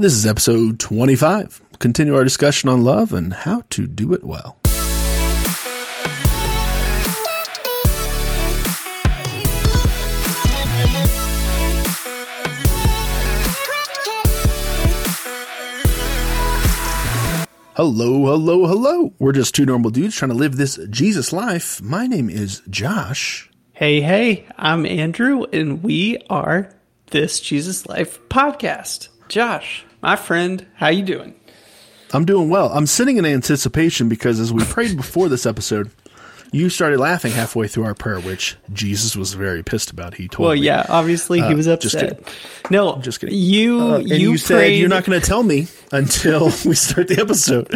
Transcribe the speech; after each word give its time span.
This 0.00 0.12
is 0.12 0.26
episode 0.28 0.78
25. 0.78 1.60
Continue 1.80 2.14
our 2.14 2.22
discussion 2.22 2.68
on 2.68 2.84
love 2.84 3.12
and 3.12 3.32
how 3.32 3.64
to 3.70 3.88
do 3.88 4.12
it 4.12 4.22
well. 4.22 4.56
Hello, 17.74 18.26
hello, 18.26 18.66
hello. 18.68 19.12
We're 19.18 19.32
just 19.32 19.56
two 19.56 19.66
normal 19.66 19.90
dudes 19.90 20.14
trying 20.14 20.28
to 20.28 20.36
live 20.36 20.56
this 20.56 20.78
Jesus 20.90 21.32
life. 21.32 21.82
My 21.82 22.06
name 22.06 22.30
is 22.30 22.62
Josh. 22.70 23.50
Hey, 23.72 24.00
hey, 24.00 24.46
I'm 24.56 24.86
Andrew, 24.86 25.42
and 25.52 25.82
we 25.82 26.18
are 26.30 26.72
this 27.10 27.40
Jesus 27.40 27.84
Life 27.86 28.20
podcast. 28.28 29.08
Josh, 29.28 29.84
my 30.02 30.16
friend, 30.16 30.66
how 30.76 30.88
you 30.88 31.02
doing? 31.02 31.34
I'm 32.12 32.24
doing 32.24 32.48
well. 32.48 32.70
I'm 32.72 32.86
sitting 32.86 33.16
in 33.18 33.26
anticipation 33.26 34.08
because 34.08 34.40
as 34.40 34.52
we 34.52 34.64
prayed 34.64 34.96
before 34.96 35.28
this 35.28 35.44
episode, 35.44 35.90
you 36.52 36.70
started 36.70 36.98
laughing 36.98 37.32
halfway 37.32 37.68
through 37.68 37.84
our 37.84 37.94
prayer, 37.94 38.20
which 38.20 38.56
Jesus 38.72 39.16
was 39.16 39.34
very 39.34 39.62
pissed 39.62 39.90
about. 39.90 40.14
He 40.14 40.28
told 40.28 40.46
Well, 40.48 40.54
me. 40.56 40.62
yeah, 40.62 40.86
obviously 40.88 41.40
he 41.40 41.46
Uh, 41.46 41.56
was 41.56 41.66
just 41.66 41.84
upset. 41.94 42.08
kidding. 42.18 42.24
No, 42.70 42.98
Just 43.00 43.20
kidding. 43.20 43.34
You, 43.36 43.80
Uh, 43.80 43.96
and 43.98 44.08
you, 44.08 44.32
you, 44.32 44.36
said 44.38 44.68
you're 44.68 44.88
not 44.88 45.04
going 45.04 45.18
to 45.20 45.26
tell 45.26 45.42
me 45.42 45.68
until 45.92 46.44
we 46.66 46.74
start 46.74 47.08
the 47.08 47.18
episode. 47.20 47.72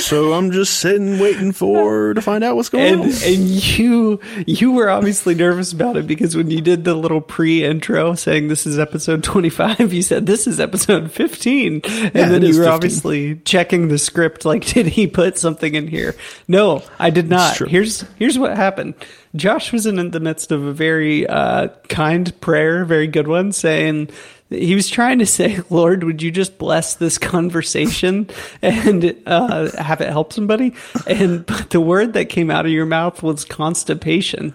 So 0.00 0.32
I'm 0.34 0.52
just 0.52 0.78
sitting 0.78 1.18
waiting 1.18 1.52
for 1.52 2.14
to 2.14 2.20
find 2.20 2.44
out 2.44 2.54
what's 2.56 2.68
going 2.68 2.92
and 2.94 3.02
on. 3.02 3.08
and 3.24 3.48
you 3.78 4.20
you 4.46 4.72
were 4.72 4.88
obviously 4.88 5.34
nervous 5.34 5.72
about 5.72 5.96
it 5.96 6.06
because 6.06 6.36
when 6.36 6.50
you 6.50 6.60
did 6.60 6.84
the 6.84 6.94
little 6.94 7.20
pre-intro 7.20 8.14
saying 8.14 8.48
this 8.48 8.66
is 8.66 8.78
episode 8.78 9.24
25 9.24 9.92
you 9.92 10.02
said 10.02 10.26
this 10.26 10.46
is 10.46 10.60
episode 10.60 11.10
15 11.10 11.80
and 11.84 11.84
Yeah, 12.14 12.28
then 12.28 12.42
you 12.42 12.48
were 12.48 12.64
15. 12.64 12.68
obviously 12.68 13.36
checking 13.44 13.88
the 13.88 13.98
script 13.98 14.44
like 14.44 14.64
did 14.74 14.86
he 14.86 15.06
put 15.06 15.38
something 15.38 15.74
in 15.74 15.88
here 15.88 16.14
no 16.46 16.82
i 16.98 17.10
did 17.10 17.28
not 17.28 17.56
here's 17.68 18.02
here's 18.18 18.38
what 18.38 18.56
happened 18.56 18.94
josh 19.34 19.72
was 19.72 19.86
in 19.86 20.10
the 20.10 20.20
midst 20.20 20.52
of 20.52 20.64
a 20.64 20.72
very 20.72 21.26
uh, 21.26 21.68
kind 21.88 22.38
prayer 22.40 22.84
very 22.84 23.06
good 23.06 23.28
one 23.28 23.52
saying 23.52 24.08
he 24.50 24.74
was 24.76 24.88
trying 24.88 25.18
to 25.18 25.26
say, 25.26 25.60
Lord, 25.70 26.04
would 26.04 26.22
you 26.22 26.30
just 26.30 26.58
bless 26.58 26.94
this 26.94 27.18
conversation 27.18 28.28
and 28.62 29.16
uh, 29.26 29.70
have 29.82 30.00
it 30.00 30.08
help 30.08 30.32
somebody? 30.32 30.74
And 31.06 31.44
but 31.46 31.70
the 31.70 31.80
word 31.80 32.12
that 32.12 32.26
came 32.26 32.50
out 32.50 32.66
of 32.66 32.72
your 32.72 32.86
mouth 32.86 33.22
was 33.22 33.44
constipation. 33.44 34.54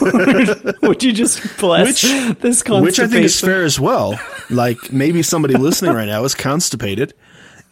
would 0.82 1.02
you 1.02 1.12
just 1.12 1.58
bless 1.58 2.02
Which- 2.02 2.38
this 2.38 2.62
constipation? 2.62 2.82
Which 2.82 3.00
I 3.00 3.06
think 3.06 3.24
is 3.24 3.40
fair 3.40 3.64
as 3.64 3.80
well. 3.80 4.18
Like 4.50 4.92
maybe 4.92 5.22
somebody 5.22 5.54
listening 5.54 5.94
right 5.94 6.06
now 6.06 6.24
is 6.24 6.34
constipated 6.34 7.14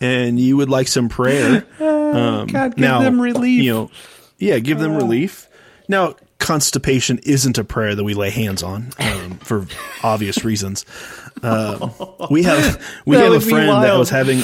and 0.01 0.39
you 0.39 0.57
would 0.57 0.69
like 0.69 0.89
some 0.89 1.09
prayer. 1.09 1.67
Um, 1.81 2.47
God, 2.47 2.77
give 2.77 2.85
them 2.87 3.21
relief. 3.21 3.63
You 3.63 3.73
know, 3.73 3.91
yeah, 4.39 4.59
give 4.59 4.79
them 4.79 4.97
relief. 4.97 5.49
Now, 5.89 6.15
constipation 6.39 7.19
isn't 7.23 7.59
a 7.59 7.65
prayer 7.65 7.95
that 7.95 8.05
we 8.05 8.15
lay 8.15 8.31
hands 8.31 8.63
on 8.63 8.93
um, 8.99 9.39
for 9.39 9.67
obvious 10.03 10.45
reasons. 10.45 10.85
Um, 11.43 11.93
we 12.31 12.43
have 12.45 12.83
we 13.05 13.17
That 13.17 13.25
have 13.25 13.33
a 13.35 13.41
friend 13.41 13.83
that 13.83 13.97
was 13.97 14.11
having. 14.11 14.43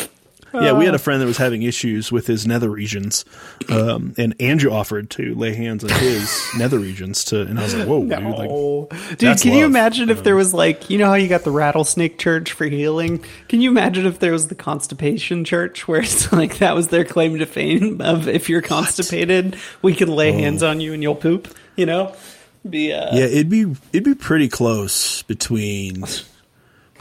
Yeah, 0.55 0.72
we 0.72 0.84
had 0.84 0.95
a 0.95 0.98
friend 0.98 1.20
that 1.22 1.27
was 1.27 1.36
having 1.39 1.62
issues 1.62 2.12
with 2.12 2.27
his 2.27 2.47
nether 2.47 2.69
regions, 2.70 3.25
um, 3.70 4.14
and 4.19 4.34
Andrew 4.41 4.70
offered 4.70 5.08
to 5.11 5.34
lay 5.34 5.55
hands 5.55 5.83
on 5.84 5.91
his 5.91 6.47
nether 6.58 6.78
regions 6.78 7.25
to, 7.27 7.42
and 7.42 7.58
I 7.58 7.62
was 7.62 7.75
like, 7.75 7.89
"Whoa, 7.89 8.00
dude!" 8.03 8.11
Like, 8.11 8.50
Oh, 8.50 8.89
dude, 9.17 9.41
can 9.41 9.53
you 9.55 9.62
love. 9.62 9.70
imagine 9.70 10.11
if 10.11 10.23
there 10.25 10.36
was 10.36 10.53
like, 10.53 10.91
you 10.91 10.98
know 10.98 11.06
how 11.06 11.14
you 11.14 11.28
got 11.28 11.45
the 11.45 11.50
rattlesnake 11.50 12.19
church 12.19 12.53
for 12.53 12.67
healing? 12.67 13.25
Can 13.48 13.61
you 13.61 13.70
imagine 13.70 14.05
if 14.06 14.19
there 14.19 14.33
was 14.33 14.48
the 14.48 14.55
constipation 14.55 15.45
church 15.45 15.89
where 15.89 16.00
it's 16.03 16.30
like 16.33 16.58
that 16.58 16.75
was 16.75 16.89
their 16.89 17.05
claim 17.05 17.39
to 17.39 17.47
fame 17.47 18.00
of 18.00 18.28
if 18.28 18.48
you're 18.48 18.62
constipated, 18.77 19.56
we 19.80 19.95
can 19.95 20.08
lay 20.08 20.33
hands 20.33 20.62
on 20.62 20.80
you 20.80 20.92
and 20.92 21.03
you'll 21.03 21.14
poop, 21.14 21.48
you 21.77 21.86
know? 21.86 22.14
Be 22.68 22.92
uh 22.92 23.17
Yeah, 23.17 23.24
it'd 23.24 23.48
be 23.48 23.62
it'd 23.92 24.05
be 24.05 24.14
pretty 24.14 24.48
close 24.48 25.23
between 25.23 26.05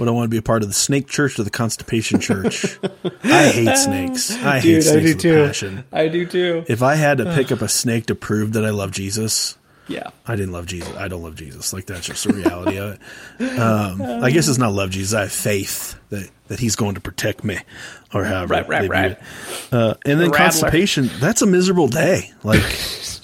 would 0.01 0.09
I 0.09 0.11
want 0.11 0.25
to 0.25 0.29
be 0.29 0.37
a 0.37 0.41
part 0.41 0.63
of 0.63 0.67
the 0.67 0.73
snake 0.73 1.07
church 1.07 1.39
or 1.39 1.43
the 1.43 1.49
constipation 1.49 2.19
church. 2.19 2.77
I 3.23 3.47
hate 3.49 3.77
snakes. 3.77 4.31
I 4.31 4.59
hate 4.59 4.61
dude, 4.63 4.77
I 4.77 4.81
snakes 4.81 5.01
do 5.05 5.07
with 5.13 5.19
too. 5.21 5.45
passion. 5.45 5.83
I 5.93 6.07
do 6.09 6.25
too. 6.25 6.65
If 6.67 6.81
I 6.83 6.95
had 6.95 7.19
to 7.19 7.25
pick 7.35 7.51
up 7.51 7.61
a 7.61 7.69
snake 7.69 8.07
to 8.07 8.15
prove 8.15 8.53
that 8.53 8.65
I 8.65 8.71
love 8.71 8.91
Jesus, 8.91 9.57
Yeah. 9.87 10.09
I 10.27 10.35
didn't 10.35 10.51
love 10.53 10.65
Jesus. 10.65 10.93
I 10.97 11.07
don't 11.07 11.21
love 11.23 11.35
Jesus. 11.35 11.71
Like 11.71 11.85
that's 11.85 12.05
just 12.07 12.23
the 12.27 12.33
reality 12.33 12.77
of 12.79 12.99
it. 13.39 13.59
Um, 13.59 14.01
I 14.01 14.31
guess 14.31 14.47
it's 14.47 14.57
not 14.57 14.73
love 14.73 14.89
Jesus. 14.89 15.13
I 15.13 15.21
have 15.21 15.31
faith 15.31 15.95
that, 16.09 16.29
that 16.47 16.59
He's 16.59 16.75
going 16.75 16.95
to 16.95 17.01
protect 17.01 17.43
me, 17.43 17.57
or 18.13 18.23
however 18.23 18.53
Right, 18.53 18.67
right, 18.67 18.89
right. 18.89 19.17
Uh, 19.71 19.93
and 20.05 20.19
then 20.19 20.29
rattler. 20.31 20.37
constipation. 20.37 21.09
That's 21.19 21.41
a 21.41 21.45
miserable 21.45 21.87
day. 21.87 22.31
Like 22.43 22.61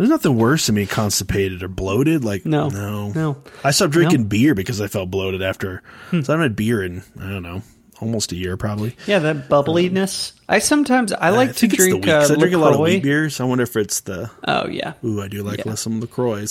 there's 0.00 0.08
nothing 0.10 0.36
worse 0.38 0.64
than 0.64 0.76
being 0.76 0.86
constipated 0.86 1.62
or 1.62 1.68
bloated. 1.68 2.24
Like 2.24 2.46
No, 2.46 2.68
no, 2.70 3.12
no. 3.12 3.42
I 3.62 3.70
stopped 3.70 3.92
drinking 3.92 4.20
No. 4.20 4.24
Hmm. 4.24 4.28
beer 4.28 4.54
because 4.54 4.80
I 4.80 4.86
felt 4.86 5.10
bloated 5.10 5.42
after. 5.42 5.82
So 6.10 6.16
I 6.16 6.20
haven't 6.20 6.40
had 6.40 6.56
beer 6.56 6.82
in 6.82 7.02
I 7.20 7.28
don't 7.28 7.42
know 7.42 7.62
almost 8.00 8.32
a 8.32 8.36
year 8.36 8.56
probably. 8.56 8.96
Yeah, 9.06 9.18
that 9.18 9.50
bubbliness. 9.50 10.32
I 10.48 10.60
sometimes 10.60 11.12
I 11.12 11.28
like 11.28 11.50
I 11.50 11.52
to 11.52 11.58
think 11.58 11.74
it's 11.74 11.82
the 11.84 11.88
drink 11.90 12.08
uh, 12.08 12.28
I 12.30 12.34
drink 12.36 12.54
a 12.54 12.58
lot 12.58 12.72
of 12.72 12.80
wheat 12.80 13.02
beers. 13.02 13.40
I 13.40 13.44
wonder 13.44 13.64
if 13.64 13.76
it's 13.76 14.00
the 14.00 14.30
Oh 14.48 14.66
yeah. 14.68 14.94
ooh 15.04 15.20
I 15.20 15.28
do 15.28 15.42
like 15.42 15.64
Yeah. 15.66 15.74
some 15.74 16.00
Lacroix. 16.00 16.46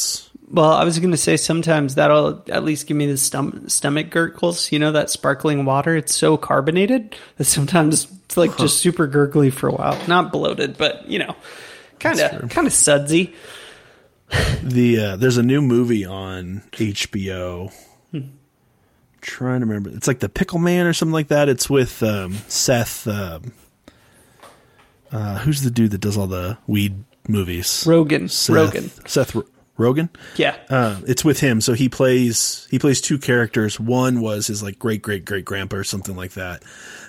Well, 0.51 0.71
I 0.73 0.83
was 0.83 0.97
going 0.97 1.11
to 1.11 1.17
say 1.17 1.37
sometimes 1.37 1.93
that'll 1.95 2.43
at 2.49 2.63
least 2.63 2.87
give 2.87 2.97
me 2.97 3.05
the 3.05 3.17
stom- 3.17 3.67
stomach 3.69 4.09
gurgles. 4.09 4.71
You 4.71 4.79
know 4.79 4.91
that 4.93 5.09
sparkling 5.11 5.63
water; 5.65 5.95
it's 5.95 6.15
so 6.15 6.37
carbonated 6.37 7.15
that 7.37 7.43
sometimes 7.45 8.07
it's 8.25 8.35
like 8.37 8.57
just 8.57 8.79
super 8.79 9.05
gurgly 9.05 9.51
for 9.51 9.69
a 9.69 9.71
while. 9.73 9.99
Not 10.07 10.31
bloated, 10.31 10.75
but 10.75 11.07
you 11.07 11.19
know, 11.19 11.35
kind 11.99 12.19
of 12.19 12.49
kind 12.49 12.67
of 12.67 12.73
sudsy. 12.73 13.33
The 14.63 14.99
uh, 14.99 15.15
there's 15.15 15.37
a 15.37 15.43
new 15.43 15.61
movie 15.61 16.05
on 16.05 16.61
HBO. 16.73 17.71
Trying 19.21 19.59
to 19.59 19.65
remember, 19.65 19.89
it's 19.89 20.07
like 20.07 20.19
the 20.19 20.29
Pickle 20.29 20.59
Man 20.59 20.85
or 20.85 20.93
something 20.93 21.11
like 21.13 21.27
that. 21.27 21.49
It's 21.49 21.69
with 21.69 22.01
um, 22.03 22.33
Seth. 22.47 23.05
Um, 23.05 23.51
uh, 25.11 25.39
who's 25.39 25.61
the 25.61 25.71
dude 25.71 25.91
that 25.91 25.99
does 26.01 26.15
all 26.15 26.27
the 26.27 26.57
weed 26.67 27.03
movies? 27.27 27.67
Rogen, 27.85 28.29
Seth, 28.29 28.55
Rogen, 28.55 29.09
Seth 29.09 29.35
R- 29.35 29.43
Rogen. 29.77 30.09
yeah, 30.37 30.55
Uh, 30.69 31.01
it's 31.05 31.25
with 31.25 31.39
him, 31.41 31.59
so 31.59 31.73
he 31.73 31.89
plays 31.89 32.65
he 32.71 32.79
plays 32.79 33.01
two 33.01 33.17
characters. 33.17 33.77
One 33.79 34.21
was 34.21 34.47
his 34.47 34.63
like 34.63 34.79
great 34.79 35.01
great 35.01 35.25
great 35.25 35.43
grandpa 35.43 35.77
or 35.77 35.83
something 35.83 36.15
like 36.15 36.31
that 36.33 36.63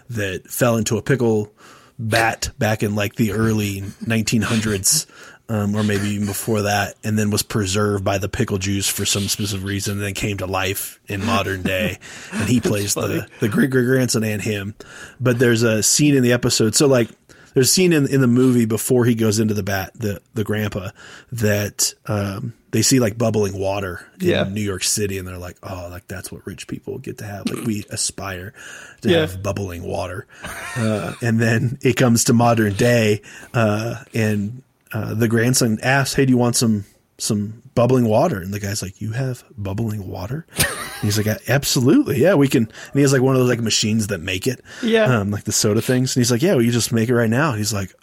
that 0.08 0.48
fell 0.50 0.76
into 0.76 0.96
a 0.98 1.02
pickle 1.02 1.52
bat 2.00 2.50
back 2.58 2.82
in 2.82 2.94
like 2.94 3.14
the 3.16 3.32
early 3.32 3.82
1900s, 4.04 5.06
um, 5.48 5.74
or 5.74 5.82
maybe 5.82 6.08
even 6.08 6.26
before 6.26 6.62
that, 6.62 6.94
and 7.04 7.18
then 7.18 7.30
was 7.30 7.42
preserved 7.42 8.04
by 8.04 8.18
the 8.18 8.28
pickle 8.28 8.58
juice 8.58 8.88
for 8.88 9.04
some 9.04 9.24
specific 9.24 9.66
reason, 9.66 9.94
and 9.94 10.02
then 10.02 10.14
came 10.14 10.38
to 10.38 10.46
life 10.46 10.98
in 11.08 11.24
modern 11.24 11.62
day. 11.62 11.98
and 12.32 12.48
he 12.48 12.60
plays 12.60 12.94
the 12.94 13.26
the 13.40 13.48
great 13.48 13.70
great 13.70 13.84
grandson 13.84 14.24
and 14.24 14.40
him. 14.42 14.74
But 15.20 15.38
there's 15.38 15.62
a 15.62 15.82
scene 15.82 16.14
in 16.14 16.22
the 16.22 16.32
episode, 16.32 16.74
so 16.74 16.86
like 16.86 17.10
there's 17.54 17.68
a 17.68 17.72
scene 17.72 17.92
in, 17.92 18.06
in 18.08 18.20
the 18.20 18.26
movie 18.26 18.64
before 18.64 19.04
he 19.04 19.14
goes 19.14 19.38
into 19.38 19.54
the 19.54 19.62
bat, 19.62 19.92
the 19.94 20.20
the 20.34 20.44
grandpa, 20.44 20.90
that 21.32 21.94
um, 22.06 22.54
they 22.70 22.82
see 22.82 23.00
like 23.00 23.18
bubbling 23.18 23.58
water 23.58 24.06
in 24.20 24.28
Yeah. 24.28 24.44
New 24.44 24.60
York 24.60 24.84
City, 24.84 25.18
and 25.18 25.26
they're 25.26 25.38
like, 25.38 25.56
oh, 25.62 25.88
like 25.90 26.06
that's 26.08 26.30
what 26.30 26.46
rich 26.46 26.66
people 26.68 26.98
get 26.98 27.18
to 27.18 27.24
have. 27.24 27.48
Like 27.50 27.64
we 27.66 27.84
aspire 27.90 28.52
to 29.02 29.10
Yeah. 29.10 29.20
have 29.20 29.42
bubbling 29.42 29.82
water. 29.82 30.26
Uh, 30.76 31.14
and 31.22 31.40
then 31.40 31.78
it 31.82 31.94
comes 31.96 32.24
to 32.24 32.32
modern 32.32 32.74
day, 32.74 33.22
uh, 33.54 34.02
and 34.14 34.62
uh, 34.92 35.14
the 35.14 35.28
grandson 35.28 35.78
asks, 35.82 36.14
"Hey, 36.14 36.26
do 36.26 36.30
you 36.30 36.38
want 36.38 36.56
some 36.56 36.84
some 37.20 37.62
bubbling 37.74 38.04
water?" 38.06 38.40
And 38.40 38.52
the 38.52 38.60
guy's 38.60 38.82
like, 38.82 39.00
"You 39.00 39.12
have 39.12 39.44
bubbling 39.56 40.08
water?" 40.08 40.46
And 40.58 40.66
he's 41.02 41.16
like, 41.18 41.26
"Absolutely, 41.48 42.20
yeah, 42.20 42.34
we 42.34 42.48
can." 42.48 42.64
And 42.64 42.94
he 42.94 43.00
has 43.02 43.12
like 43.12 43.22
one 43.22 43.34
of 43.34 43.40
those 43.40 43.48
like 43.50 43.60
machines 43.60 44.08
that 44.08 44.20
make 44.20 44.46
it, 44.46 44.60
Yeah. 44.82 45.04
um, 45.20 45.30
like 45.30 45.44
the 45.44 45.52
soda 45.52 45.80
things. 45.82 46.16
And 46.16 46.20
he's 46.20 46.30
like, 46.30 46.42
"Yeah, 46.42 46.56
we 46.56 46.64
can 46.64 46.72
just 46.72 46.92
make 46.92 47.08
it 47.08 47.14
right 47.14 47.30
now." 47.30 47.50
And 47.50 47.58
he's 47.58 47.72
like, 47.72 47.94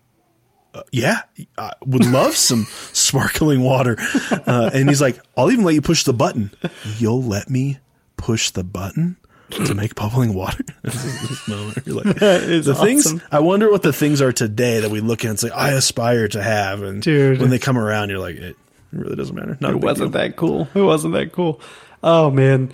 uh, 0.74 0.84
"Yeah, 0.92 1.22
I 1.58 1.74
would 1.86 2.06
love 2.06 2.36
some 2.36 2.66
sparkling 2.94 3.62
water." 3.62 3.98
Uh, 4.32 4.70
and 4.74 4.90
he's 4.90 5.02
like, 5.02 5.20
"I'll 5.36 5.52
even 5.52 5.64
let 5.66 5.76
you 5.76 5.82
push 5.82 6.04
the 6.04 6.14
button. 6.14 6.52
You'll 6.98 7.24
let 7.24 7.50
me 7.50 7.80
push 8.18 8.52
the 8.52 8.64
button." 8.64 9.18
To 9.50 9.74
make 9.74 9.96
bubbling 9.96 10.34
water, 10.34 10.62
This 10.84 11.48
moment, 11.48 11.78
you're 11.86 11.96
like, 11.96 12.16
the 12.20 12.76
things. 12.82 13.14
I 13.32 13.40
wonder 13.40 13.72
what 13.72 13.82
the 13.82 13.94
things 13.94 14.20
are 14.22 14.34
today 14.34 14.82
that 14.82 14.92
we 14.92 15.00
look 15.00 15.24
at 15.24 15.30
and 15.30 15.40
say, 15.40 15.50
"I 15.52 15.72
aspire 15.72 16.28
to 16.28 16.44
have," 16.44 16.82
and 16.84 17.02
Dude. 17.02 17.40
when 17.40 17.50
they 17.50 17.58
come 17.58 17.78
around, 17.78 18.10
you're 18.10 18.20
like, 18.20 18.36
"It, 18.36 18.58
it 18.98 19.04
really 19.04 19.16
doesn't 19.16 19.36
matter." 19.36 19.58
Not 19.60 19.72
it 19.72 19.82
wasn't 19.82 20.12
deal. 20.12 20.22
that 20.22 20.36
cool. 20.36 20.68
It 20.74 20.82
wasn't 20.82 21.14
that 21.14 21.32
cool. 21.32 21.62
Oh 22.04 22.30
man, 22.32 22.72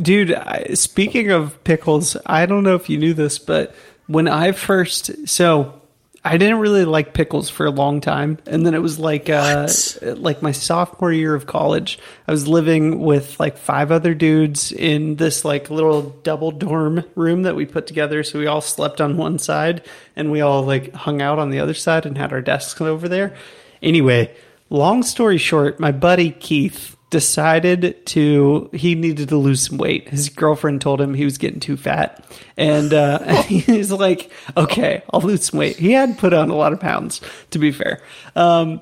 dude. 0.00 0.34
I, 0.34 0.74
speaking 0.74 1.30
of 1.30 1.62
pickles, 1.64 2.16
I 2.26 2.46
don't 2.46 2.64
know 2.64 2.74
if 2.74 2.88
you 2.88 2.98
knew 2.98 3.14
this, 3.14 3.38
but 3.38 3.74
when 4.06 4.28
I 4.28 4.52
first 4.52 5.28
so 5.28 5.78
I 6.24 6.36
didn't 6.36 6.58
really 6.58 6.84
like 6.84 7.14
pickles 7.14 7.48
for 7.48 7.64
a 7.64 7.70
long 7.70 8.00
time, 8.00 8.38
and 8.44 8.66
then 8.66 8.74
it 8.74 8.82
was 8.82 8.98
like 8.98 9.30
uh, 9.30 9.68
like 10.02 10.42
my 10.42 10.52
sophomore 10.52 11.12
year 11.12 11.34
of 11.34 11.46
college. 11.46 11.98
I 12.26 12.32
was 12.32 12.48
living 12.48 13.00
with 13.00 13.38
like 13.38 13.56
five 13.56 13.92
other 13.92 14.14
dudes 14.14 14.72
in 14.72 15.16
this 15.16 15.44
like 15.44 15.70
little 15.70 16.02
double 16.02 16.50
dorm 16.50 17.04
room 17.14 17.42
that 17.44 17.54
we 17.54 17.66
put 17.66 17.86
together. 17.86 18.24
So 18.24 18.40
we 18.40 18.46
all 18.46 18.60
slept 18.60 19.00
on 19.00 19.16
one 19.16 19.38
side, 19.38 19.84
and 20.16 20.32
we 20.32 20.40
all 20.40 20.62
like 20.64 20.92
hung 20.92 21.22
out 21.22 21.38
on 21.38 21.50
the 21.50 21.60
other 21.60 21.74
side 21.74 22.04
and 22.04 22.18
had 22.18 22.32
our 22.32 22.42
desks 22.42 22.80
over 22.80 23.08
there. 23.08 23.36
Anyway, 23.80 24.34
long 24.70 25.02
story 25.02 25.38
short, 25.38 25.80
my 25.80 25.92
buddy 25.92 26.30
Keith 26.30 26.96
decided 27.10 28.04
to 28.04 28.68
he 28.72 28.94
needed 28.94 29.30
to 29.30 29.36
lose 29.36 29.66
some 29.66 29.78
weight. 29.78 30.08
His 30.08 30.28
girlfriend 30.28 30.80
told 30.80 31.00
him 31.00 31.14
he 31.14 31.24
was 31.24 31.38
getting 31.38 31.60
too 31.60 31.76
fat, 31.76 32.24
and, 32.56 32.92
uh, 32.92 33.42
he's 33.42 33.90
like, 33.90 34.30
"Okay, 34.56 35.02
I'll 35.10 35.20
lose 35.20 35.46
some 35.46 35.58
weight." 35.58 35.76
He 35.76 35.92
had 35.92 36.18
put 36.18 36.32
on 36.32 36.50
a 36.50 36.54
lot 36.54 36.72
of 36.72 36.80
pounds, 36.80 37.20
to 37.50 37.58
be 37.58 37.72
fair. 37.72 38.02
Um, 38.36 38.80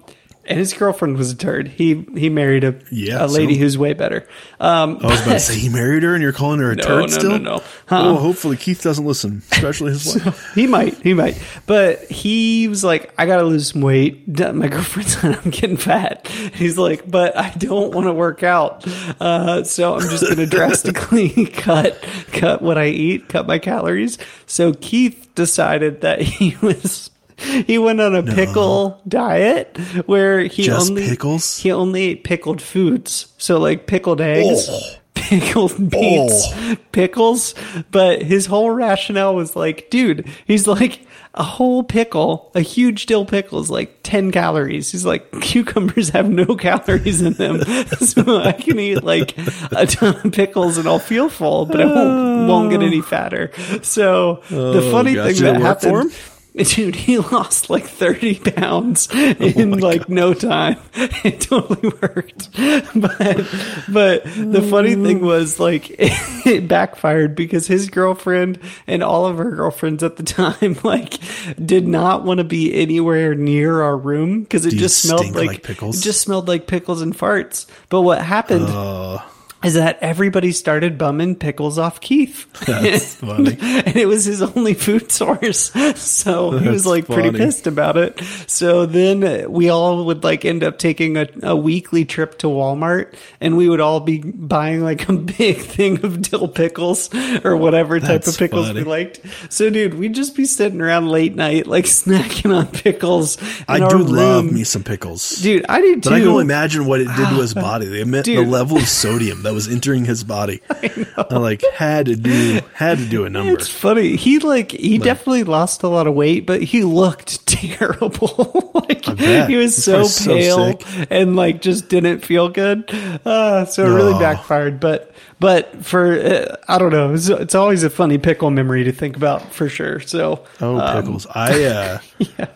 and 0.49 0.59
his 0.59 0.73
girlfriend 0.75 1.17
was 1.17 1.31
a 1.31 1.37
turd. 1.37 1.69
He 1.69 2.05
he 2.17 2.29
married 2.31 2.65
a 2.65 2.75
Yeah, 2.91 3.25
a 3.25 3.27
lady 3.27 3.55
so- 3.55 3.61
who's 3.61 3.79
way 3.79 3.93
better. 3.93 4.27
Um, 4.61 4.99
I 5.03 5.07
was 5.09 5.21
about 5.23 5.33
to 5.35 5.41
say 5.41 5.55
he 5.59 5.69
married 5.69 6.03
her, 6.03 6.15
and 6.15 6.23
you're 6.23 6.33
calling 6.33 6.61
her 6.61 6.71
a 6.73 6.77
No, 6.77 6.83
turd 6.83 7.01
no, 7.03 7.07
still. 7.09 7.31
no, 7.31 7.37
no. 7.39 7.57
no. 7.57 7.63
Oh, 7.91 8.17
hopefully 8.17 8.57
Keith 8.57 8.83
doesn't 8.83 9.05
listen, 9.05 9.43
especially 9.53 9.93
his 9.93 10.15
wife. 10.25 10.53
he 10.55 10.67
might, 10.67 10.95
he 11.03 11.15
might. 11.15 11.41
But 11.67 12.03
he 12.11 12.69
was 12.69 12.83
like, 12.85 13.13
I 13.19 13.27
gotta 13.27 13.43
lose 13.45 13.73
some 13.73 13.81
weight. 13.83 14.27
My 14.55 14.69
girlfriend's 14.69 15.23
like, 15.23 15.45
I'm 15.45 15.51
getting 15.51 15.77
fat. 15.77 16.27
He's 16.29 16.79
like, 16.79 17.11
but 17.11 17.37
I 17.37 17.51
don't 17.51 17.95
want 17.95 18.07
to 18.07 18.13
work 18.13 18.43
out. 18.43 18.87
Uh, 19.21 19.65
so 19.65 19.95
I'm 19.95 20.09
just 20.09 20.27
gonna 20.29 20.47
drastically 20.47 21.47
cut 21.47 22.01
cut 22.33 22.63
what 22.63 22.79
I 22.79 22.87
eat, 22.87 23.29
cut 23.29 23.47
my 23.47 23.59
calories. 23.59 24.19
So 24.47 24.73
Keith 24.75 25.29
decided 25.35 26.01
that 26.01 26.21
he 26.23 26.57
was 26.63 27.11
he 27.67 27.79
went 27.79 28.01
on 28.01 28.15
a 28.15 28.23
pickle 28.23 29.01
diet 29.07 29.77
where 30.07 30.41
he 30.41 30.63
Just 30.63 30.91
only 30.91 31.09
pickles? 31.09 31.59
he 31.59 31.71
only 31.73 32.03
ate 32.03 32.25
pickled 32.25 32.63
foods. 32.63 33.33
So 33.39 33.59
like 33.59 33.87
pickled 33.87 34.21
eggs. 34.21 34.67
Oh. 34.71 34.81
Pickled 35.27 35.91
beets, 35.91 36.47
pickles, 36.93 37.55
but 37.91 38.23
his 38.23 38.47
whole 38.47 38.71
rationale 38.71 39.35
was 39.35 39.57
like, 39.57 39.91
dude, 39.91 40.29
he's 40.47 40.69
like 40.69 41.05
a 41.35 41.43
whole 41.43 41.83
pickle, 41.83 42.53
a 42.55 42.61
huge 42.61 43.07
dill 43.07 43.25
pickle 43.25 43.59
is 43.59 43.69
like 43.69 43.99
10 44.05 44.31
calories. 44.31 44.93
He's 44.93 45.05
like, 45.05 45.29
cucumbers 45.41 46.11
have 46.11 46.31
no 46.31 46.55
calories 46.55 47.23
in 47.23 47.33
them. 47.33 47.63
so 47.99 48.39
I 48.41 48.53
can 48.53 48.79
eat 48.79 49.03
like 49.03 49.37
a 49.73 49.87
ton 49.87 50.15
of 50.25 50.33
pickles 50.33 50.79
and 50.79 50.87
I'll 50.87 51.01
feel 51.01 51.29
full, 51.29 51.67
but 51.67 51.81
I 51.81 51.87
won't, 51.87 52.49
won't 52.49 52.71
get 52.71 52.83
any 52.83 53.01
fatter. 53.03 53.51
So 53.83 54.43
the 54.49 54.89
funny 54.93 55.15
thing 55.15 55.43
that 55.43 55.61
happened. 55.61 56.13
Dude, 56.75 56.97
he 56.97 57.19
lost 57.19 57.69
like 57.69 57.87
30 57.87 58.39
pounds 58.39 59.09
in 59.15 59.79
like 59.79 60.09
no 60.09 60.33
time. 60.35 60.79
It 61.25 61.41
totally 61.41 61.89
worked. 62.01 62.51
But 62.55 63.47
but 63.89 64.25
the 64.25 64.67
funny 64.71 64.95
thing 64.95 65.21
was 65.21 65.59
like 65.61 65.95
it 65.99 66.69
backfired 66.69 67.35
because 67.35 67.67
his 67.67 67.91
girlfriend 67.91 68.59
and 68.87 69.03
all 69.03 69.27
of 69.27 69.39
her 69.39 69.51
girlfriends 69.51 70.03
at 70.03 70.17
the 70.17 70.23
time 70.23 70.77
like 70.85 71.19
did 71.65 71.87
not 71.87 72.25
want 72.25 72.39
to 72.39 72.45
be 72.45 72.75
anywhere 72.75 73.35
near 73.35 73.83
our 73.83 73.97
room 73.97 74.43
because 74.43 74.65
it 74.67 74.71
Do 74.71 74.79
just 74.79 75.03
smelled 75.03 75.35
like, 75.35 75.49
like 75.49 75.63
pickles? 75.63 76.01
It 76.01 76.05
just 76.05 76.21
smelled 76.23 76.49
like 76.49 76.67
pickles 76.67 77.03
and 77.03 77.15
farts. 77.17 77.67
But 77.89 78.03
what 78.03 78.23
happened 78.23 78.67
Uh, 78.69 79.19
is 79.65 79.75
that 79.75 79.99
everybody 80.01 80.53
started 80.53 80.99
bumming 80.99 81.35
pickles 81.35 81.79
off 81.79 82.01
Keith. 82.01 82.47
That's 82.67 83.15
funny. 83.17 83.57
and 83.61 83.97
it 83.97 84.07
was 84.07 84.25
his 84.25 84.43
only 84.43 84.75
food 84.75 85.11
source. 85.11 85.73
So 85.97 86.51
he 86.59 86.69
was 86.69 86.85
That's 86.85 86.87
like 86.87 87.07
pretty 87.07 87.37
pissed 87.37 87.67
about 87.67 87.97
it. 87.97 88.21
So 88.47 88.87
then 88.87 89.51
we 89.51 89.69
all 89.71 90.05
would 90.07 90.25
like 90.25 90.45
end 90.45 90.63
up 90.63 90.79
taking 90.79 91.17
a, 91.17 91.27
a 91.43 91.57
weekly 91.57 92.05
trip 92.05 92.39
to 92.39 92.47
Walmart 92.49 93.15
and 93.41 93.57
we 93.57 93.69
would 93.69 93.81
all 93.81 94.01
be 94.01 94.19
buying 94.19 94.83
like 94.83 95.09
a 95.09 95.13
big 95.13 95.57
thing 95.59 96.05
of 96.05 96.23
dill 96.23 96.49
pickles 96.49 97.11
or 97.45 97.57
whatever 97.57 97.99
type 97.99 98.09
That's 98.23 98.29
of 98.29 98.39
pickles 98.39 98.67
funny. 98.69 98.81
we 98.83 98.89
liked. 98.89 99.21
So 99.49 99.71
dude, 99.71 99.95
we'd 99.95 100.15
just 100.15 100.37
be 100.37 100.45
sitting 100.45 100.81
around 100.81 101.09
late 101.09 101.35
night 101.35 101.67
like 101.67 101.85
snacking 101.85 102.55
on 102.55 102.67
pickles. 102.69 103.39
I 103.69 103.79
do 103.89 103.99
love 103.99 104.51
me 104.51 104.65
some 104.65 104.85
pickles. 104.85 105.31
Dude, 105.37 105.65
I 105.69 105.81
do 105.81 105.95
too. 105.95 106.01
But 106.11 106.13
I 106.15 106.19
can 106.21 106.29
only 106.29 106.43
imagine 106.45 106.87
what 106.87 107.01
it 107.01 107.09
did 107.09 107.29
to 107.29 107.41
his 107.41 107.55
body. 107.55 107.87
The, 107.87 108.05
the 108.23 108.45
level 108.45 108.77
of 108.77 108.89
sodium 108.89 109.43
that 109.47 109.55
was 109.55 109.69
entering 109.69 110.05
his 110.05 110.23
body. 110.25 110.61
I, 111.17 111.37
like 111.39 111.63
had 111.75 112.07
to 112.07 112.17
do 112.17 112.61
had 112.75 112.99
to 112.99 113.07
do 113.07 113.25
a 113.25 113.31
number. 113.31 113.55
It's 113.55 113.69
funny. 113.69 114.17
He 114.17 114.39
like 114.41 114.73
he 114.73 114.99
definitely 114.99 115.45
lost 115.45 115.83
a 115.83 115.89
lot 115.89 116.07
of 116.07 116.15
weight, 116.15 116.45
but 116.47 116.63
he 116.63 116.83
looked 116.85 117.47
terrible. 117.49 118.71
like 118.89 119.05
he 119.05 119.57
was 119.57 119.75
He's 119.77 119.85
so 119.85 120.05
so 120.05 120.35
pale 120.35 120.79
sick. 120.79 121.07
and 121.11 121.37
like 121.37 121.63
just 121.63 121.89
didn't 121.89 122.21
feel 122.25 122.49
good. 122.49 122.91
Uh, 123.25 123.65
so 123.65 123.85
it 123.87 123.95
really 123.95 124.15
Oh. 124.15 124.19
backfired. 124.19 124.81
But 124.81 125.13
but 125.41 125.85
for 125.85 126.13
uh, 126.19 126.57
I 126.69 126.79
don't 126.79 126.93
know. 126.93 127.15
It's, 127.15 127.29
it's 127.29 127.55
always 127.55 127.83
a 127.83 127.91
funny 127.91 128.19
pickle 128.19 128.51
memory 128.51 128.85
to 128.85 128.93
think 128.93 129.17
about 129.17 129.53
for 129.53 129.69
sure. 129.69 130.01
So 130.01 130.45
Oh, 130.61 130.79
um, 130.79 131.03
pickles! 131.03 131.27
I 131.31 131.65
uh, 131.65 131.99
yeah. 132.19 132.47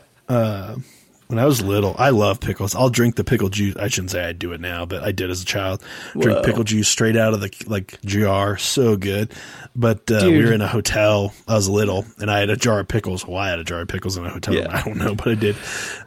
When 1.30 1.38
I 1.38 1.46
was 1.46 1.62
little, 1.62 1.94
I 1.98 2.10
love 2.10 2.40
pickles. 2.40 2.74
I'll 2.74 2.90
drink 2.90 3.14
the 3.16 3.24
pickle 3.24 3.48
juice. 3.48 3.76
I 3.76 3.88
shouldn't 3.88 4.10
say 4.10 4.24
I 4.24 4.32
do 4.32 4.52
it 4.52 4.60
now, 4.60 4.84
but 4.84 5.02
I 5.04 5.12
did 5.12 5.30
as 5.30 5.40
a 5.42 5.44
child. 5.44 5.82
Drink 6.12 6.38
Whoa. 6.38 6.42
pickle 6.42 6.64
juice 6.64 6.88
straight 6.88 7.16
out 7.16 7.32
of 7.34 7.40
the 7.40 7.50
like 7.66 8.00
jar, 8.02 8.56
so 8.58 8.96
good. 8.96 9.32
But 9.76 10.10
uh, 10.10 10.20
we 10.24 10.44
were 10.44 10.52
in 10.52 10.60
a 10.60 10.66
hotel. 10.66 11.32
I 11.46 11.54
was 11.54 11.68
little, 11.68 12.04
and 12.18 12.30
I 12.30 12.40
had 12.40 12.50
a 12.50 12.56
jar 12.56 12.80
of 12.80 12.88
pickles. 12.88 13.26
Well, 13.26 13.36
I 13.38 13.48
had 13.50 13.58
a 13.60 13.64
jar 13.64 13.80
of 13.80 13.88
pickles 13.88 14.16
in 14.16 14.26
a 14.26 14.30
hotel. 14.30 14.54
Yeah. 14.54 14.66
I 14.76 14.82
don't 14.82 14.98
know, 14.98 15.14
but 15.14 15.28
I 15.28 15.34
did. 15.36 15.56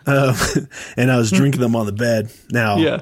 Um, 0.06 0.36
and 0.98 1.10
I 1.12 1.18
was 1.18 1.32
drinking 1.32 1.62
them 1.62 1.76
on 1.76 1.86
the 1.86 1.92
bed. 1.94 2.32
Now, 2.52 2.78
Yeah. 2.78 3.02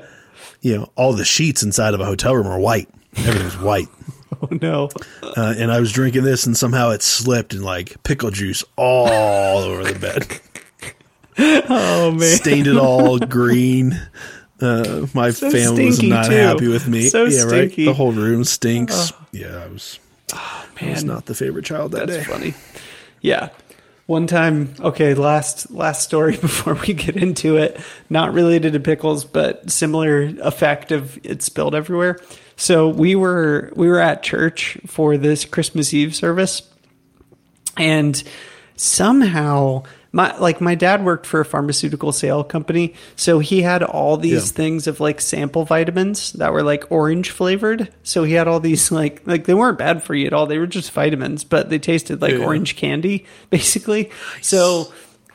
you 0.61 0.77
know, 0.77 0.91
all 0.95 1.13
the 1.13 1.25
sheets 1.25 1.63
inside 1.63 1.93
of 1.95 1.99
a 1.99 2.05
hotel 2.05 2.35
room 2.35 2.47
are 2.47 2.59
white. 2.59 2.89
Everything's 3.17 3.57
white. 3.57 3.87
Oh 4.43 4.47
no. 4.59 4.89
Uh, 5.21 5.53
and 5.57 5.71
I 5.71 5.79
was 5.81 5.91
drinking 5.91 6.23
this, 6.23 6.47
and 6.47 6.55
somehow 6.57 6.91
it 6.91 7.03
slipped 7.03 7.53
and 7.53 7.63
like 7.63 8.01
pickle 8.03 8.31
juice 8.31 8.63
all 8.75 9.59
over 9.59 9.83
the 9.83 9.99
bed, 9.99 10.39
Oh 11.69 12.11
man. 12.11 12.37
stained 12.37 12.67
it 12.67 12.77
all 12.77 13.17
green. 13.19 13.99
Uh, 14.59 15.07
my 15.13 15.31
So 15.31 15.49
family 15.49 15.85
was 15.87 16.03
not 16.03 16.27
too. 16.27 16.33
happy 16.35 16.67
with 16.67 16.87
me. 16.87 17.09
So 17.09 17.23
yeah, 17.25 17.39
stinky. 17.47 17.85
right. 17.85 17.91
The 17.91 17.93
whole 17.93 18.11
room 18.11 18.43
stinks. 18.43 19.11
yeah, 19.31 19.63
I 19.63 19.67
was. 19.67 19.99
I 20.33 20.65
was 20.89 21.03
Man. 21.03 21.07
not 21.15 21.25
the 21.25 21.33
favorite 21.35 21.65
child 21.65 21.91
that 21.93 22.07
That's 22.07 22.25
day. 22.25 22.31
funny. 22.31 22.53
Yeah. 23.21 23.49
One 24.07 24.27
time, 24.27 24.73
okay, 24.79 25.13
last 25.13 25.71
last 25.71 26.03
story 26.03 26.35
before 26.41 26.73
we 26.75 26.93
get 26.93 27.15
into 27.15 27.57
it, 27.57 27.79
not 28.09 28.33
related 28.33 28.73
to 28.73 28.79
pickles, 28.79 29.23
but 29.25 29.69
similar 29.71 30.23
effect 30.41 30.91
of 30.91 31.17
it 31.23 31.41
spilled 31.41 31.73
everywhere. 31.75 32.19
So 32.57 32.87
we 32.89 33.15
were 33.15 33.71
we 33.75 33.87
were 33.87 33.99
at 33.99 34.21
church 34.21 34.77
for 34.85 35.17
this 35.17 35.45
Christmas 35.45 35.93
Eve 35.93 36.13
service, 36.15 36.61
and 37.77 38.21
somehow 38.75 39.83
my 40.13 40.35
like 40.37 40.59
my 40.59 40.75
dad 40.75 41.05
worked 41.05 41.25
for 41.25 41.39
a 41.39 41.45
pharmaceutical 41.45 42.11
sale 42.11 42.43
company 42.43 42.93
so 43.15 43.39
he 43.39 43.61
had 43.61 43.81
all 43.81 44.17
these 44.17 44.47
Yeah. 44.47 44.55
things 44.55 44.87
of 44.87 44.99
like 44.99 45.21
sample 45.21 45.63
vitamins 45.65 46.33
that 46.33 46.51
were 46.51 46.63
like 46.63 46.91
orange 46.91 47.29
flavored 47.31 47.89
so 48.03 48.23
he 48.23 48.33
had 48.33 48.47
all 48.47 48.59
these 48.59 48.91
like 48.91 49.21
like 49.25 49.45
they 49.45 49.53
weren't 49.53 49.77
bad 49.77 50.03
for 50.03 50.13
you 50.13 50.27
at 50.27 50.33
all 50.33 50.47
they 50.47 50.57
were 50.57 50.67
just 50.67 50.91
vitamins 50.91 51.43
but 51.45 51.69
they 51.69 51.79
tasted 51.79 52.21
like 52.21 52.33
Yeah. 52.33 52.45
orange 52.45 52.75
candy 52.75 53.25
basically 53.49 54.09
so 54.41 54.91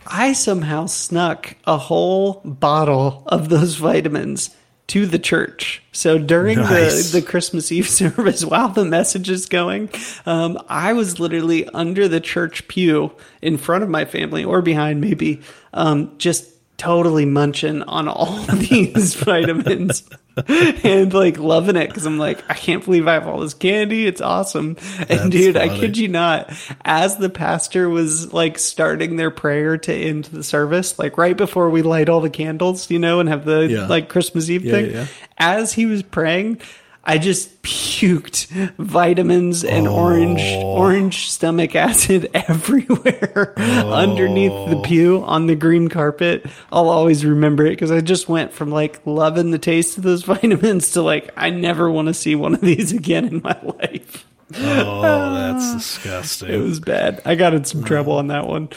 i 0.06 0.32
somehow 0.34 0.86
snuck 0.86 1.56
a 1.66 1.78
whole 1.78 2.42
bottle 2.44 3.22
of 3.26 3.48
those 3.48 3.76
vitamins 3.76 4.50
to 4.88 5.04
the 5.06 5.18
church 5.18 5.82
so 5.96 6.18
during 6.18 6.58
Nice. 6.58 7.10
the 7.10 7.20
the 7.20 7.26
Christmas 7.26 7.72
Eve 7.72 7.88
service 8.00 8.44
while 8.44 8.68
the 8.68 8.84
message 8.84 9.30
is 9.30 9.46
going. 9.46 9.88
Um, 10.26 10.58
I 10.68 10.92
was 10.92 11.18
literally 11.18 11.66
under 11.70 12.06
the 12.06 12.20
church 12.20 12.68
pew 12.68 13.12
in 13.40 13.56
front 13.56 13.82
of 13.82 13.88
my 13.88 14.04
family 14.04 14.44
or 14.44 14.60
behind 14.62 15.00
maybe, 15.00 15.40
um, 15.72 16.12
just 16.18 16.50
totally 16.76 17.24
munching 17.24 17.82
on 17.84 18.08
all 18.08 18.42
these 18.52 19.14
vitamins 19.24 20.02
and 20.48 21.14
like 21.14 21.38
loving 21.38 21.76
it 21.76 21.88
because 21.88 22.04
I'm 22.06 22.18
like, 22.18 22.42
I 22.50 22.54
can't 22.54 22.84
believe 22.84 23.08
I 23.08 23.14
have 23.14 23.26
all 23.26 23.40
this 23.40 23.54
candy. 23.54 24.06
It's 24.06 24.20
awesome. 24.20 24.76
And 24.98 25.08
That's 25.08 25.28
dude, 25.30 25.56
I 25.56 25.68
funny. 25.68 25.80
kid 25.80 25.96
you 25.96 26.08
not, 26.08 26.52
as 26.84 27.16
the 27.16 27.30
pastor 27.30 27.88
was 27.88 28.32
like 28.32 28.58
starting 28.58 29.16
their 29.16 29.30
prayer 29.30 29.78
to 29.78 29.94
end 29.94 30.24
the 30.26 30.42
service, 30.44 30.98
like 30.98 31.16
right 31.16 31.36
before 31.36 31.70
we 31.70 31.82
light 31.82 32.08
all 32.08 32.20
the 32.20 32.30
candles, 32.30 32.90
you 32.90 32.98
know, 32.98 33.20
and 33.20 33.28
have 33.28 33.44
the 33.44 33.66
Yeah. 33.66 33.86
like 33.86 34.08
Christmas 34.08 34.50
Eve 34.50 34.64
Yeah, 34.64 34.72
thing, 34.72 34.90
yeah. 34.90 35.06
as 35.38 35.72
he 35.72 35.86
was 35.86 36.02
praying, 36.02 36.60
I 37.08 37.18
just 37.18 37.62
puked 37.62 38.46
vitamins 38.78 39.62
and 39.62 39.86
orange 39.86 40.40
oh. 40.42 40.62
orange 40.76 41.30
stomach 41.30 41.76
acid 41.76 42.28
everywhere 42.34 43.54
oh. 43.56 43.92
underneath 43.92 44.70
the 44.70 44.80
pew 44.84 45.22
on 45.24 45.46
the 45.46 45.54
green 45.54 45.88
carpet. 45.88 46.44
I'll 46.72 46.88
always 46.88 47.24
remember 47.24 47.64
it 47.64 47.70
because 47.70 47.92
I 47.92 48.00
just 48.00 48.28
went 48.28 48.52
from 48.52 48.70
like 48.70 49.06
loving 49.06 49.52
the 49.52 49.58
taste 49.58 49.96
of 49.98 50.02
those 50.02 50.22
vitamins 50.24 50.90
to 50.92 51.02
like 51.02 51.30
I 51.36 51.50
never 51.50 51.90
want 51.90 52.08
to 52.08 52.14
see 52.14 52.34
one 52.34 52.54
of 52.54 52.60
these 52.60 52.92
again 52.92 53.24
in 53.26 53.40
my 53.42 53.58
life. 53.62 54.26
Oh, 54.54 55.34
that's 55.34 55.74
disgusting. 55.74 56.50
It 56.50 56.58
was 56.58 56.80
bad. 56.80 57.22
I 57.24 57.34
got 57.36 57.54
in 57.54 57.64
some 57.64 57.84
trouble 57.84 58.14
on 58.14 58.28
that 58.28 58.46
one. 58.46 58.68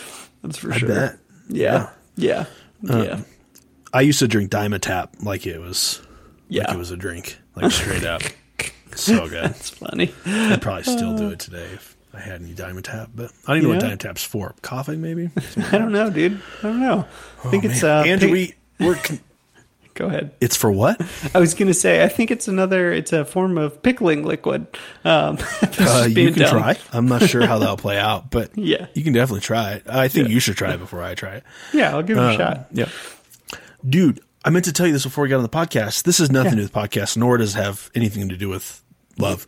That's 0.43 0.57
for 0.57 0.71
I 0.71 0.77
sure. 0.77 0.89
bet. 0.89 1.17
Yeah. 1.48 1.89
Yeah. 2.15 2.45
Yeah. 2.81 2.93
Uh, 2.93 3.21
I 3.93 4.01
used 4.01 4.19
to 4.19 4.27
drink 4.27 4.51
Dimetapp 4.51 5.24
like 5.24 5.48
it 5.48 5.59
was 5.59 6.01
Yeah. 6.48 6.65
like 6.65 6.75
it 6.75 6.77
was 6.77 6.91
a 6.91 6.98
drink, 6.98 7.39
like 7.62 7.72
straight 7.72 8.04
up. 8.06 8.22
so 8.96 9.28
good. 9.30 9.46
It's 9.51 9.70
funny. 9.70 10.13
I'd 10.25 10.62
probably 10.62 10.84
still 10.84 11.16
do 11.18 11.30
it 11.30 11.39
today 11.39 11.68
if 11.74 11.96
I 12.13 12.20
had 12.20 12.42
any 12.42 12.54
Dimetapp, 12.54 13.10
but 13.16 13.32
I 13.48 13.54
don't 13.54 13.58
even 13.63 13.70
know 13.70 13.86
Yeah. 13.86 13.89
what 13.92 14.00
Dimetapp's 14.00 14.24
for. 14.24 14.56
Coughing, 14.62 15.01
maybe. 15.01 15.30
I 15.72 15.78
don't 15.78 15.92
know, 15.92 16.10
dude. 16.10 16.42
I 16.60 16.62
don't 16.63 16.80
know. 16.82 17.06
I 17.46 17.50
think 17.50 17.63
it's 17.66 17.84
uh 17.84 18.04
Oh, 18.06 18.10
Andrew, 18.10 18.30
pig- 18.34 18.56
we 18.80 18.86
we're 18.86 18.96
con- 18.96 19.20
go 19.94 20.06
ahead. 20.08 20.32
it's 20.42 20.56
for 20.58 20.72
what? 20.72 21.00
I 21.36 21.39
was 21.39 21.54
gonna 21.54 21.74
say 21.74 22.04
I 22.04 22.08
think 22.08 22.32
it's 22.32 22.48
another 22.48 22.92
it's 22.92 23.13
a 23.13 23.25
form 23.25 23.58
of 23.58 23.82
pickling 23.84 24.24
liquid. 24.25 24.68
Um 25.06 25.38
just 25.38 25.80
Uh, 25.82 26.06
you 26.10 26.16
being 26.16 26.34
can 26.34 26.44
dumb. 26.44 26.60
try. 26.62 26.78
I'm 26.92 27.08
not 27.08 27.24
sure 27.30 27.46
how 27.46 27.60
that'll 27.60 27.78
play 27.78 28.00
out, 28.00 28.32
but 28.32 28.58
Yeah. 28.58 28.88
you 28.96 29.04
can 29.04 29.13
definitely 29.13 29.42
try 29.42 29.74
it. 29.74 29.84
I 29.88 30.08
think 30.08 30.30
you 30.30 30.39
should 30.39 30.58
try 30.58 30.74
it 30.74 30.80
before 30.80 31.04
I 31.04 31.13
try 31.16 31.36
it. 31.36 31.44
Yeah, 31.74 31.92
I'll 31.92 32.04
give 32.04 32.18
it 32.18 32.22
a 32.22 32.30
Um, 32.32 32.38
shot. 32.38 32.68
Yeah. 32.72 32.89
Dude, 33.88 34.20
I 34.46 34.50
meant 34.51 34.65
to 34.65 34.74
tell 34.74 34.88
you 34.88 34.93
this 34.93 35.03
before 35.03 35.24
we 35.24 35.29
got 35.29 35.38
on 35.38 35.43
the 35.43 35.50
podcast. 35.50 36.03
This 36.03 36.19
has 36.19 36.31
nothing 36.31 36.51
Yeah. 36.51 36.51
to 36.51 36.55
do 36.58 36.63
with 36.63 36.74
podcast, 36.74 37.17
nor 37.17 37.38
does 37.38 37.55
it 37.55 37.62
have 37.62 37.91
anything 37.96 38.29
to 38.29 38.38
do 38.38 38.48
with 38.50 38.81
love. 39.17 39.46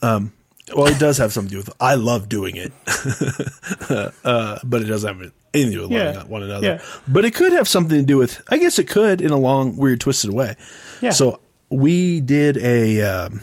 Um, 0.00 0.32
well, 0.76 0.86
it 0.86 0.98
does 0.98 1.18
have 1.18 1.32
something 1.32 1.48
to 1.48 1.54
do 1.54 1.58
with 1.58 1.70
I 1.80 1.94
love 1.96 2.28
doing 2.28 2.56
it, 2.56 2.72
uh, 4.24 4.58
but 4.64 4.82
it 4.82 4.84
doesn't 4.84 5.08
have 5.08 5.32
anything 5.54 5.70
to 5.72 5.76
do 5.76 5.82
with 5.82 5.90
Yeah. 5.92 6.04
loving 6.12 6.28
one 6.30 6.42
another. 6.42 6.66
Yeah. 6.66 6.82
But 7.08 7.24
it 7.24 7.34
could 7.34 7.52
have 7.52 7.66
something 7.68 7.98
to 7.98 8.04
do 8.06 8.16
with. 8.18 8.40
I 8.48 8.58
guess 8.58 8.78
it 8.78 8.88
could 8.88 9.20
in 9.20 9.30
a 9.30 9.36
long, 9.38 9.76
weird, 9.76 10.00
twisted 10.00 10.32
way. 10.32 10.56
Yeah. 11.00 11.10
So 11.10 11.40
we 11.70 12.20
did 12.20 12.56
a 12.58 13.00
um, 13.02 13.40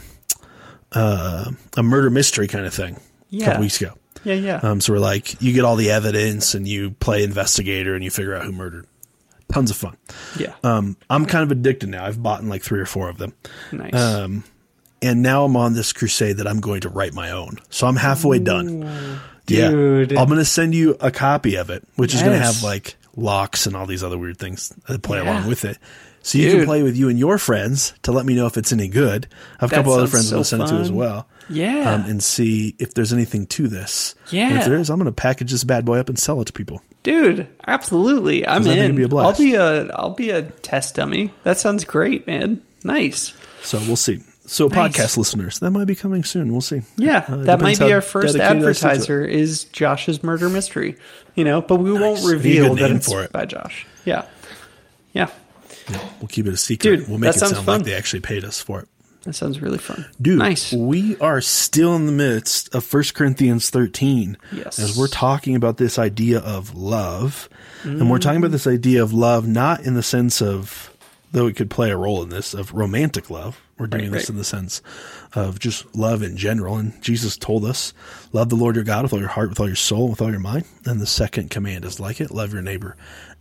uh, 0.92 1.52
a 1.78 1.84
murder 1.84 2.10
mystery 2.10 2.48
kind 2.48 2.66
of 2.66 2.74
thing 2.74 3.00
a 3.34 3.40
couple 3.44 3.62
weeks 3.62 3.82
ago. 3.82 3.94
Yeah, 4.24 4.36
yeah. 4.36 4.60
Um, 4.64 4.82
so 4.82 4.94
we're 4.94 5.00
like, 5.00 5.40
you 5.42 5.54
get 5.54 5.66
all 5.66 5.76
the 5.76 5.92
evidence 5.92 6.56
and 6.56 6.68
you 6.68 6.92
play 6.92 7.24
investigator 7.24 7.94
and 7.94 8.04
you 8.04 8.10
figure 8.10 8.34
out 8.36 8.44
who 8.46 8.52
murdered. 8.52 8.88
Tons 9.56 9.72
of 9.72 9.78
fun. 9.78 9.96
yeah. 10.38 10.54
Um, 10.66 10.98
I'm 11.10 11.26
kind 11.26 11.44
of 11.44 11.50
addicted 11.50 11.88
now. 11.88 12.06
I've 12.06 12.22
bought 12.22 12.42
in 12.42 12.50
like 12.50 12.62
three 12.62 12.82
or 12.82 12.86
four 12.86 13.08
of 13.08 13.18
them. 13.20 13.34
nice. 13.72 13.94
Um, 13.94 14.44
and 15.02 15.22
now 15.22 15.46
I'm 15.46 15.56
on 15.56 15.74
this 15.76 15.94
crusade 15.94 16.38
that 16.38 16.48
I'm 16.48 16.60
going 16.60 16.82
to 16.82 16.90
write 16.90 17.14
my 17.14 17.32
own. 17.32 17.60
So 17.70 17.88
I'm 17.88 17.96
halfway 17.96 18.40
done. 18.40 18.82
dude. 19.46 20.12
Yeah. 20.12 20.20
I'm 20.20 20.28
going 20.28 20.40
to 20.40 20.44
send 20.46 20.76
you 20.76 20.98
a 21.00 21.10
copy 21.10 21.56
of 21.56 21.70
it, 21.70 21.88
which 21.96 22.14
is 22.14 22.22
going 22.22 22.38
to 22.38 22.44
have 22.46 22.64
like 22.64 22.98
locks 23.16 23.66
and 23.66 23.78
all 23.78 23.86
these 23.86 24.04
other 24.04 24.18
weird 24.18 24.38
things 24.40 24.74
that 24.90 25.02
play 25.02 25.20
Yeah. 25.24 25.32
along 25.32 25.48
with 25.48 25.64
it. 25.64 25.78
So 26.22 26.38
you 26.38 26.52
can 26.52 26.66
play 26.66 26.84
with 26.84 26.98
you 26.98 27.08
and 27.08 27.18
your 27.18 27.38
friends 27.38 27.94
to 28.02 28.12
let 28.12 28.26
me 28.26 28.36
know 28.36 28.48
if 28.48 28.58
it's 28.58 28.74
any 28.74 28.90
good. 28.90 29.28
I 29.60 29.66
have 29.66 29.72
a 29.72 29.76
That 29.76 29.76
couple 29.78 29.94
other 29.94 30.08
friends 30.08 30.32
I'm 30.34 30.38
going 30.38 30.44
to 30.44 30.50
so 30.50 30.58
send 30.58 30.64
it 30.64 30.76
to 30.76 30.82
as 30.82 30.92
well. 30.92 31.28
Yeah. 31.50 31.94
Um, 31.94 32.10
and 32.10 32.24
see 32.24 32.76
if 32.80 32.94
there's 32.94 33.14
anything 33.14 33.46
to 33.48 33.68
this. 33.68 34.16
And 34.32 34.34
Yeah. 34.34 34.60
if 34.60 34.66
there 34.66 34.76
is, 34.76 34.90
I'm 34.90 34.98
going 34.98 35.06
to 35.06 35.12
package 35.12 35.52
this 35.52 35.64
bad 35.64 35.86
boy 35.86 36.00
up 36.00 36.10
and 36.10 36.18
sell 36.18 36.42
it 36.42 36.46
to 36.46 36.54
people. 36.54 36.82
Dude, 37.04 37.48
absolutely. 37.68 38.48
I'm 38.48 38.62
I 38.62 38.66
think 38.66 38.78
it'd 38.78 38.90
in. 38.92 38.96
be 38.96 39.04
a 39.04 39.08
blast. 39.08 39.40
I'll 39.40 39.46
be 39.46 39.54
a 39.54 39.88
I'll 39.94 40.10
be 40.16 40.30
a 40.32 40.42
test 40.42 40.96
dummy. 40.96 41.32
That 41.44 41.60
sounds 41.60 41.84
great, 41.86 42.26
man. 42.26 42.62
Nice. 42.84 43.34
So 43.62 43.78
we'll 43.80 43.96
see. 43.96 44.22
So 44.48 44.68
Nice. 44.68 44.96
podcast 44.98 45.18
listeners, 45.18 45.60
that 45.60 45.72
might 45.72 45.86
be 45.86 45.96
coming 45.96 46.24
soon. 46.24 46.52
We'll 46.52 46.62
see. 46.62 46.82
Yeah, 46.98 47.26
Uh, 47.28 47.38
that 47.38 47.62
might 47.62 47.80
be 47.80 47.92
our 47.94 48.02
first 48.02 48.36
dedicated 48.38 48.68
I 48.68 48.72
stick 48.74 48.82
to 48.82 48.88
it. 48.88 48.92
advertiser 48.92 49.26
is 49.26 49.64
Josh's 49.66 50.24
murder 50.24 50.50
mystery. 50.50 50.98
You 51.36 51.44
know, 51.44 51.62
but 51.62 51.78
we 51.78 51.92
won't 51.92 52.16
Nice. 52.18 52.26
A 52.26 52.30
reveal 52.30 52.76
that 52.76 52.92
it's 52.92 53.08
for 53.12 53.24
it. 53.24 53.32
by 53.32 53.46
Josh. 53.46 53.86
Yeah. 54.06 54.26
Yeah. 55.14 55.30
We'll 56.20 56.28
keep 56.28 56.48
it 56.48 56.54
a 56.54 56.58
secret. 56.58 56.98
Dude, 56.98 57.08
we'll 57.10 57.18
make 57.20 57.36
it 57.36 57.40
sound 57.40 57.56
fun. 57.58 57.66
like 57.80 57.84
they 57.86 57.94
actually 57.94 58.22
paid 58.22 58.44
us 58.46 58.60
for 58.62 58.80
it. 58.82 58.88
That 59.26 59.34
sounds 59.34 59.60
really 59.60 59.80
fun. 59.80 60.06
Dude, 60.22 60.38
Nice. 60.38 60.72
we 60.72 61.18
are 61.18 61.42
still 61.42 61.96
in 61.96 62.06
the 62.06 62.12
midst 62.12 62.74
of 62.76 62.92
1 62.94 63.04
Corinthians 63.16 63.72
13 63.72 64.38
Yes. 64.54 64.78
as 64.80 64.96
we're 64.98 65.08
talking 65.08 65.56
about 65.56 65.78
this 65.78 65.98
idea 65.98 66.40
of 66.40 66.76
love. 66.76 67.50
And 67.84 68.10
we're 68.10 68.20
talking 68.20 68.38
about 68.38 68.48
mm-hmm. 68.48 68.54
this 68.54 68.68
idea 68.68 69.04
of 69.04 69.14
love 69.14 69.48
not 69.48 69.82
in 69.82 69.94
the 69.96 70.04
sense 70.04 70.42
of, 70.42 70.92
though 71.32 71.48
it 71.48 71.56
could 71.56 71.70
play 71.70 71.92
a 71.92 71.98
role 71.98 72.24
in 72.24 72.30
this, 72.30 72.54
of 72.54 72.72
romantic 72.74 73.30
love. 73.30 73.60
We're 73.78 73.88
doing 73.88 74.06
Right, 74.06 74.12
this 74.14 74.24
right. 74.24 74.30
in 74.30 74.38
the 74.38 74.44
sense 74.44 74.82
of 75.34 75.60
just 75.60 75.94
love 75.96 76.24
in 76.24 76.38
general. 76.38 76.78
And 76.78 77.00
Jesus 77.04 77.36
told 77.36 77.66
us, 77.66 77.94
love 78.32 78.50
the 78.50 78.56
Lord 78.56 78.76
your 78.76 78.86
God 78.86 79.04
with 79.04 79.12
all 79.14 79.20
your 79.20 79.28
heart, 79.28 79.50
with 79.50 79.60
all 79.60 79.68
your 79.68 79.76
soul, 79.76 80.10
with 80.10 80.22
all 80.22 80.32
your 80.32 80.40
mind. 80.40 80.66
And 80.86 81.02
the 81.02 81.06
second 81.08 81.50
command 81.52 81.84
is 81.84 82.00
like 82.00 82.22
it, 82.22 82.32
love 82.32 82.54
your 82.54 82.62
neighbor 82.62 82.96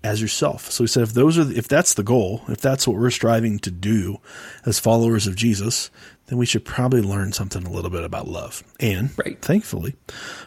as 0.04 0.20
yourself. 0.20 0.70
So 0.70 0.84
he 0.84 0.88
said, 0.88 1.02
if 1.02 1.14
those 1.14 1.38
are, 1.38 1.44
the, 1.44 1.56
if 1.56 1.66
that's 1.66 1.94
the 1.94 2.02
goal, 2.02 2.42
if 2.48 2.60
that's 2.60 2.86
what 2.86 2.96
we're 2.96 3.10
striving 3.10 3.58
to 3.60 3.70
do 3.70 4.18
as 4.66 4.78
followers 4.78 5.26
of 5.26 5.34
Jesus, 5.34 5.90
then 6.26 6.38
we 6.38 6.46
should 6.46 6.64
probably 6.64 7.00
learn 7.00 7.32
something 7.32 7.66
a 7.66 7.70
little 7.70 7.90
bit 7.90 8.04
about 8.04 8.28
love. 8.28 8.62
And 8.78 9.10
Right. 9.18 9.40
thankfully, 9.40 9.94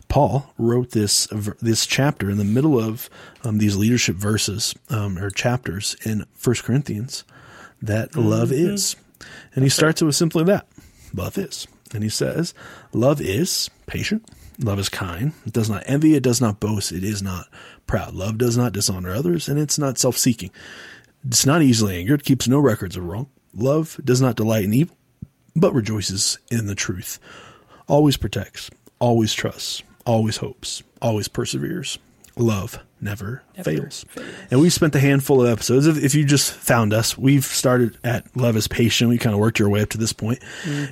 Paul 0.08 0.54
wrote 0.58 0.92
this 0.92 1.28
this 1.62 1.86
chapter 1.86 2.30
in 2.30 2.38
the 2.38 2.44
middle 2.44 2.80
of 2.80 3.10
um, 3.44 3.58
these 3.58 3.76
leadership 3.76 4.16
verses 4.16 4.76
um, 4.90 5.18
or 5.18 5.30
chapters 5.32 5.96
in 6.06 6.26
First 6.36 6.64
Corinthians 6.64 7.24
that 7.82 8.16
love 8.16 8.52
is, 8.52 8.96
and 9.54 9.64
he 9.64 9.70
starts 9.70 10.02
it 10.02 10.06
with 10.06 10.16
simply 10.16 10.44
that: 10.46 10.68
love 11.14 11.38
is, 11.38 11.68
and 11.94 12.04
he 12.04 12.10
says, 12.10 12.54
"Love 12.92 13.22
is 13.22 13.70
patient, 13.86 14.28
love 14.60 14.80
is 14.80 14.90
kind, 14.90 15.34
it 15.46 15.54
does 15.54 15.70
not 15.70 15.84
envy, 15.86 16.16
it 16.16 16.24
does 16.24 16.42
not 16.42 16.60
boast, 16.60 16.92
it 16.92 17.04
is 17.04 17.22
not 17.22 17.48
proud. 17.88 18.14
Love 18.14 18.38
does 18.38 18.58
not 18.58 18.74
dishonor 18.74 19.14
others, 19.14 19.48
and 19.48 19.58
it's 19.58 19.80
not 19.80 19.98
self-seeking. 19.98 20.52
It's 21.26 21.46
not 21.46 21.62
easily 21.62 21.98
angered, 21.98 22.24
keeps 22.24 22.48
no 22.48 22.60
records 22.60 22.96
of 22.96 23.06
wrong. 23.06 23.30
Love 23.54 24.00
does 24.04 24.22
not 24.22 24.36
delight 24.36 24.66
in 24.66 24.74
evil, 24.74 24.96
but 25.56 25.74
rejoices 25.74 26.38
in 26.52 26.68
the 26.68 26.76
truth. 26.76 27.20
Always 27.88 28.18
protects, 28.18 28.70
always 29.00 29.34
trusts, 29.34 29.82
always 30.06 30.38
hopes, 30.38 30.84
always 31.02 31.28
perseveres. 31.28 31.98
Love 32.36 32.80
never, 33.02 33.44
fails. 33.64 34.06
And 34.52 34.60
we've 34.60 34.74
spent 34.74 34.96
a 34.96 35.00
handful 35.00 35.42
of 35.42 35.50
episodes. 35.50 35.88
If, 35.88 36.04
if 36.04 36.16
you 36.16 36.26
just 36.26 36.52
found 36.54 36.94
us, 36.94 37.18
we've 37.18 37.46
started 37.46 37.98
at 38.04 38.36
Love 38.36 38.56
is 38.56 38.68
Patient. 38.68 39.10
We 39.10 39.18
kind 39.18 39.34
of 39.34 39.40
worked 39.40 39.62
our 39.62 39.70
way 39.70 39.82
up 39.82 39.90
to 39.90 39.98
this 39.98 40.14
point. 40.14 40.40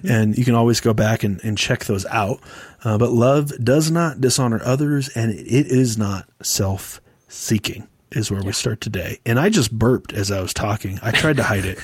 And 0.07 0.38
you 0.38 0.45
can 0.45 0.55
always 0.55 0.79
go 0.79 0.93
back 0.93 1.24
and, 1.24 1.43
and 1.43 1.57
check 1.57 1.85
those 1.85 2.05
out. 2.07 2.39
Uh, 2.83 2.97
but 2.97 3.12
love 3.12 3.51
does 3.63 3.89
not 3.89 4.21
dishonor 4.21 4.62
others, 4.63 5.09
and 5.09 5.31
it 5.31 5.67
is 5.67 5.97
not 5.97 6.29
self 6.41 7.01
seeking 7.27 7.88
is 8.12 8.31
where 8.31 8.41
we 8.41 8.51
start 8.51 8.81
today. 8.81 9.19
And 9.25 9.39
I 9.39 9.50
just 9.50 9.71
burped 9.71 10.13
as 10.13 10.31
I 10.31 10.39
was 10.39 10.53
talking. 10.53 11.00
I 11.01 11.12
tried 11.12 11.38
to 11.38 11.43
hide 11.43 11.65
it. 11.65 11.79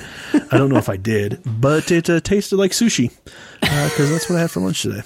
I 0.50 0.58
don't 0.58 0.70
know 0.70 0.78
if 0.78 0.88
I 0.88 0.96
did, 0.96 1.42
but 1.44 1.90
it 1.90 2.08
uh, 2.08 2.20
tasted 2.20 2.56
like 2.56 2.70
sushi 2.70 3.10
because 3.60 4.10
that's 4.10 4.28
what 4.30 4.36
I 4.36 4.42
had 4.42 4.50
for 4.50 4.60
lunch 4.60 4.82
today. 4.82 5.02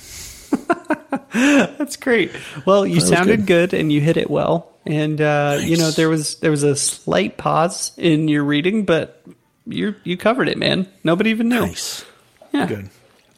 That's 1.33 1.97
great. 1.97 2.33
Well, 2.67 2.87
you 2.87 2.97
was 2.97 3.09
sounded 3.09 3.47
good. 3.47 3.71
good. 3.71 3.79
and 3.81 3.93
you 3.93 4.01
hit 4.01 4.17
it 4.17 4.31
well. 4.31 4.73
And 4.87 5.21
uh, 5.21 5.59
you 5.61 5.77
know, 5.77 5.91
there 5.91 6.09
was 6.09 6.37
there 6.41 6.51
was 6.51 6.63
a 6.63 6.77
slight 6.77 7.37
pause 7.37 7.93
in 7.97 8.29
your 8.29 8.45
reading, 8.45 8.85
but 8.85 9.23
you 9.67 9.95
you 10.05 10.17
covered 10.17 10.49
it, 10.49 10.59
man. 10.59 10.89
Nobody 11.03 11.31
even 11.31 11.49
knew. 11.49 11.61
Nice. 11.61 12.05
Yeah. 12.53 12.67
Good. 12.67 12.85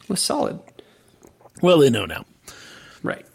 It 0.03 0.09
was 0.09 0.21
solid. 0.21 0.59
Well, 1.61 1.79
they 1.79 1.89
know 1.89 2.05
now. 2.05 2.25
Right. 3.03 3.25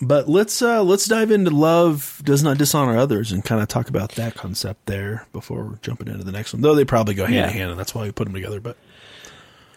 But 0.00 0.28
let's 0.28 0.60
uh, 0.62 0.82
let's 0.82 1.06
dive 1.06 1.30
into 1.30 1.50
love 1.50 2.20
does 2.24 2.42
not 2.42 2.58
dishonor 2.58 2.96
others 2.96 3.32
and 3.32 3.44
kind 3.44 3.60
of 3.62 3.68
talk 3.68 3.88
about 3.88 4.12
that 4.12 4.34
concept 4.34 4.86
there 4.86 5.26
before 5.32 5.64
we're 5.64 5.76
jumping 5.76 6.08
into 6.08 6.24
the 6.24 6.32
next 6.32 6.52
one. 6.52 6.62
Though 6.62 6.74
they 6.74 6.84
probably 6.84 7.14
go 7.14 7.24
hand 7.24 7.34
Yeah. 7.34 7.46
in 7.48 7.52
hand, 7.52 7.70
and 7.72 7.78
that's 7.80 7.94
why 7.94 8.02
we 8.04 8.12
put 8.12 8.24
them 8.24 8.34
together. 8.34 8.60
But 8.60 8.76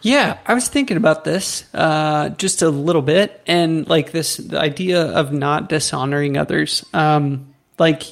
Yeah, 0.01 0.37
I 0.45 0.53
was 0.53 0.67
thinking 0.67 0.97
about 0.97 1.23
this 1.23 1.65
uh, 1.73 2.29
just 2.29 2.61
a 2.61 2.69
little 2.69 3.01
bit, 3.01 3.41
and 3.47 3.87
like 3.87 4.11
this 4.11 4.37
the 4.37 4.59
idea 4.59 5.01
of 5.01 5.33
not 5.33 5.69
dishonoring 5.69 6.37
others. 6.37 6.85
Um, 6.93 7.53
like, 7.79 8.03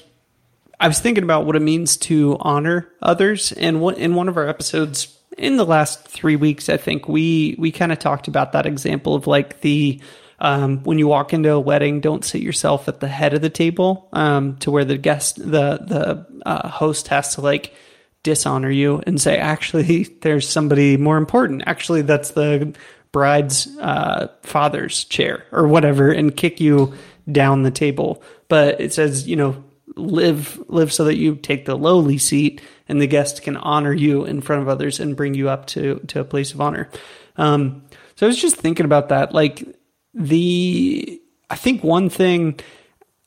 I 0.79 0.87
was 0.87 0.99
thinking 0.99 1.23
about 1.23 1.45
what 1.45 1.55
it 1.55 1.61
means 1.61 1.97
to 1.97 2.37
honor 2.39 2.89
others, 3.01 3.51
and 3.51 3.81
what, 3.81 3.97
in 3.97 4.15
one 4.15 4.27
of 4.29 4.37
our 4.37 4.47
episodes 4.47 5.15
in 5.37 5.57
the 5.57 5.65
last 5.65 6.07
three 6.07 6.35
weeks, 6.35 6.69
I 6.69 6.77
think 6.77 7.07
we 7.07 7.55
we 7.57 7.71
kind 7.71 7.91
of 7.91 7.99
talked 7.99 8.27
about 8.27 8.53
that 8.53 8.65
example 8.65 9.15
of 9.15 9.27
like 9.27 9.61
the 9.61 10.01
um, 10.39 10.83
when 10.83 10.99
you 10.99 11.07
walk 11.07 11.33
into 11.33 11.51
a 11.51 11.59
wedding, 11.59 12.01
don't 12.01 12.25
sit 12.25 12.41
yourself 12.41 12.87
at 12.87 12.99
the 12.99 13.07
head 13.07 13.33
of 13.33 13.41
the 13.41 13.49
table 13.49 14.09
um, 14.11 14.57
to 14.57 14.71
where 14.71 14.85
the 14.85 14.97
guest 14.97 15.37
the 15.37 15.77
the 15.77 16.25
uh, 16.45 16.67
host 16.67 17.07
has 17.09 17.35
to 17.35 17.41
like 17.41 17.73
dishonor 18.25 18.69
you 18.69 19.01
and 19.07 19.21
say, 19.21 19.37
actually, 19.37 20.03
there's 20.21 20.49
somebody 20.49 20.97
more 20.97 21.17
important. 21.17 21.63
Actually, 21.65 22.01
that's 22.01 22.31
the 22.31 22.75
bride's 23.13 23.67
uh, 23.77 24.27
father's 24.41 25.05
chair 25.05 25.45
or 25.53 25.67
whatever, 25.67 26.11
and 26.11 26.35
kick 26.35 26.59
you 26.59 26.93
down 27.31 27.63
the 27.63 27.71
table. 27.71 28.21
But 28.49 28.81
it 28.81 28.91
says, 28.91 29.25
you 29.25 29.37
know, 29.37 29.63
live 29.95 30.61
live 30.67 30.91
so 30.91 31.05
that 31.05 31.15
you 31.15 31.35
take 31.37 31.65
the 31.65 31.77
lowly 31.77 32.17
seat, 32.17 32.61
and 32.89 32.99
the 32.99 33.07
guest 33.07 33.43
can 33.43 33.55
honor 33.55 33.93
you 33.93 34.25
in 34.25 34.41
front 34.41 34.61
of 34.63 34.67
others 34.67 34.99
and 34.99 35.15
bring 35.15 35.35
you 35.35 35.47
up 35.47 35.67
to 35.67 35.99
to 36.07 36.19
a 36.19 36.25
place 36.25 36.53
of 36.53 36.59
honor. 36.59 36.89
Um, 37.37 37.83
so 38.15 38.25
I 38.25 38.27
was 38.27 38.41
just 38.41 38.57
thinking 38.57 38.85
about 38.85 39.09
that, 39.09 39.33
like 39.33 39.63
the 40.13 41.21
I 41.49 41.55
think 41.55 41.83
one 41.83 42.09
thing 42.09 42.59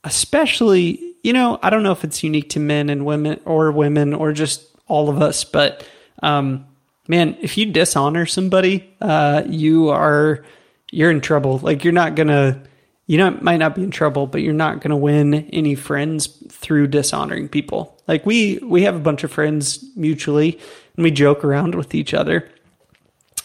especially 0.05 1.15
you 1.23 1.33
know 1.33 1.59
i 1.63 1.71
don't 1.71 1.83
know 1.83 1.93
if 1.93 2.05
it's 2.05 2.23
unique 2.23 2.51
to 2.51 2.61
men 2.61 2.89
and 2.89 3.05
women 3.05 3.41
or 3.45 3.73
women 3.73 4.15
or 4.15 4.33
just 4.33 4.68
all 4.89 5.09
of 5.09 5.23
us 5.23 5.45
but 5.45 5.87
um 6.23 6.67
man 7.07 7.37
if 7.41 7.57
you 7.57 7.67
dishonor 7.67 8.27
somebody 8.27 8.93
uh 9.01 9.43
you 9.47 9.89
are 9.89 10.45
you're 10.91 11.11
in 11.11 11.21
trouble 11.21 11.59
like 11.59 11.85
you're 11.85 11.93
not 11.93 12.15
gonna 12.15 12.61
you 13.07 13.17
know 13.17 13.31
might 13.41 13.59
not 13.59 13.75
be 13.75 13.83
in 13.83 13.91
trouble 13.91 14.27
but 14.27 14.43
you're 14.43 14.53
not 14.53 14.81
gonna 14.81 14.97
win 14.97 15.35
any 15.53 15.75
friends 15.75 16.39
through 16.59 16.89
dishonoring 16.89 17.49
people. 17.49 17.97
Like 18.07 18.27
we 18.27 18.59
we 18.59 18.83
have 18.83 18.97
a 18.97 19.01
bunch 19.01 19.25
of 19.25 19.33
friends 19.33 19.85
mutually 19.97 20.59
and 20.97 21.05
we 21.05 21.11
joke 21.11 21.45
around 21.45 21.75
with 21.75 21.95
each 21.95 22.15
other, 22.15 22.49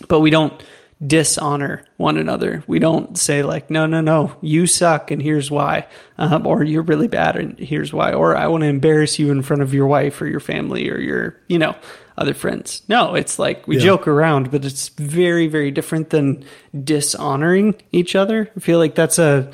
but 0.08 0.20
we 0.20 0.30
don't 0.30 0.54
dishonor 1.06 1.84
one 1.98 2.18
another. 2.18 2.64
We 2.68 2.80
don't 2.80 3.18
say 3.18 3.44
like, 3.44 3.70
no, 3.70 3.86
no, 3.86 4.02
no, 4.02 4.36
you 4.42 4.68
suck 4.68 5.12
and 5.12 5.22
here's 5.22 5.52
why, 5.52 5.88
um, 6.18 6.48
or 6.48 6.64
you're 6.64 6.84
really 6.84 7.08
bad 7.08 7.36
and 7.36 7.58
here's 7.60 7.92
why, 7.92 8.14
or 8.14 8.36
I 8.38 8.48
want 8.48 8.62
to 8.62 8.68
embarrass 8.68 9.20
you 9.20 9.32
in 9.32 9.42
front 9.42 9.62
of 9.62 9.74
your 9.74 9.88
wife 9.88 10.22
or 10.22 10.28
your 10.28 10.40
family 10.40 10.90
or 10.90 10.98
your, 11.00 11.36
you 11.48 11.60
know, 11.60 11.76
other 12.18 12.34
friends. 12.34 12.84
No, 12.88 13.16
it's 13.16 13.38
like 13.40 13.68
we 13.68 13.78
Yeah. 13.78 13.84
joke 13.84 14.08
around, 14.08 14.52
but 14.52 14.64
it's 14.66 14.90
very, 14.90 15.48
very 15.48 15.72
different 15.72 16.12
than 16.12 16.46
dishonoring 16.84 17.76
each 17.92 18.16
other. 18.16 18.50
I 18.56 18.60
feel 18.60 18.78
like 18.80 18.96
that's 18.96 19.18
a 19.20 19.52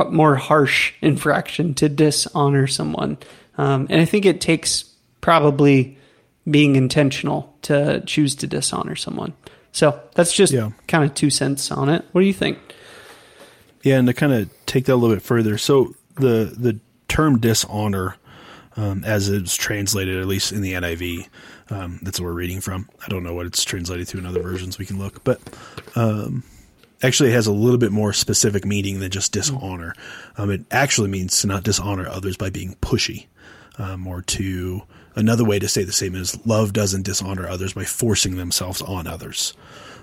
h- 0.00 0.06
more 0.10 0.36
harsh 0.36 0.92
infraction 1.02 1.74
to 1.74 1.88
dishonor 1.88 2.66
someone. 2.68 3.18
Um, 3.58 3.86
and 3.90 4.00
I 4.00 4.04
think 4.04 4.24
it 4.24 4.40
takes 4.40 4.84
probably 5.20 5.98
being 6.48 6.76
intentional 6.76 7.52
to 7.62 8.00
choose 8.06 8.36
to 8.36 8.46
dishonor 8.46 8.94
someone. 8.94 9.32
So 9.76 10.00
that's 10.14 10.32
just 10.32 10.54
Yeah. 10.54 10.70
kind 10.88 11.04
of 11.04 11.14
two 11.14 11.28
cents 11.28 11.70
on 11.70 11.90
it. 11.90 12.02
What 12.12 12.22
do 12.22 12.26
you 12.26 12.32
think? 12.32 12.56
Yeah, 13.82 13.98
and 13.98 14.08
to 14.08 14.14
kind 14.14 14.32
of 14.32 14.48
take 14.64 14.86
that 14.86 14.94
a 14.94 14.96
little 14.96 15.14
bit 15.14 15.22
further, 15.22 15.58
so 15.58 15.94
the 16.14 16.54
the 16.56 16.80
term 17.08 17.38
dishonor, 17.38 18.16
um, 18.78 19.04
as 19.04 19.28
it's 19.28 19.54
translated, 19.54 20.18
at 20.18 20.26
least 20.26 20.50
in 20.50 20.62
the 20.62 20.72
NIV, 20.72 21.28
um, 21.68 21.98
that's 22.02 22.18
what 22.18 22.24
we're 22.24 22.32
reading 22.32 22.62
from. 22.62 22.88
I 23.04 23.08
don't 23.10 23.22
know 23.22 23.34
what 23.34 23.44
it's 23.44 23.62
translated 23.64 24.08
to 24.08 24.18
in 24.18 24.24
other 24.24 24.42
versions. 24.42 24.78
We 24.78 24.86
can 24.86 24.98
look, 24.98 25.22
but 25.24 25.40
um, 25.94 26.42
actually, 27.02 27.28
it 27.28 27.34
has 27.34 27.46
a 27.46 27.52
little 27.52 27.78
bit 27.78 27.92
more 27.92 28.14
specific 28.14 28.64
meaning 28.64 29.00
than 29.00 29.10
just 29.10 29.32
dishonor. 29.32 29.94
Um, 30.38 30.50
it 30.50 30.62
actually 30.70 31.10
means 31.10 31.38
to 31.42 31.48
not 31.48 31.64
dishonor 31.64 32.08
others 32.08 32.38
by 32.38 32.48
being 32.48 32.76
pushy, 32.80 33.26
um, 33.76 34.06
or 34.06 34.22
to 34.22 34.82
another 35.16 35.44
way 35.44 35.58
to 35.58 35.66
say 35.68 35.82
the 35.82 35.92
same 35.92 36.14
is 36.14 36.38
love 36.46 36.72
doesn't 36.72 37.02
dishonor 37.02 37.48
others 37.48 37.72
by 37.72 37.84
forcing 37.84 38.36
themselves 38.36 38.80
on 38.82 39.06
others, 39.06 39.54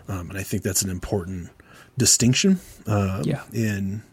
um, 0.08 0.30
and 0.30 0.38
I 0.38 0.44
think 0.44 0.64
that's 0.64 0.82
an 0.82 0.90
important 0.90 1.50
distinction 1.98 2.60
um, 2.88 3.22
Yeah. 3.24 3.44
in 3.54 4.04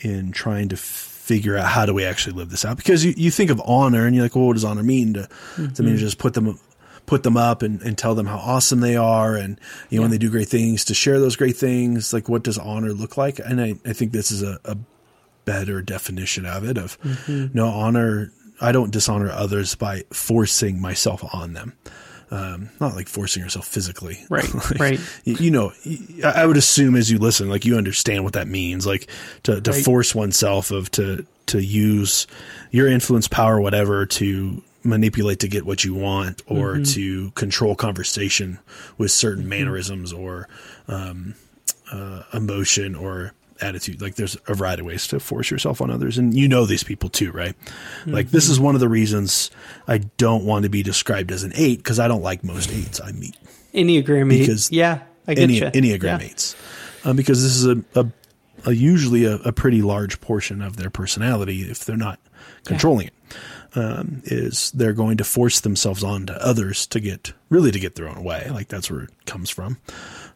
in 0.00 0.30
trying 0.30 0.68
to 0.68 0.76
figure 0.76 1.56
out 1.56 1.66
how 1.66 1.84
do 1.86 1.92
we 1.92 2.04
actually 2.04 2.34
live 2.34 2.50
this 2.50 2.64
out? 2.64 2.76
Because 2.76 3.04
you, 3.04 3.12
you 3.16 3.30
think 3.30 3.50
of 3.50 3.60
honor 3.64 4.06
and 4.06 4.14
you're 4.14 4.24
like 4.24 4.36
well 4.36 4.46
what 4.46 4.54
does 4.54 4.64
honor 4.64 4.82
mean? 4.84 5.14
To, 5.14 5.28
to 5.74 5.82
mean 5.82 5.94
to 5.94 5.98
just 5.98 6.18
put 6.18 6.34
them 6.34 6.58
put 7.06 7.22
them 7.22 7.36
up 7.38 7.62
and, 7.62 7.80
and 7.82 7.96
tell 7.96 8.14
them 8.14 8.26
how 8.26 8.36
awesome 8.36 8.80
they 8.80 8.94
are 8.96 9.34
and 9.34 9.58
you 9.88 9.96
know 9.98 10.02
when 10.02 10.10
they 10.10 10.18
do 10.18 10.30
great 10.30 10.48
things 10.48 10.84
to 10.84 10.94
share 10.94 11.18
those 11.18 11.36
great 11.36 11.56
things. 11.56 12.12
Like 12.12 12.28
what 12.28 12.42
does 12.44 12.58
honor 12.58 12.92
look 12.92 13.16
like? 13.16 13.38
And 13.38 13.60
i, 13.60 13.74
I 13.86 13.92
think 13.94 14.12
this 14.12 14.30
is 14.30 14.42
a, 14.42 14.58
a 14.66 14.76
better 15.46 15.80
definition 15.80 16.44
of 16.44 16.62
it 16.68 16.76
of 16.76 16.98
no 17.54 17.68
honor 17.68 18.30
i 18.60 18.72
don't 18.72 18.90
dishonor 18.90 19.30
others 19.30 19.74
by 19.74 20.02
forcing 20.12 20.80
myself 20.80 21.24
on 21.34 21.52
them 21.52 21.72
um, 22.30 22.68
not 22.78 22.94
like 22.94 23.08
forcing 23.08 23.42
yourself 23.42 23.66
physically 23.66 24.18
Right, 24.28 24.52
Like, 24.54 24.78
right. 24.80 25.00
you, 25.24 25.50
know 25.50 25.72
I 26.22 26.42
I 26.42 26.46
would 26.46 26.58
assume 26.58 26.94
as 26.94 27.10
you 27.10 27.16
listen 27.18 27.48
like 27.48 27.64
you 27.64 27.76
understand 27.78 28.22
what 28.22 28.34
that 28.34 28.48
means 28.48 28.86
like 28.86 29.08
to, 29.44 29.60
to 29.62 29.70
Right. 29.72 29.82
force 29.84 30.14
oneself 30.14 30.70
of 30.70 30.90
to 30.92 31.24
to 31.46 31.58
use 31.62 32.26
your 32.70 32.86
influence 32.86 33.28
power 33.28 33.58
whatever 33.58 34.04
to 34.04 34.62
manipulate 34.84 35.38
to 35.40 35.48
get 35.48 35.64
what 35.64 35.84
you 35.84 35.94
want 35.94 36.42
or 36.46 36.74
Mm-hmm. 36.74 36.82
to 36.94 37.30
control 37.30 37.74
conversation 37.74 38.58
with 38.98 39.10
certain 39.10 39.48
mannerisms 39.48 40.12
or 40.12 40.48
um, 40.86 41.34
uh, 41.90 42.24
emotion 42.34 42.94
or 42.94 43.32
attitude 43.60 44.00
like 44.00 44.14
there's 44.16 44.36
a 44.46 44.54
variety 44.54 44.80
of 44.80 44.86
ways 44.86 45.06
to 45.06 45.18
force 45.20 45.50
yourself 45.50 45.80
on 45.80 45.90
others 45.90 46.16
and 46.18 46.34
you 46.34 46.46
know 46.48 46.64
these 46.66 46.84
people 46.84 47.08
too 47.08 47.30
right 47.32 47.54
like 48.06 48.30
this 48.30 48.44
Mm-hmm. 48.44 48.52
is 48.52 48.60
one 48.60 48.74
of 48.74 48.80
the 48.80 48.88
reasons 48.88 49.50
i 49.86 49.98
don't 49.98 50.44
want 50.44 50.62
to 50.64 50.68
be 50.68 50.82
described 50.82 51.30
as 51.32 51.42
an 51.42 51.52
eight 51.54 51.78
because 51.78 51.98
i 51.98 52.06
don't 52.08 52.22
like 52.22 52.44
most 52.44 52.70
eights 52.70 53.00
i 53.00 53.10
meet 53.12 53.36
Enneagram 53.74 54.32
eight. 54.32 54.38
Because 54.40 54.70
yeah, 54.72 55.00
I 55.26 55.34
get 55.34 55.50
Enne- 55.50 55.54
you. 55.74 55.80
Enneagram 55.98 56.02
yeah. 56.04 56.16
mates, 56.18 56.56
um, 57.04 57.16
because 57.16 57.42
this 57.42 57.54
is 57.54 57.66
a, 57.66 57.84
a, 57.94 58.06
a 58.64 58.72
usually 58.72 59.24
a, 59.26 59.34
a 59.36 59.52
pretty 59.52 59.82
large 59.82 60.20
portion 60.22 60.62
of 60.62 60.76
their 60.76 60.88
personality 60.90 61.62
if 61.70 61.84
they're 61.84 61.96
not 61.96 62.18
controlling 62.64 63.08
it. 63.08 63.12
Um, 63.74 64.22
is 64.24 64.70
they're 64.70 64.94
going 64.94 65.18
to 65.18 65.24
force 65.24 65.60
themselves 65.60 66.02
onto 66.02 66.32
others 66.32 66.86
to 66.88 67.00
get 67.00 67.32
really 67.50 67.70
to 67.70 67.78
get 67.78 67.96
their 67.96 68.08
own 68.08 68.24
way. 68.24 68.48
Like 68.50 68.68
that's 68.68 68.90
where 68.90 69.02
it 69.02 69.10
comes 69.26 69.50
from. 69.50 69.76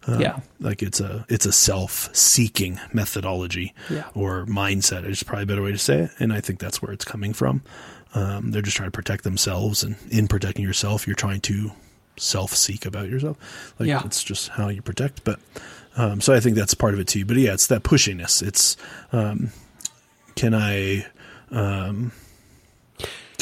Um, 0.06 0.20
Yeah. 0.20 0.40
like 0.60 0.82
it's 0.82 1.00
a 1.00 1.24
it's 1.30 1.46
a 1.46 1.52
self 1.52 2.14
seeking 2.14 2.78
methodology 2.92 3.72
Yeah. 3.88 4.04
or 4.14 4.44
mindset 4.46 5.08
is 5.08 5.22
probably 5.22 5.44
a 5.44 5.46
better 5.46 5.62
way 5.62 5.72
to 5.72 5.78
say 5.78 6.00
it. 6.00 6.10
And 6.18 6.30
I 6.32 6.40
think 6.42 6.58
that's 6.58 6.82
where 6.82 6.92
it's 6.92 7.06
coming 7.06 7.32
from. 7.32 7.62
Um, 8.14 8.50
they're 8.50 8.60
just 8.60 8.76
trying 8.76 8.88
to 8.88 8.96
protect 8.96 9.24
themselves, 9.24 9.82
and 9.82 9.96
in 10.10 10.28
protecting 10.28 10.62
yourself, 10.64 11.06
you're 11.06 11.16
trying 11.16 11.40
to 11.42 11.72
self 12.18 12.54
seek 12.54 12.84
about 12.84 13.08
yourself. 13.08 13.72
Like 13.78 13.88
Yeah. 13.88 14.02
it's 14.04 14.22
just 14.22 14.48
how 14.50 14.68
you 14.68 14.82
protect. 14.82 15.24
But 15.24 15.40
um, 15.96 16.20
so 16.20 16.34
I 16.34 16.40
think 16.40 16.54
that's 16.56 16.74
part 16.74 16.92
of 16.92 17.00
it 17.00 17.08
too. 17.08 17.24
But 17.24 17.38
yeah, 17.38 17.54
it's 17.54 17.68
that 17.68 17.82
pushiness. 17.82 18.42
It's 18.42 18.76
um, 19.12 19.52
can 20.36 20.52
I 20.54 21.06
um, 21.50 22.12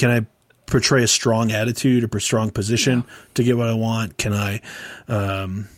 can 0.00 0.10
I 0.10 0.26
portray 0.66 1.02
a 1.02 1.08
strong 1.08 1.52
attitude 1.52 2.02
or 2.04 2.16
a 2.16 2.20
strong 2.20 2.50
position 2.50 3.04
to 3.34 3.44
get 3.44 3.58
what 3.58 3.68
I 3.68 3.74
want? 3.74 4.16
Can 4.16 4.32
I 4.32 4.60
um, 5.08 5.68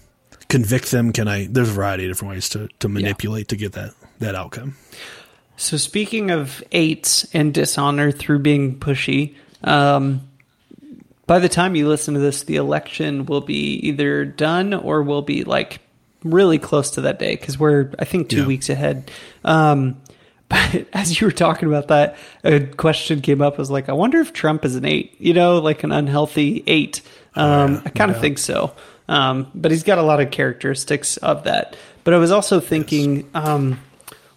convict 0.48 0.90
them? 0.92 1.12
Can 1.12 1.26
I? 1.26 1.46
There's 1.46 1.68
a 1.68 1.72
variety 1.72 2.04
of 2.04 2.10
different 2.10 2.34
ways 2.34 2.48
to 2.50 2.68
to 2.78 2.88
manipulate 2.88 3.48
to 3.48 3.56
get 3.56 3.72
that 3.72 3.94
that 4.20 4.34
outcome. 4.36 4.76
So 5.56 5.76
speaking 5.76 6.30
of 6.30 6.62
eights 6.72 7.26
and 7.34 7.52
dishonor 7.52 8.12
through 8.12 8.38
being 8.40 8.78
pushy, 8.78 9.34
um, 9.64 10.28
by 11.26 11.38
the 11.40 11.48
time 11.48 11.74
you 11.74 11.88
listen 11.88 12.14
to 12.14 12.20
this, 12.20 12.44
the 12.44 12.56
election 12.56 13.26
will 13.26 13.40
be 13.42 13.74
either 13.88 14.24
done 14.24 14.72
or 14.72 15.02
will 15.02 15.22
be 15.22 15.42
like 15.44 15.80
really 16.24 16.58
close 16.58 16.92
to 16.92 17.00
that 17.02 17.18
day 17.18 17.34
because 17.34 17.58
we're 17.58 17.90
I 17.98 18.04
think 18.04 18.28
two 18.28 18.42
Yeah. 18.42 18.46
weeks 18.46 18.68
ahead. 18.70 19.10
Um, 19.44 20.00
but 20.52 20.86
as 20.92 21.18
you 21.20 21.26
were 21.26 21.32
talking 21.32 21.68
about 21.68 21.88
that, 21.88 22.16
a 22.44 22.60
question 22.60 23.22
came 23.22 23.40
up. 23.40 23.54
I 23.54 23.58
was 23.58 23.70
like, 23.70 23.88
I 23.88 23.92
wonder 23.92 24.20
if 24.20 24.32
Trump 24.32 24.64
is 24.64 24.76
an 24.76 24.84
eight. 24.84 25.16
You 25.18 25.32
know, 25.32 25.58
like 25.58 25.82
an 25.82 25.92
unhealthy 25.92 26.62
eight. 26.66 27.00
Um, 27.34 27.74
yeah, 27.74 27.82
I 27.86 27.88
kind 27.90 28.10
of 28.10 28.16
doubt. 28.16 28.20
think 28.20 28.38
so. 28.38 28.74
Um, 29.08 29.50
but 29.54 29.70
he's 29.70 29.82
got 29.82 29.98
a 29.98 30.02
lot 30.02 30.20
of 30.20 30.30
characteristics 30.30 31.16
of 31.16 31.44
that. 31.44 31.74
But 32.04 32.14
I 32.14 32.18
was 32.18 32.30
also 32.30 32.60
thinking, 32.60 33.28
um, 33.34 33.80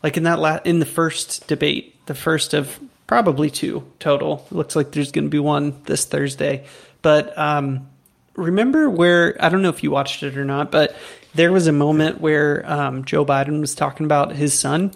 like 0.03 0.15
in 0.15 0.23
that 0.23 0.39
la- 0.39 0.59
in 0.63 0.79
the 0.79 0.85
first 0.85 1.47
debate, 1.47 2.05
the 2.05 2.15
first 2.15 2.53
of 2.53 2.79
probably 3.07 3.49
two 3.49 3.85
total. 3.99 4.45
It 4.49 4.55
Looks 4.55 4.75
like 4.75 4.91
there's 4.91 5.11
going 5.11 5.25
to 5.25 5.29
be 5.29 5.39
one 5.39 5.81
this 5.83 6.05
Thursday. 6.05 6.65
But 7.01 7.37
um, 7.37 7.89
remember 8.35 8.89
where 8.89 9.35
I 9.39 9.49
don't 9.49 9.61
know 9.61 9.69
if 9.69 9.83
you 9.83 9.91
watched 9.91 10.23
it 10.23 10.37
or 10.37 10.45
not, 10.45 10.71
but 10.71 10.95
there 11.33 11.51
was 11.51 11.67
a 11.67 11.73
moment 11.73 12.21
where 12.21 12.63
um, 12.71 13.03
Joe 13.03 13.25
Biden 13.25 13.59
was 13.59 13.75
talking 13.75 14.05
about 14.05 14.31
his 14.33 14.57
son. 14.57 14.93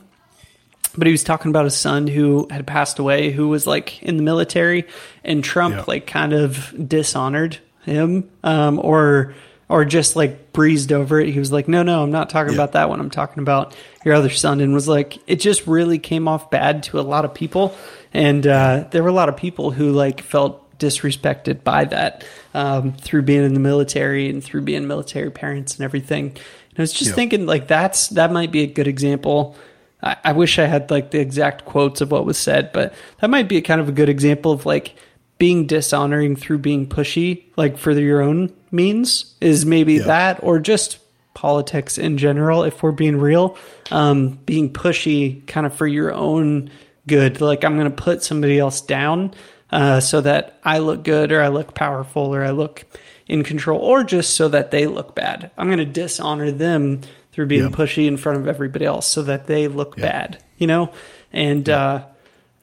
But 0.97 1.06
he 1.08 1.12
was 1.12 1.23
talking 1.23 1.49
about 1.49 1.65
his 1.65 1.75
son 1.75 2.08
who 2.08 2.47
had 2.49 2.65
passed 2.65 2.97
away, 2.99 3.32
who 3.32 3.47
was 3.47 3.67
like 3.67 4.02
in 4.02 4.17
the 4.17 4.23
military, 4.23 4.86
and 5.23 5.43
Trump 5.43 5.75
Yeah. 5.75 5.84
like 5.88 6.08
kind 6.08 6.34
of 6.34 6.73
dishonored 6.88 7.58
him, 7.86 8.30
um, 8.43 8.80
or 8.84 9.34
or 9.71 9.86
just 9.86 10.15
like 10.15 10.52
breezed 10.52 10.91
over 10.91 11.19
it. 11.19 11.30
He 11.30 11.38
was 11.38 11.52
like, 11.52 11.67
"No, 11.67 11.84
no, 11.84 12.02
I'm 12.02 12.10
not 12.12 12.32
talking 12.32 12.54
Yeah. 12.54 12.58
about 12.58 12.71
that 12.71 12.89
one. 12.89 12.99
I'm 12.99 13.12
talking 13.12 13.41
about 13.43 13.75
your 14.04 14.15
other 14.15 14.30
son." 14.32 14.62
And 14.62 14.73
was 14.73 14.88
like, 14.88 15.19
it 15.28 15.39
just 15.39 15.67
really 15.67 15.99
came 15.99 16.28
off 16.28 16.49
bad 16.49 16.82
to 16.84 16.99
a 16.99 17.02
lot 17.02 17.23
of 17.23 17.36
people, 17.36 17.75
and 18.12 18.47
uh, 18.47 18.86
there 18.89 19.04
were 19.04 19.10
a 19.10 19.13
lot 19.13 19.30
of 19.30 19.38
people 19.38 19.69
who 19.69 19.91
like 19.91 20.21
felt 20.21 20.65
disrespected 20.80 21.63
by 21.63 21.84
that 21.86 22.23
um, 22.56 22.93
through 22.93 23.21
being 23.21 23.43
in 23.43 23.54
the 23.54 23.60
military 23.60 24.28
and 24.30 24.43
through 24.43 24.62
being 24.62 24.88
military 24.88 25.30
parents 25.30 25.75
and 25.75 25.84
everything. 25.84 26.28
And 26.30 26.80
I 26.80 26.82
was 26.82 26.93
just 26.93 27.12
Yeah. 27.12 27.15
thinking 27.15 27.45
like 27.45 27.67
that's 27.67 28.08
that 28.10 28.32
might 28.32 28.52
be 28.52 28.63
a 28.63 28.67
good 28.67 28.88
example. 28.88 29.56
I, 30.01 30.15
I 30.25 30.31
wish 30.33 30.59
I 30.59 30.65
had 30.65 30.89
like 30.91 31.12
the 31.12 31.19
exact 31.19 31.65
quotes 31.65 32.01
of 32.01 32.12
what 32.12 32.25
was 32.25 32.38
said, 32.38 32.71
but 32.71 32.93
that 33.19 33.29
might 33.29 33.47
be 33.47 33.57
a 33.57 33.62
kind 33.62 33.81
of 33.81 33.89
a 33.89 33.93
good 33.93 34.09
example 34.09 34.51
of 34.51 34.65
like 34.65 34.95
being 35.38 35.65
dishonoring 35.67 36.35
through 36.35 36.57
being 36.59 36.88
pushy, 36.88 37.43
like 37.55 37.77
for 37.77 37.91
your 37.91 38.21
own 38.21 38.53
means, 38.71 39.35
is 39.41 39.65
maybe 39.65 39.95
Yeah. 39.95 40.03
that 40.03 40.39
or 40.43 40.59
just 40.59 40.99
politics 41.33 41.97
in 41.97 42.17
general. 42.17 42.63
If 42.63 42.83
we're 42.83 42.91
being 42.91 43.17
real, 43.17 43.57
um, 43.91 44.39
being 44.45 44.71
pushy 44.71 45.45
kind 45.47 45.65
of 45.65 45.73
for 45.73 45.88
your 45.88 46.13
own 46.13 46.69
good, 47.07 47.39
like 47.39 47.63
I'm 47.63 47.75
going 47.77 47.89
to 47.89 48.03
put 48.03 48.21
somebody 48.23 48.59
else 48.59 48.81
down 48.81 49.33
uh, 49.71 49.99
so 50.01 50.19
that 50.21 50.59
I 50.65 50.79
look 50.79 51.03
good 51.03 51.31
or 51.31 51.41
I 51.41 51.47
look 51.47 51.73
powerful 51.75 52.35
or 52.35 52.43
I 52.43 52.49
look 52.51 52.85
in 53.27 53.43
control, 53.43 53.79
or 53.79 54.03
just 54.03 54.33
so 54.35 54.47
that 54.49 54.71
they 54.71 54.88
look 54.88 55.13
bad. 55.13 55.51
I'm 55.55 55.67
going 55.67 55.77
to 55.77 55.85
dishonor 55.85 56.49
them 56.51 57.01
through 57.39 57.45
being 57.45 57.63
Yeah. 57.63 57.69
pushy 57.69 58.06
in 58.06 58.17
front 58.17 58.38
of 58.38 58.49
everybody 58.49 58.84
else 58.84 59.08
so 59.08 59.21
that 59.23 59.47
they 59.47 59.69
look 59.69 59.95
bad, 59.95 60.43
you 60.58 60.67
know? 60.67 60.91
And 61.32 61.69
uh, 61.69 62.04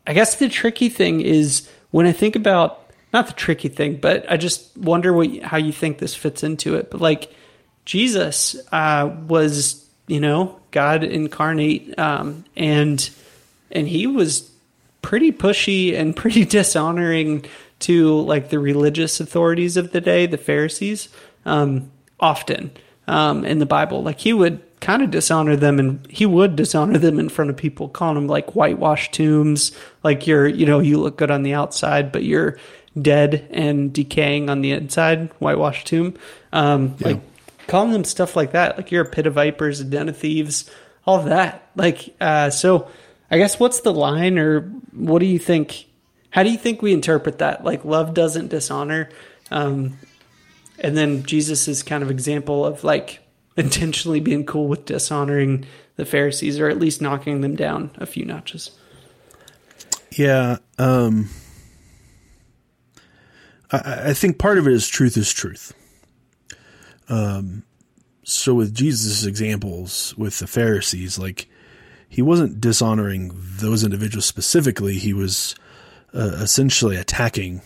I 0.07 0.13
guess 0.13 0.35
the 0.35 0.51
tricky 0.51 0.91
thing 0.91 1.23
is 1.23 1.67
when 1.93 2.05
I 2.05 2.13
think 2.13 2.37
about 2.37 2.83
not 3.11 3.27
the 3.27 3.33
tricky 3.33 3.69
thing, 3.71 3.97
but 3.97 4.31
I 4.31 4.37
just 4.37 4.77
wonder 4.77 5.15
what 5.15 5.35
how 5.43 5.57
you 5.57 5.73
think 5.73 5.97
this 5.97 6.15
fits 6.15 6.43
into 6.43 6.75
it. 6.75 6.91
But 6.91 7.01
like 7.01 7.33
Jesus 7.87 8.55
uh, 8.71 9.09
was, 9.27 9.83
you 10.09 10.21
know, 10.21 10.61
God 10.73 11.05
incarnate, 11.05 11.99
um, 11.99 12.45
and 12.55 13.09
and 13.73 13.89
he 13.89 14.07
was 14.07 14.51
pretty 15.01 15.33
pushy 15.33 15.95
and 15.99 16.15
pretty 16.23 16.45
dishonoring 16.45 17.47
to 17.79 18.21
like 18.21 18.51
the 18.51 18.59
religious 18.59 19.21
authorities 19.21 19.79
of 19.79 19.93
the 19.93 20.03
day, 20.03 20.27
the 20.27 20.37
Pharisees, 20.37 21.09
um, 21.47 21.91
often 22.21 22.73
um, 23.07 23.45
in 23.45 23.59
the 23.61 23.67
Bible. 23.67 24.03
Like 24.03 24.19
he 24.19 24.33
would 24.33 24.61
kind 24.81 25.03
of 25.03 25.11
dishonor 25.11 25.57
them 25.57 25.79
and 25.79 26.07
he 26.11 26.27
would 26.27 26.57
dishonor 26.57 26.99
them 26.99 27.19
in 27.19 27.29
front 27.29 27.51
of 27.51 27.57
people, 27.57 27.89
calling 27.89 28.15
them 28.15 28.27
like 28.27 28.55
whitewashed 28.55 29.13
tombs. 29.13 29.73
Like 30.03 30.27
you're, 30.27 30.47
you 30.47 30.67
know, 30.67 30.81
you 30.81 30.99
look 30.99 31.17
good 31.17 31.31
on 31.31 31.43
the 31.43 31.55
outside, 31.55 32.13
but 32.13 32.25
you're 32.25 32.59
dead 33.01 33.47
and 33.51 33.93
decaying 33.93 34.51
on 34.51 34.61
the 34.61 34.73
inside, 34.73 35.31
whitewashed 35.39 35.87
tomb. 35.87 36.15
Um, 36.53 36.97
yeah. 36.99 37.09
Like 37.09 37.21
calling 37.67 37.93
them 37.93 38.05
stuff 38.05 38.37
like 38.37 38.53
that. 38.53 38.77
Like 38.77 38.91
you're 38.91 39.05
a 39.05 39.09
pit 39.09 39.27
of 39.27 39.35
vipers, 39.35 39.81
a 39.81 39.85
den 39.85 40.09
of 40.09 40.17
thieves, 40.17 40.71
all 41.07 41.23
that. 41.25 41.71
Like, 41.75 42.15
uh, 42.21 42.51
so 42.51 42.89
I 43.31 43.39
guess 43.39 43.59
what's 43.59 43.81
the 43.81 43.93
line 43.93 44.39
or 44.39 44.63
what 44.93 45.19
do 45.21 45.27
you 45.27 45.39
think? 45.39 45.87
How 46.31 46.43
do 46.43 46.51
you 46.51 46.59
think 46.59 46.83
we 46.83 46.93
interpret 46.93 47.39
that? 47.39 47.65
Like 47.65 47.85
love 47.85 48.15
doesn't 48.15 48.49
dishonor. 48.49 49.09
Um, 49.51 49.99
and 50.79 50.97
then 50.97 51.23
Jesus' 51.23 51.69
is 51.69 51.83
kind 51.83 52.03
of 52.03 52.11
example 52.11 52.67
of 52.67 52.85
like 52.85 53.21
intentionally 53.57 54.21
being 54.21 54.45
cool 54.45 54.69
with 54.69 54.85
dishonoring 54.85 55.65
the 55.97 56.05
Pharisees 56.05 56.61
or 56.61 56.69
at 56.69 56.79
least 56.79 57.01
knocking 57.01 57.41
them 57.41 57.57
down 57.57 57.91
a 57.97 58.07
few 58.07 58.25
notches. 58.25 58.71
Yeah. 60.13 60.59
Um, 60.79 61.29
I, 63.71 64.11
I 64.11 64.13
think 64.15 64.39
part 64.39 64.59
of 64.59 64.67
it 64.67 64.73
is 64.73 64.89
truth 64.89 65.17
is 65.17 65.33
truth. 65.33 65.73
Um, 67.09 67.65
so 68.25 68.55
with 68.55 68.75
Jesus' 68.75 69.25
examples 69.25 70.15
with 70.17 70.39
the 70.39 70.47
Pharisees, 70.47 71.19
like 71.19 71.49
he 72.09 72.23
wasn't 72.23 72.61
dishonoring 72.61 73.33
those 73.35 73.85
individuals 73.85 74.27
specifically. 74.27 74.99
He 74.99 75.13
was 75.13 75.55
uh, 76.15 76.39
essentially 76.41 76.97
attacking 76.97 77.63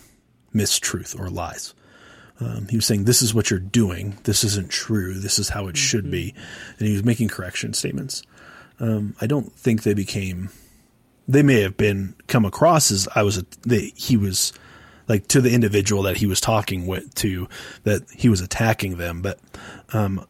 mistruth 0.53 1.19
or 1.19 1.29
lies. 1.29 1.73
Um, 2.41 2.67
he 2.67 2.75
was 2.75 2.85
saying, 2.85 3.03
This 3.05 3.21
is 3.21 3.33
what 3.33 3.49
you're 3.49 3.59
doing. 3.59 4.17
This 4.23 4.43
isn't 4.43 4.71
true. 4.71 5.13
This 5.13 5.37
is 5.37 5.49
how 5.49 5.67
it 5.67 5.77
should 5.77 6.05
mm-hmm. 6.05 6.11
be. 6.11 6.35
And 6.79 6.87
he 6.87 6.93
was 6.93 7.03
making 7.03 7.29
correction 7.29 7.73
statements. 7.73 8.23
Um, 8.79 9.15
I 9.21 9.27
don't 9.27 9.53
think 9.53 9.83
they 9.83 9.93
became, 9.93 10.49
they 11.27 11.43
may 11.43 11.61
have 11.61 11.77
been 11.77 12.15
come 12.27 12.45
across 12.45 12.89
as 12.89 13.07
I 13.15 13.21
was, 13.21 13.37
a, 13.37 13.45
they, 13.61 13.93
he 13.95 14.17
was 14.17 14.53
like 15.07 15.27
to 15.27 15.41
the 15.41 15.53
individual 15.53 16.03
that 16.03 16.17
he 16.17 16.25
was 16.25 16.41
talking 16.41 16.87
with 16.87 17.13
to, 17.15 17.47
that 17.83 18.01
he 18.09 18.27
was 18.27 18.41
attacking 18.41 18.97
them. 18.97 19.21
But 19.21 19.39
um, 19.93 20.25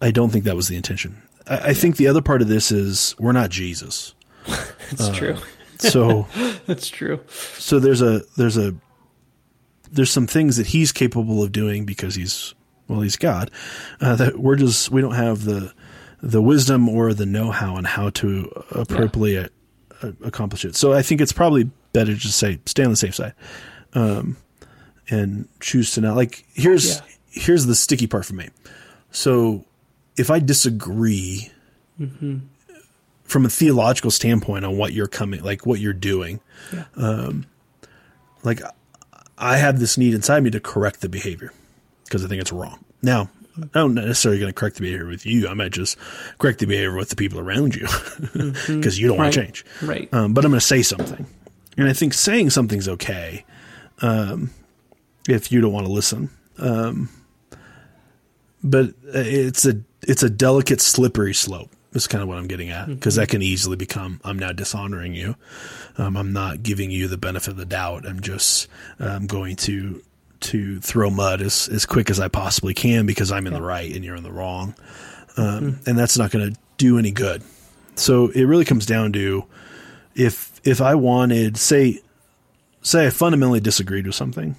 I 0.00 0.12
don't 0.12 0.30
think 0.30 0.44
that 0.44 0.54
was 0.54 0.68
the 0.68 0.76
intention. 0.76 1.20
I, 1.48 1.56
I 1.56 1.66
yeah. 1.68 1.72
think 1.72 1.96
the 1.96 2.06
other 2.06 2.22
part 2.22 2.40
of 2.40 2.46
this 2.46 2.70
is 2.70 3.16
we're 3.18 3.32
not 3.32 3.50
Jesus. 3.50 4.14
It's 4.90 5.06
uh, 5.06 5.12
true. 5.12 5.36
so 5.76 6.26
that's 6.66 6.88
true. 6.88 7.20
So 7.58 7.78
there's 7.78 8.00
a, 8.00 8.22
there's 8.38 8.56
a, 8.56 8.74
there's 9.92 10.10
some 10.10 10.26
things 10.26 10.56
that 10.56 10.68
he's 10.68 10.92
capable 10.92 11.42
of 11.42 11.52
doing 11.52 11.84
because 11.84 12.14
he's 12.14 12.54
well 12.86 13.00
he's 13.00 13.16
God 13.16 13.50
uh, 14.00 14.16
that 14.16 14.38
we're 14.38 14.56
just 14.56 14.90
we 14.90 15.00
don't 15.00 15.14
have 15.14 15.44
the 15.44 15.72
the 16.20 16.42
wisdom 16.42 16.88
or 16.88 17.14
the 17.14 17.26
know-how 17.26 17.76
on 17.76 17.84
how 17.84 18.10
to 18.10 18.50
appropriately 18.72 19.34
yeah. 19.34 19.46
a, 20.02 20.08
a, 20.08 20.14
accomplish 20.24 20.64
it. 20.64 20.74
So 20.74 20.92
I 20.92 21.02
think 21.02 21.20
it's 21.20 21.32
probably 21.32 21.70
better 21.92 22.12
to 22.12 22.18
just 22.18 22.38
say 22.38 22.58
stay 22.66 22.84
on 22.84 22.90
the 22.90 22.96
safe 22.96 23.14
side, 23.14 23.34
um, 23.94 24.36
and 25.10 25.48
choose 25.60 25.92
to 25.92 26.00
not 26.00 26.16
like. 26.16 26.44
Here's 26.54 26.96
yeah. 26.96 27.02
here's 27.30 27.66
the 27.66 27.74
sticky 27.74 28.06
part 28.06 28.24
for 28.24 28.34
me. 28.34 28.48
So 29.10 29.64
if 30.16 30.30
I 30.30 30.40
disagree 30.40 31.50
mm-hmm. 31.98 32.38
from 33.24 33.46
a 33.46 33.48
theological 33.48 34.10
standpoint 34.10 34.64
on 34.64 34.76
what 34.76 34.92
you're 34.92 35.06
coming, 35.06 35.42
like 35.42 35.64
what 35.64 35.80
you're 35.80 35.92
doing, 35.92 36.40
yeah. 36.72 36.84
um, 36.96 37.46
like 38.42 38.60
I 39.38 39.56
have 39.56 39.78
this 39.78 39.96
need 39.96 40.14
inside 40.14 40.42
me 40.42 40.50
to 40.50 40.60
correct 40.60 41.00
the 41.00 41.08
behavior 41.08 41.52
because 42.04 42.24
I 42.24 42.28
think 42.28 42.40
it's 42.40 42.52
wrong. 42.52 42.84
Now, 43.02 43.30
I'm 43.74 43.94
not 43.94 44.06
necessarily 44.06 44.40
going 44.40 44.52
to 44.52 44.54
correct 44.54 44.76
the 44.76 44.82
behavior 44.82 45.06
with 45.06 45.26
you. 45.26 45.48
I 45.48 45.54
might 45.54 45.72
just 45.72 45.96
correct 46.38 46.58
the 46.60 46.66
behavior 46.66 46.94
with 46.94 47.10
the 47.10 47.16
people 47.16 47.40
around 47.40 47.74
you 47.74 47.82
because 47.82 47.96
mm-hmm. 48.34 48.90
you 49.00 49.08
don't 49.08 49.18
want 49.18 49.32
to 49.32 49.40
change. 49.40 49.64
Right. 49.82 50.12
Um, 50.12 50.34
but 50.34 50.44
I'm 50.44 50.50
going 50.50 50.60
to 50.60 50.66
say 50.66 50.82
something. 50.82 51.26
And 51.76 51.88
I 51.88 51.92
think 51.92 52.14
saying 52.14 52.50
something's 52.50 52.88
okay 52.88 53.44
um, 54.00 54.50
if 55.28 55.52
you 55.52 55.60
don't 55.60 55.72
want 55.72 55.86
to 55.86 55.92
listen. 55.92 56.30
Um, 56.58 57.08
but 58.62 58.90
it's 59.04 59.64
a 59.64 59.80
it's 60.02 60.22
a 60.22 60.30
delicate, 60.30 60.80
slippery 60.80 61.34
slope. 61.34 61.70
Is 62.02 62.06
kind 62.06 62.22
of 62.22 62.28
what 62.28 62.38
I'm 62.38 62.46
getting 62.46 62.70
at 62.70 62.88
because 62.88 63.14
mm-hmm. 63.14 63.20
that 63.20 63.28
can 63.28 63.42
easily 63.42 63.76
become 63.76 64.20
I'm 64.24 64.38
now 64.38 64.52
dishonoring 64.52 65.14
you. 65.14 65.36
Um, 65.96 66.16
I'm 66.16 66.32
not 66.32 66.62
giving 66.62 66.90
you 66.90 67.08
the 67.08 67.18
benefit 67.18 67.50
of 67.50 67.56
the 67.56 67.64
doubt. 67.64 68.06
I'm 68.06 68.20
just 68.20 68.68
um, 68.98 69.26
going 69.26 69.56
to 69.56 70.02
to 70.40 70.80
throw 70.80 71.10
mud 71.10 71.42
as 71.42 71.68
as 71.68 71.84
quick 71.84 72.10
as 72.10 72.20
I 72.20 72.28
possibly 72.28 72.74
can 72.74 73.06
because 73.06 73.32
I'm 73.32 73.46
in 73.46 73.52
the 73.52 73.62
right 73.62 73.94
and 73.94 74.04
you're 74.04 74.16
in 74.16 74.22
the 74.22 74.32
wrong, 74.32 74.74
um, 75.36 75.44
mm-hmm. 75.44 75.90
and 75.90 75.98
that's 75.98 76.16
not 76.16 76.30
going 76.30 76.52
to 76.52 76.58
do 76.76 76.98
any 76.98 77.10
good. 77.10 77.42
So 77.96 78.28
it 78.28 78.44
really 78.44 78.64
comes 78.64 78.86
down 78.86 79.12
to 79.14 79.44
if 80.14 80.60
if 80.64 80.80
I 80.80 80.94
wanted 80.94 81.56
say 81.56 82.00
say 82.82 83.06
I 83.06 83.10
fundamentally 83.10 83.60
disagreed 83.60 84.06
with 84.06 84.14
something 84.14 84.56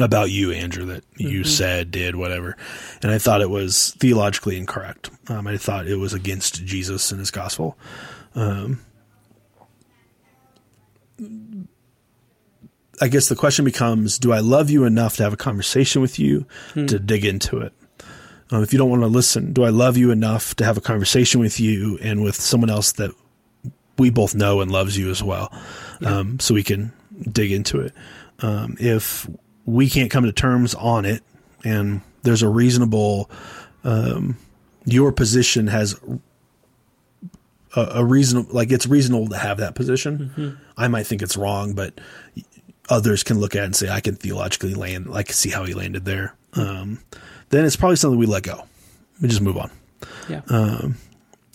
about 0.00 0.30
you, 0.30 0.52
Andrew, 0.52 0.86
that 0.86 1.04
you 1.16 1.40
mm-hmm. 1.40 1.48
said, 1.48 1.90
did, 1.90 2.16
whatever. 2.16 2.56
And 3.02 3.10
I 3.10 3.18
thought 3.18 3.40
it 3.40 3.50
was 3.50 3.94
theologically 3.98 4.56
incorrect. 4.56 5.10
Um, 5.28 5.46
I 5.46 5.56
thought 5.56 5.86
it 5.86 5.96
was 5.96 6.12
against 6.12 6.64
Jesus 6.64 7.10
and 7.10 7.18
his 7.18 7.30
gospel. 7.30 7.76
Um, 8.34 8.80
I 13.00 13.08
guess 13.08 13.28
the 13.28 13.36
question 13.36 13.64
becomes 13.64 14.18
Do 14.18 14.32
I 14.32 14.40
love 14.40 14.70
you 14.70 14.84
enough 14.84 15.16
to 15.16 15.22
have 15.22 15.32
a 15.32 15.38
conversation 15.38 16.02
with 16.02 16.18
you 16.18 16.46
hmm. 16.74 16.86
to 16.86 16.98
dig 16.98 17.24
into 17.24 17.58
it? 17.58 17.72
Um, 18.50 18.62
if 18.62 18.72
you 18.72 18.78
don't 18.78 18.90
want 18.90 19.02
to 19.02 19.08
listen, 19.08 19.52
do 19.52 19.64
I 19.64 19.68
love 19.68 19.96
you 19.96 20.10
enough 20.10 20.54
to 20.56 20.64
have 20.64 20.76
a 20.76 20.80
conversation 20.80 21.40
with 21.40 21.60
you 21.60 21.98
and 22.02 22.22
with 22.22 22.34
someone 22.34 22.70
else 22.70 22.92
that 22.92 23.12
we 23.96 24.10
both 24.10 24.34
know 24.34 24.60
and 24.60 24.70
loves 24.70 24.98
you 24.98 25.10
as 25.10 25.22
well? 25.22 25.52
Yeah. 26.00 26.16
Um, 26.16 26.40
so 26.40 26.54
we 26.54 26.64
can 26.64 26.92
dig 27.30 27.52
into 27.52 27.80
it. 27.80 27.92
Um, 28.40 28.76
if 28.80 29.28
we 29.70 29.88
can't 29.88 30.10
come 30.10 30.24
to 30.24 30.32
terms 30.32 30.74
on 30.74 31.04
it 31.04 31.22
and 31.64 32.00
there's 32.22 32.42
a 32.42 32.48
reasonable, 32.48 33.30
um, 33.84 34.36
your 34.84 35.12
position 35.12 35.66
has 35.68 35.98
a, 37.76 37.80
a 37.94 38.04
reasonable, 38.04 38.52
like 38.52 38.70
it's 38.70 38.86
reasonable 38.86 39.28
to 39.28 39.36
have 39.36 39.58
that 39.58 39.74
position. 39.74 40.32
Mm-hmm. 40.36 40.62
I 40.76 40.88
might 40.88 41.06
think 41.06 41.22
it's 41.22 41.36
wrong, 41.36 41.74
but 41.74 42.00
others 42.88 43.22
can 43.22 43.38
look 43.38 43.54
at 43.54 43.62
it 43.62 43.66
and 43.66 43.76
say, 43.76 43.88
I 43.88 44.00
can 44.00 44.16
theologically 44.16 44.74
land, 44.74 45.08
like 45.08 45.32
see 45.32 45.50
how 45.50 45.64
he 45.64 45.74
landed 45.74 46.04
there. 46.04 46.34
Um, 46.54 47.00
then 47.50 47.64
it's 47.64 47.76
probably 47.76 47.96
something 47.96 48.18
we 48.18 48.26
let 48.26 48.42
go. 48.42 48.64
We 49.20 49.28
just 49.28 49.40
move 49.40 49.56
on. 49.56 49.70
Yeah. 50.28 50.42
Um, 50.48 50.96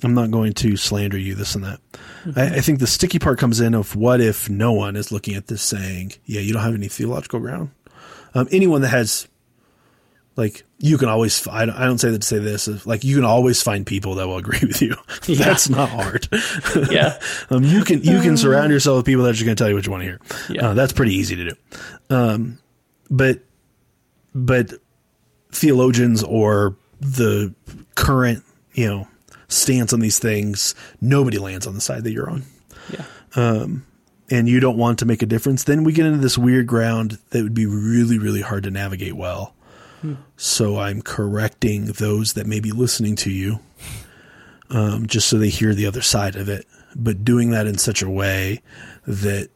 I'm 0.03 0.13
not 0.13 0.29
going 0.29 0.53
to 0.53 0.77
slander 0.77 1.17
you, 1.17 1.35
this 1.35 1.55
and 1.55 1.63
that. 1.63 1.79
Mm-hmm. 2.25 2.39
I, 2.39 2.43
I, 2.57 2.61
think 2.61 2.79
the 2.79 2.87
sticky 2.87 3.17
part 3.17 3.39
comes 3.39 3.59
in 3.59 3.73
of 3.73 3.95
what 3.95 4.21
if 4.21 4.49
no 4.49 4.71
one 4.71 4.95
is 4.95 5.11
looking 5.11 5.35
at 5.35 5.47
this 5.47 5.61
saying, 5.61 6.13
yeah, 6.25 6.41
you 6.41 6.53
don't 6.53 6.61
have 6.61 6.75
any 6.75 6.89
theological 6.89 7.39
ground. 7.39 7.71
Um, 8.33 8.47
anyone 8.51 8.81
that 8.81 8.89
has 8.89 9.27
like 10.35 10.65
you 10.79 10.97
can 10.97 11.07
always 11.07 11.47
I 11.47 11.65
don't, 11.65 11.75
I 11.75 11.85
don't 11.85 11.97
say 11.97 12.09
that 12.11 12.21
to 12.21 12.27
say 12.27 12.39
this 12.39 12.85
like 12.85 13.03
you 13.03 13.15
can 13.15 13.23
always 13.25 13.61
find 13.61 13.85
people 13.85 14.15
that 14.15 14.27
will 14.27 14.37
agree 14.45 14.59
with 14.61 14.81
you. 14.81 14.95
Yeah. 15.27 15.45
that's 15.45 15.69
not 15.69 15.89
hard. 15.89 16.27
Yeah. 16.89 17.19
Um, 17.49 17.63
you 17.63 17.83
can 17.83 18.01
you 18.03 18.21
can 18.21 18.37
surround 18.37 18.71
yourself 18.71 18.97
with 18.97 19.05
people 19.05 19.23
that 19.23 19.29
are 19.29 19.33
just 19.33 19.45
going 19.45 19.55
to 19.55 19.61
tell 19.61 19.69
you 19.69 19.75
what 19.75 19.85
you 19.85 19.91
want 19.91 20.01
to 20.01 20.05
hear. 20.05 20.19
Yeah. 20.49 20.69
Uh, 20.69 20.73
that's 20.73 20.93
pretty 20.93 21.13
easy 21.13 21.35
to 21.35 21.49
do. 21.49 21.55
Um, 22.09 22.59
but 23.09 23.39
but 24.33 24.73
theologians 25.51 26.23
or 26.23 26.75
the 26.99 27.53
current 27.95 28.43
you 28.73 28.87
know 28.87 29.07
stance 29.47 29.93
on 29.93 29.99
these 29.99 30.19
things 30.19 30.75
nobody 31.01 31.37
lands 31.37 31.65
on 31.67 31.75
the 31.75 31.81
side 31.81 32.03
that 32.03 32.11
you're 32.11 32.29
on. 32.29 32.43
Yeah. 32.91 33.05
Um, 33.35 33.85
and 34.29 34.49
you 34.49 34.59
don't 34.59 34.77
want 34.77 34.99
to 34.99 35.05
make 35.05 35.21
a 35.21 35.25
difference 35.25 35.63
then 35.63 35.83
we 35.83 35.93
get 35.93 36.05
into 36.05 36.19
this 36.19 36.37
weird 36.37 36.67
ground 36.67 37.17
that 37.29 37.43
would 37.43 37.53
be 37.53 37.65
really 37.65 38.17
really 38.17 38.41
hard 38.41 38.63
to 38.63 38.71
navigate 38.71 39.15
well 39.15 39.55
so 40.37 40.77
I'm 40.77 41.01
correcting 41.01 41.85
those 41.85 42.33
that 42.33 42.47
may 42.47 42.59
be 42.59 42.71
listening 42.71 43.15
to 43.17 43.31
you, 43.31 43.59
um, 44.69 45.07
just 45.07 45.27
so 45.27 45.37
they 45.37 45.49
hear 45.49 45.73
the 45.73 45.87
other 45.87 46.01
side 46.01 46.35
of 46.35 46.49
it. 46.49 46.65
But 46.95 47.23
doing 47.23 47.51
that 47.51 47.67
in 47.67 47.77
such 47.77 48.01
a 48.01 48.09
way 48.09 48.61
that 49.07 49.49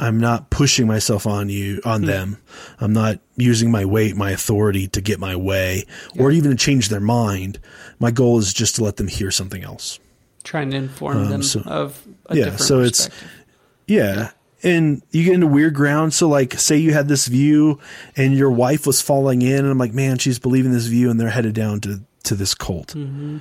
I'm 0.00 0.18
not 0.18 0.50
pushing 0.50 0.86
myself 0.86 1.26
on 1.26 1.48
you, 1.48 1.80
on 1.84 2.02
mm. 2.02 2.06
them. 2.06 2.38
I'm 2.80 2.92
not 2.92 3.18
using 3.36 3.70
my 3.70 3.84
weight, 3.84 4.16
my 4.16 4.30
authority 4.30 4.86
to 4.88 5.00
get 5.00 5.18
my 5.18 5.34
way 5.34 5.84
yeah. 6.14 6.22
or 6.22 6.30
even 6.30 6.52
to 6.52 6.56
change 6.56 6.88
their 6.88 7.00
mind. 7.00 7.58
My 7.98 8.10
goal 8.10 8.38
is 8.38 8.52
just 8.52 8.76
to 8.76 8.84
let 8.84 8.96
them 8.96 9.08
hear 9.08 9.30
something 9.30 9.64
else. 9.64 9.98
Trying 10.44 10.70
to 10.70 10.76
inform 10.76 11.18
um, 11.18 11.30
them 11.30 11.42
so, 11.42 11.60
of 11.60 12.06
a 12.26 12.36
yeah, 12.36 12.44
different 12.44 12.62
so 12.62 12.80
it's, 12.80 13.08
yeah, 13.88 14.14
yeah 14.14 14.30
and 14.62 15.02
you 15.10 15.24
get 15.24 15.34
into 15.34 15.46
weird 15.46 15.74
ground. 15.74 16.12
So, 16.14 16.28
like, 16.28 16.54
say 16.58 16.76
you 16.76 16.92
had 16.92 17.08
this 17.08 17.26
view 17.26 17.78
and 18.16 18.34
your 18.34 18.50
wife 18.50 18.86
was 18.86 19.00
falling 19.00 19.42
in, 19.42 19.58
and 19.58 19.68
I'm 19.68 19.78
like, 19.78 19.94
man, 19.94 20.18
she's 20.18 20.38
believing 20.38 20.72
this 20.72 20.86
view, 20.86 21.10
and 21.10 21.20
they're 21.20 21.30
headed 21.30 21.54
down 21.54 21.80
to 21.82 22.00
to 22.24 22.34
this 22.34 22.54
cult. 22.54 22.88
Mm-hmm. 22.88 23.38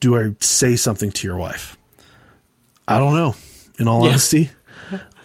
Do 0.00 0.16
I 0.16 0.36
say 0.40 0.76
something 0.76 1.10
to 1.10 1.26
your 1.26 1.36
wife? 1.36 1.76
I 2.86 2.98
don't 2.98 3.14
know. 3.14 3.34
In 3.78 3.88
all 3.88 4.04
yeah. 4.04 4.10
honesty, 4.10 4.50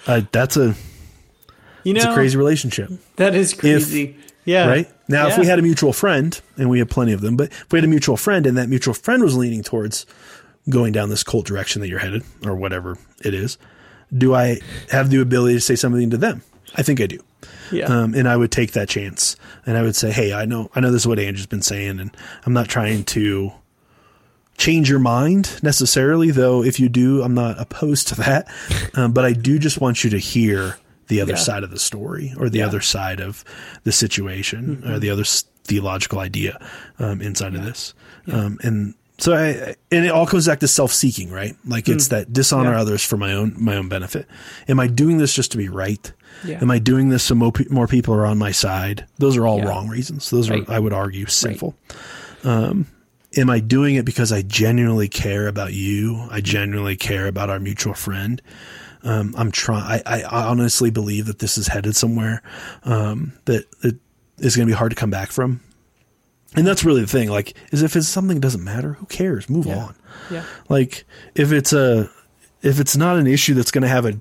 uh, 0.08 0.22
that's 0.32 0.58
a 0.58 0.76
You 1.84 1.94
know, 1.94 2.00
it's 2.00 2.06
a 2.06 2.14
crazy 2.14 2.38
relationship. 2.38 2.92
that 3.18 3.36
is 3.36 3.54
crazy. 3.54 4.18
yeah. 4.44 4.68
right 4.68 4.90
now 5.08 5.28
if 5.28 5.38
we 5.38 5.46
had 5.46 5.60
a 5.60 5.62
mutual 5.62 5.94
friend 5.94 6.42
and 6.58 6.70
we 6.70 6.80
have 6.80 6.90
plenty 6.90 7.14
of 7.14 7.22
them 7.22 7.38
but 7.38 7.50
if 7.52 7.72
we 7.72 7.78
had 7.78 7.86
a 7.86 7.88
mutual 7.88 8.18
friend 8.18 8.48
and 8.48 8.58
that 8.58 8.68
mutual 8.68 8.94
friend 8.94 9.24
was 9.24 9.38
leaning 9.38 9.62
towards 9.62 10.06
going 10.70 10.92
down 10.92 11.10
this 11.10 11.24
cult 11.24 11.46
direction 11.46 11.82
that 11.82 11.88
you're 11.88 12.00
headed 12.00 12.24
or 12.46 12.56
whatever 12.56 12.98
it 13.24 13.34
is 13.34 13.58
do 14.17 14.34
i 14.36 14.60
have 14.89 15.10
the 15.10 15.21
ability 15.21 15.56
to 15.56 15.62
say 15.62 15.76
something 15.76 16.10
to 16.10 16.17
them? 16.17 16.41
I 16.76 16.84
think 16.84 17.02
i 17.02 17.06
do. 17.08 17.19
Yeah. 17.71 17.86
um, 17.86 18.13
and 18.13 18.28
i 18.28 18.36
would 18.36 18.52
take 18.52 18.71
that 18.74 18.89
chance. 18.89 19.36
And 19.65 19.78
i 19.78 19.82
would 19.82 19.95
say 19.95 20.12
hey 20.12 20.34
i 20.34 20.45
know 20.45 20.69
i 20.76 20.80
know 20.80 20.91
this 20.91 21.04
is 21.04 21.08
what 21.08 21.19
andrew's 21.19 21.45
been 21.45 21.62
saying 21.62 22.00
and 22.00 22.15
i'm 22.45 22.54
not 22.54 22.67
trying 22.67 23.04
to 23.06 23.52
change 24.58 24.89
your 24.89 25.00
mind 25.00 25.60
necessarily 25.63 26.30
though 26.32 26.63
if 26.63 26.80
you 26.80 26.88
do 26.89 27.24
i'm 27.24 27.34
not 27.34 27.60
opposed 27.60 28.08
to 28.10 28.15
that. 28.15 28.47
Um, 28.93 29.13
but 29.13 29.24
i 29.24 29.32
do 29.32 29.58
just 29.58 29.80
want 29.80 30.04
you 30.04 30.10
to 30.10 30.17
hear 30.17 30.78
the 31.08 31.21
other 31.21 31.32
Yeah. 31.34 31.38
side 31.39 31.63
of 31.63 31.71
the 31.71 31.80
story 31.80 32.34
or 32.38 32.50
the 32.50 32.60
Yeah. 32.60 32.67
other 32.67 32.82
side 32.82 33.21
of 33.21 33.43
the 33.84 33.91
situation 33.93 34.84
or 34.86 35.00
the 35.00 35.10
other 35.10 35.21
s- 35.21 35.45
theological 35.63 36.19
idea 36.19 36.60
um, 37.00 37.21
inside 37.21 37.56
of 37.56 37.63
this. 37.63 37.93
Um, 38.32 38.60
and 38.63 38.93
so 39.22 39.34
I, 39.34 39.76
and 39.92 40.06
it 40.06 40.10
all 40.12 40.26
comes 40.26 40.48
back 40.48 40.60
to 40.60 40.68
self-seeking 40.68 41.32
right 41.32 41.56
like 41.66 41.88
it's 41.88 42.10
that 42.10 42.34
dishonor 42.34 42.72
Yeah. 42.74 42.82
others 42.82 43.06
for 43.06 43.16
my 43.18 43.32
own 43.34 43.56
my 43.58 43.76
own 43.76 43.88
benefit 43.88 44.28
am 44.68 44.80
i 44.80 44.88
doing 44.88 45.18
this 45.18 45.34
just 45.34 45.52
to 45.54 45.58
be 45.58 45.70
right 45.70 46.12
Yeah. 46.44 46.60
am 46.62 46.70
i 46.72 46.80
doing 46.80 47.10
this 47.10 47.24
so 47.24 47.36
mo- 47.36 47.54
more 47.70 47.88
people 47.88 48.14
are 48.14 48.26
on 48.26 48.38
my 48.38 48.52
side 48.52 49.06
those 49.20 49.38
are 49.38 49.48
all 49.48 49.60
Yeah. 49.60 49.66
wrong 49.70 49.88
reasons 49.88 50.30
those 50.30 50.50
Right. 50.50 50.68
are 50.68 50.74
i 50.74 50.80
would 50.80 50.92
argue 50.94 51.26
sinful 51.28 51.76
am 53.38 53.50
I 53.50 53.60
doing 53.62 53.96
it 53.96 54.04
because 54.04 54.32
I 54.34 54.42
genuinely 54.42 55.08
care 55.08 55.48
about 55.48 55.72
you? 55.72 56.28
I 56.30 56.42
genuinely 56.42 56.98
care 56.98 57.28
about 57.28 57.50
our 57.50 57.60
mutual 57.62 57.94
friend. 57.94 58.42
Um, 59.04 59.34
I'm 59.38 59.52
trying. 59.52 60.02
I, 60.06 60.24
I 60.24 60.44
honestly 60.44 60.90
believe 60.92 61.28
that 61.28 61.40
this 61.40 61.58
is 61.58 61.68
headed 61.68 61.96
somewhere 61.96 62.44
um, 62.84 63.32
that 63.46 63.66
it 63.84 63.96
is 64.40 64.56
going 64.58 64.68
to 64.68 64.72
be 64.74 64.78
hard 64.78 64.92
to 64.92 64.96
come 64.98 65.10
back 65.12 65.32
from. 65.32 65.62
And 66.56 66.68
that's 66.68 66.84
really 66.84 67.02
the 67.02 67.08
thing. 67.08 67.30
Like, 67.30 67.56
is 67.72 67.82
if 67.82 67.96
it's 67.96 68.08
something 68.08 68.36
that 68.38 68.42
doesn't 68.42 68.64
matter, 68.64 68.94
who 68.94 69.06
cares? 69.06 69.50
Move 69.50 69.66
Yeah. 69.68 69.78
on. 69.86 69.96
Yeah. 70.30 70.44
Like, 70.68 71.06
if 71.36 71.52
it's 71.52 71.72
a, 71.74 72.10
if 72.62 72.80
it's 72.80 72.98
not 72.98 73.18
an 73.18 73.26
issue 73.28 73.54
that's 73.54 73.72
going 73.72 73.84
to 73.84 73.88
have 73.88 74.06
a 74.06 74.20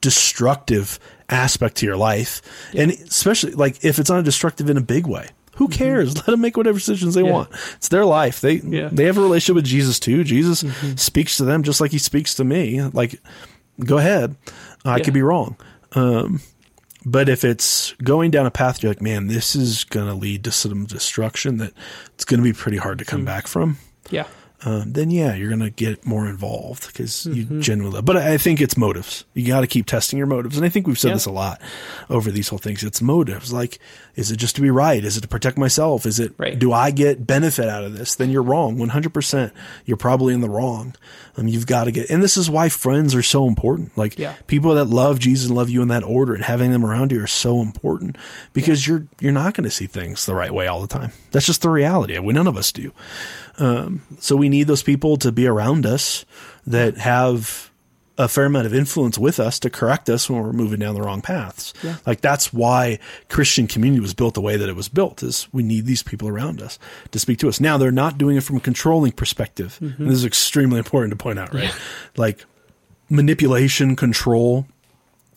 destructive 0.00 0.98
aspect 1.28 1.76
to 1.76 1.86
your 1.86 1.96
life, 1.96 2.40
and 2.74 2.90
especially 2.90 3.52
like 3.52 3.84
if 3.84 3.98
it's 3.98 4.08
not 4.10 4.24
destructive 4.24 4.70
in 4.70 4.76
a 4.76 4.80
big 4.82 5.06
way, 5.06 5.28
who 5.56 5.68
cares? 5.68 6.14
Let 6.16 6.26
them 6.26 6.40
make 6.40 6.56
whatever 6.56 6.78
decisions 6.78 7.14
they 7.14 7.20
Mm-hmm. 7.20 7.28
Yeah. 7.28 7.34
want. 7.34 7.50
It's 7.76 7.88
their 7.88 8.04
life. 8.06 8.40
They 8.40 8.54
Yeah. 8.54 8.86
Mm-hmm. 8.86 8.96
they 8.96 9.04
have 9.04 9.18
a 9.18 9.20
relationship 9.20 9.56
with 9.56 9.64
Jesus 9.66 9.98
too. 10.00 10.24
Jesus 10.24 10.64
speaks 10.96 11.36
to 11.36 11.44
them 11.44 11.62
just 11.64 11.80
like 11.80 11.90
he 11.90 11.98
speaks 11.98 12.34
to 12.36 12.44
me. 12.44 12.80
Like, 12.82 13.20
go 13.84 13.98
ahead. 13.98 14.36
I 14.84 14.96
Yeah. 14.96 15.04
could 15.04 15.14
be 15.14 15.22
wrong. 15.22 15.56
Um, 15.92 16.40
but 17.04 17.28
if 17.28 17.44
it's 17.44 17.92
going 18.02 18.30
down 18.30 18.46
a 18.46 18.50
path, 18.50 18.82
you're 18.82 18.90
like, 18.90 19.02
man, 19.02 19.28
this 19.28 19.54
is 19.54 19.84
going 19.84 20.06
to 20.06 20.14
lead 20.14 20.44
to 20.44 20.50
some 20.50 20.86
destruction 20.86 21.58
that 21.58 21.72
it's 22.14 22.24
going 22.24 22.38
to 22.38 22.44
be 22.44 22.52
pretty 22.52 22.78
hard 22.78 22.98
to 22.98 23.04
come 23.04 23.20
hmm. 23.20 23.26
back 23.26 23.46
from 23.46 23.78
Yeah. 24.10 24.26
Um, 24.64 24.92
then 24.92 25.10
yeah, 25.10 25.34
you're 25.36 25.48
going 25.48 25.60
to 25.60 25.70
get 25.70 26.04
more 26.04 26.26
involved 26.28 26.88
because 26.88 27.26
Mm-hmm. 27.28 27.54
you 27.56 27.60
genuinely. 27.60 28.02
But 28.02 28.16
I 28.16 28.38
think 28.38 28.60
it's 28.60 28.76
motives. 28.76 29.24
You 29.34 29.46
got 29.46 29.60
to 29.60 29.66
keep 29.68 29.86
testing 29.86 30.16
your 30.18 30.26
motives, 30.26 30.56
and 30.56 30.66
I 30.66 30.68
think 30.68 30.86
we've 30.86 30.98
said 30.98 31.08
Yeah. 31.08 31.14
this 31.14 31.26
a 31.26 31.30
lot 31.30 31.60
over 32.10 32.30
these 32.30 32.48
whole 32.48 32.58
things. 32.58 32.82
It's 32.82 33.00
motives. 33.00 33.52
Like, 33.52 33.78
is 34.16 34.30
it 34.32 34.36
just 34.36 34.56
to 34.56 34.60
be 34.62 34.70
right? 34.70 35.04
Is 35.04 35.16
it 35.16 35.20
to 35.20 35.28
protect 35.28 35.58
myself? 35.58 36.06
Is 36.06 36.18
it 36.18 36.32
Right. 36.38 36.58
do 36.58 36.72
I 36.72 36.90
get 36.90 37.24
benefit 37.26 37.68
out 37.68 37.84
of 37.84 37.96
this? 37.96 38.16
Then 38.16 38.30
you're 38.30 38.42
wrong. 38.42 38.78
One 38.78 38.88
hundred 38.88 39.14
percent. 39.14 39.52
You're 39.86 39.96
probably 39.96 40.34
in 40.34 40.40
the 40.40 40.50
wrong. 40.50 40.94
Um, 41.36 41.46
you've 41.46 41.66
got 41.66 41.84
to 41.84 41.92
get, 41.92 42.10
and 42.10 42.20
this 42.20 42.36
is 42.36 42.50
why 42.50 42.68
friends 42.68 43.14
are 43.14 43.22
so 43.22 43.46
important. 43.46 43.96
Like 43.96 44.18
Yeah. 44.18 44.34
people 44.48 44.74
that 44.74 44.86
love 44.86 45.20
Jesus 45.20 45.46
and 45.48 45.56
love 45.56 45.70
you 45.70 45.82
in 45.82 45.88
that 45.88 46.02
order, 46.02 46.34
and 46.34 46.42
having 46.44 46.72
them 46.72 46.84
around 46.84 47.12
you 47.12 47.22
are 47.22 47.28
so 47.28 47.60
important 47.60 48.16
because 48.52 48.88
you're 48.88 49.06
you're 49.20 49.30
not 49.32 49.54
going 49.54 49.64
to 49.64 49.70
see 49.70 49.86
things 49.86 50.26
the 50.26 50.34
right 50.34 50.52
way 50.52 50.66
all 50.66 50.80
the 50.80 50.88
time. 50.88 51.12
That's 51.30 51.46
just 51.46 51.62
the 51.62 51.70
reality. 51.70 52.18
We 52.18 52.32
none 52.32 52.48
of 52.48 52.56
us 52.56 52.72
do. 52.72 52.92
So 53.58 54.36
we 54.36 54.48
need 54.48 54.68
those 54.68 54.82
people 54.82 55.16
to 55.18 55.32
be 55.32 55.46
around 55.46 55.86
us 55.86 56.24
that 56.66 56.96
have 56.98 57.70
a 58.16 58.26
fair 58.26 58.46
amount 58.46 58.66
of 58.66 58.74
influence 58.74 59.16
with 59.16 59.38
us 59.38 59.60
to 59.60 59.70
correct 59.70 60.08
us 60.10 60.28
when 60.28 60.42
we're 60.42 60.52
moving 60.52 60.80
down 60.80 60.96
the 60.96 61.00
wrong 61.00 61.20
paths. 61.20 61.72
Yeah. 61.84 61.98
Like 62.04 62.20
that's 62.20 62.52
why 62.52 62.98
Christian 63.28 63.68
community 63.68 64.00
was 64.00 64.12
built 64.12 64.34
the 64.34 64.40
way 64.40 64.56
that 64.56 64.68
it 64.68 64.74
was 64.74 64.88
built 64.88 65.22
is 65.22 65.46
we 65.52 65.62
need 65.62 65.86
these 65.86 66.02
people 66.02 66.26
around 66.26 66.60
us 66.60 66.80
to 67.12 67.20
speak 67.20 67.38
to 67.38 67.48
us. 67.48 67.60
Now 67.60 67.78
they're 67.78 67.92
not 67.92 68.18
doing 68.18 68.36
it 68.36 68.42
from 68.42 68.56
a 68.56 68.60
controlling 68.60 69.12
perspective. 69.12 69.78
Mm-hmm. 69.80 70.02
And 70.02 70.10
this 70.10 70.18
is 70.18 70.24
extremely 70.24 70.78
important 70.78 71.12
to 71.12 71.16
point 71.16 71.38
out, 71.38 71.54
right? 71.54 71.72
Like 72.16 72.44
manipulation, 73.08 73.94
control, 73.94 74.66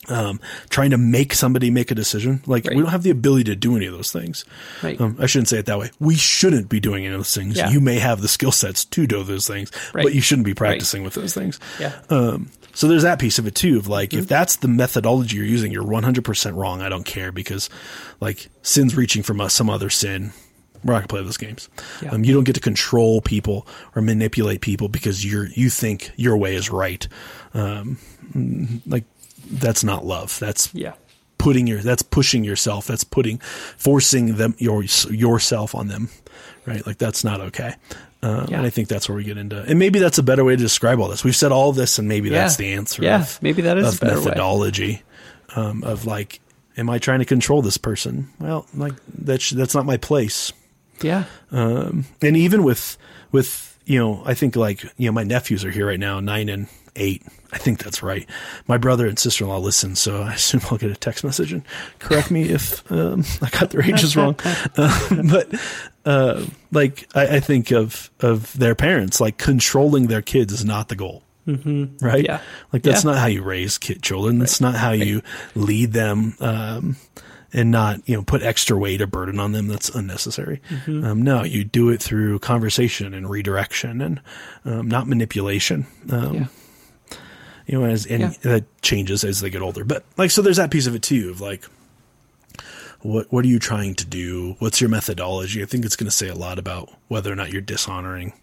um, 0.09 0.39
trying 0.69 0.89
to 0.91 0.97
make 0.97 1.33
somebody 1.33 1.69
make 1.69 1.91
a 1.91 1.95
decision. 1.95 2.41
Like 2.47 2.65
Right. 2.65 2.75
we 2.75 2.81
don't 2.81 2.91
have 2.91 3.03
the 3.03 3.11
ability 3.11 3.43
to 3.45 3.55
do 3.55 3.75
any 3.75 3.85
of 3.85 3.93
those 3.93 4.11
things. 4.11 4.45
Right. 4.81 4.99
Um, 4.99 5.15
I 5.19 5.27
shouldn't 5.27 5.47
say 5.49 5.59
it 5.59 5.67
that 5.67 5.77
way. 5.79 5.91
We 5.99 6.15
shouldn't 6.15 6.69
be 6.69 6.79
doing 6.79 7.05
any 7.05 7.13
of 7.13 7.19
those 7.19 7.35
things. 7.35 7.55
Yeah. 7.57 7.69
You 7.69 7.79
may 7.81 7.99
have 7.99 8.21
the 8.21 8.27
skill 8.27 8.51
sets 8.51 8.83
to 8.85 9.05
do 9.07 9.23
those 9.23 9.47
things, 9.47 9.71
Right. 9.93 10.03
but 10.03 10.15
you 10.15 10.21
shouldn't 10.21 10.45
be 10.45 10.53
practicing 10.55 11.03
with 11.03 11.13
those 11.13 11.33
things. 11.33 11.59
Yeah. 11.79 11.93
Um, 12.09 12.49
so 12.73 12.87
there's 12.87 13.03
that 13.03 13.19
piece 13.19 13.37
of 13.37 13.45
it 13.45 13.53
too. 13.53 13.77
Of 13.77 13.87
like, 13.87 14.09
Mm-hmm. 14.09 14.19
if 14.19 14.27
that's 14.27 14.55
the 14.57 14.67
methodology 14.67 15.37
you're 15.37 15.45
using, 15.45 15.71
you're 15.71 15.83
100% 15.83 16.55
wrong. 16.55 16.81
I 16.81 16.89
don't 16.89 17.05
care 17.05 17.31
because, 17.31 17.69
like, 18.19 18.49
sin's 18.63 18.95
reaching 18.95 19.21
from 19.23 19.39
us 19.39 19.53
some 19.53 19.69
other 19.69 19.89
sin. 19.91 20.31
We're 20.83 20.93
not 20.93 20.99
gonna 21.01 21.07
play 21.09 21.23
those 21.23 21.37
games. 21.37 21.69
Yeah. 22.01 22.09
Um, 22.09 22.23
you 22.25 22.33
don't 22.33 22.43
get 22.43 22.55
to 22.55 22.59
control 22.61 23.21
people 23.21 23.67
or 23.95 24.01
manipulate 24.01 24.61
people 24.61 24.87
because 24.89 25.23
you're 25.23 25.45
you 25.53 25.69
think 25.69 26.09
your 26.15 26.35
way 26.37 26.55
is 26.55 26.71
right. 26.71 27.07
Um, 27.53 27.99
like 28.87 29.03
that's 29.51 29.83
not 29.83 30.05
love. 30.05 30.37
That's 30.39 30.69
Yeah. 30.73 30.93
putting 31.37 31.67
your 31.67 31.79
that's 31.81 32.03
pushing 32.03 32.43
yourself. 32.43 32.87
That's 32.87 33.03
putting 33.03 33.39
forcing 33.77 34.35
them 34.37 34.55
your 34.57 34.83
yourself 34.83 35.75
on 35.75 35.87
them. 35.87 36.09
Right? 36.65 36.85
Like 36.85 36.97
that's 36.97 37.23
not 37.23 37.41
okay. 37.41 37.75
Uh, 38.23 38.45
Yeah. 38.49 38.57
And 38.57 38.65
I 38.67 38.69
think 38.69 38.87
that's 38.87 39.09
where 39.09 39.15
we 39.15 39.23
get 39.23 39.37
into, 39.37 39.61
and 39.63 39.79
maybe 39.79 39.97
that's 39.99 40.19
a 40.19 40.23
better 40.23 40.43
way 40.43 40.55
to 40.55 40.61
describe 40.61 40.99
all 40.99 41.07
this. 41.09 41.23
We've 41.23 41.35
said 41.35 41.51
all 41.51 41.71
this, 41.73 41.97
and 41.97 42.07
maybe 42.07 42.29
that's 42.29 42.55
the 42.55 42.73
answer. 42.73 43.01
Yeah, 43.03 43.21
of, 43.21 43.41
maybe 43.41 43.63
that 43.63 43.77
is 43.79 43.87
of 43.87 44.01
a 44.01 44.05
better 44.05 44.19
way. 44.19 44.25
methodology 44.25 45.01
um, 45.55 45.83
of 45.83 46.05
like, 46.05 46.39
am 46.77 46.87
I 46.89 46.99
trying 46.99 47.19
to 47.19 47.25
control 47.25 47.63
this 47.63 47.77
person? 47.77 48.29
Well, 48.39 48.67
like 48.75 48.93
that's 49.07 49.49
that's 49.49 49.73
not 49.73 49.85
my 49.87 49.97
place 49.97 50.53
Yeah. 51.01 51.23
and 51.51 52.05
even 52.21 52.63
with 52.63 52.95
with 53.31 53.79
you 53.85 53.97
know 53.97 54.21
i 54.25 54.35
think 54.35 54.55
like 54.55 54.83
you 54.97 55.07
know 55.07 55.11
my 55.11 55.23
nephews 55.23 55.65
are 55.65 55.71
here 55.71 55.87
right 55.87 55.99
now 55.99 56.19
nine 56.19 56.47
and 56.49 56.67
eight 56.95 57.23
i 57.53 57.57
think 57.57 57.83
that's 57.83 58.03
right 58.03 58.27
my 58.67 58.77
brother 58.77 59.07
and 59.07 59.17
sister-in-law 59.17 59.57
listen 59.57 59.95
so 59.95 60.21
i 60.21 60.33
assume 60.33 60.61
i'll 60.69 60.77
get 60.77 60.91
a 60.91 60.95
text 60.95 61.23
message 61.23 61.53
and 61.53 61.63
correct 61.99 62.29
me 62.31 62.43
if 62.49 62.89
um, 62.91 63.23
i 63.41 63.49
got 63.49 63.69
their 63.69 63.81
ages 63.83 64.15
wrong 64.15 64.35
um, 64.77 65.27
but 65.29 65.47
uh, 66.05 66.45
like 66.71 67.07
I, 67.15 67.37
I 67.37 67.39
think 67.39 67.71
of 67.71 68.09
of 68.19 68.51
their 68.57 68.75
parents 68.75 69.21
like 69.21 69.37
controlling 69.37 70.07
their 70.07 70.21
kids 70.21 70.51
is 70.51 70.65
not 70.65 70.89
the 70.89 70.95
goal 70.95 71.23
mm-hmm. 71.47 72.03
right 72.05 72.25
Yeah. 72.25 72.41
like 72.73 72.83
that's 72.83 73.03
Yeah. 73.05 73.11
not 73.11 73.19
how 73.19 73.27
you 73.27 73.41
raise 73.43 73.77
kid 73.77 74.01
children 74.01 74.39
that's 74.39 74.59
not 74.59 74.75
how 74.75 74.91
you 74.91 75.21
lead 75.55 75.93
them 75.93 76.35
um, 76.39 76.95
and 77.53 77.69
not 77.69 78.07
you 78.07 78.15
know 78.15 78.23
put 78.23 78.41
extra 78.41 78.77
weight 78.77 79.01
or 79.01 79.07
burden 79.07 79.37
on 79.39 79.51
them 79.51 79.67
that's 79.67 79.89
unnecessary. 79.89 80.61
Mm-hmm. 80.69 81.03
Um, 81.03 81.21
no, 81.21 81.43
you 81.43 81.65
do 81.65 81.89
it 81.89 82.01
through 82.01 82.39
conversation 82.39 83.13
and 83.13 83.29
redirection 83.29 83.99
and 84.01 84.21
um, 84.63 84.87
not 84.87 85.05
manipulation. 85.05 85.85
Um, 86.09 86.33
Yeah. 86.33 86.45
You 87.71 87.79
know, 87.79 87.85
as 87.85 88.05
and 88.05 88.21
Yeah. 88.21 88.29
that 88.41 88.81
changes 88.81 89.23
as 89.23 89.39
they 89.39 89.49
get 89.49 89.61
older. 89.61 89.85
But 89.85 90.03
like, 90.17 90.29
so 90.29 90.41
there's 90.41 90.57
that 90.57 90.71
piece 90.71 90.87
of 90.87 90.95
it 90.95 91.01
too 91.01 91.29
of 91.29 91.39
like, 91.39 91.63
what 93.01 93.31
what 93.31 93.45
are 93.45 93.47
you 93.47 93.59
trying 93.59 93.95
to 93.95 94.05
do? 94.05 94.55
What's 94.59 94.81
your 94.81 94.89
methodology? 94.89 95.63
I 95.63 95.65
think 95.65 95.85
it's 95.85 95.95
going 95.95 96.09
to 96.09 96.15
say 96.15 96.27
a 96.27 96.35
lot 96.35 96.59
about 96.59 96.89
whether 97.07 97.31
or 97.31 97.35
not 97.35 97.51
you're 97.51 97.61
dishonoring. 97.61 98.33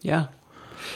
Yeah. 0.00 0.28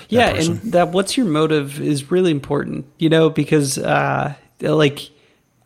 Yeah, 0.08 0.32
person. 0.32 0.60
and 0.62 0.72
that 0.72 0.88
what's 0.92 1.16
your 1.18 1.26
motive 1.26 1.78
is 1.80 2.10
really 2.10 2.30
important, 2.30 2.86
you 2.98 3.10
know, 3.10 3.28
because 3.28 3.76
uh 3.76 4.34
like 4.60 5.10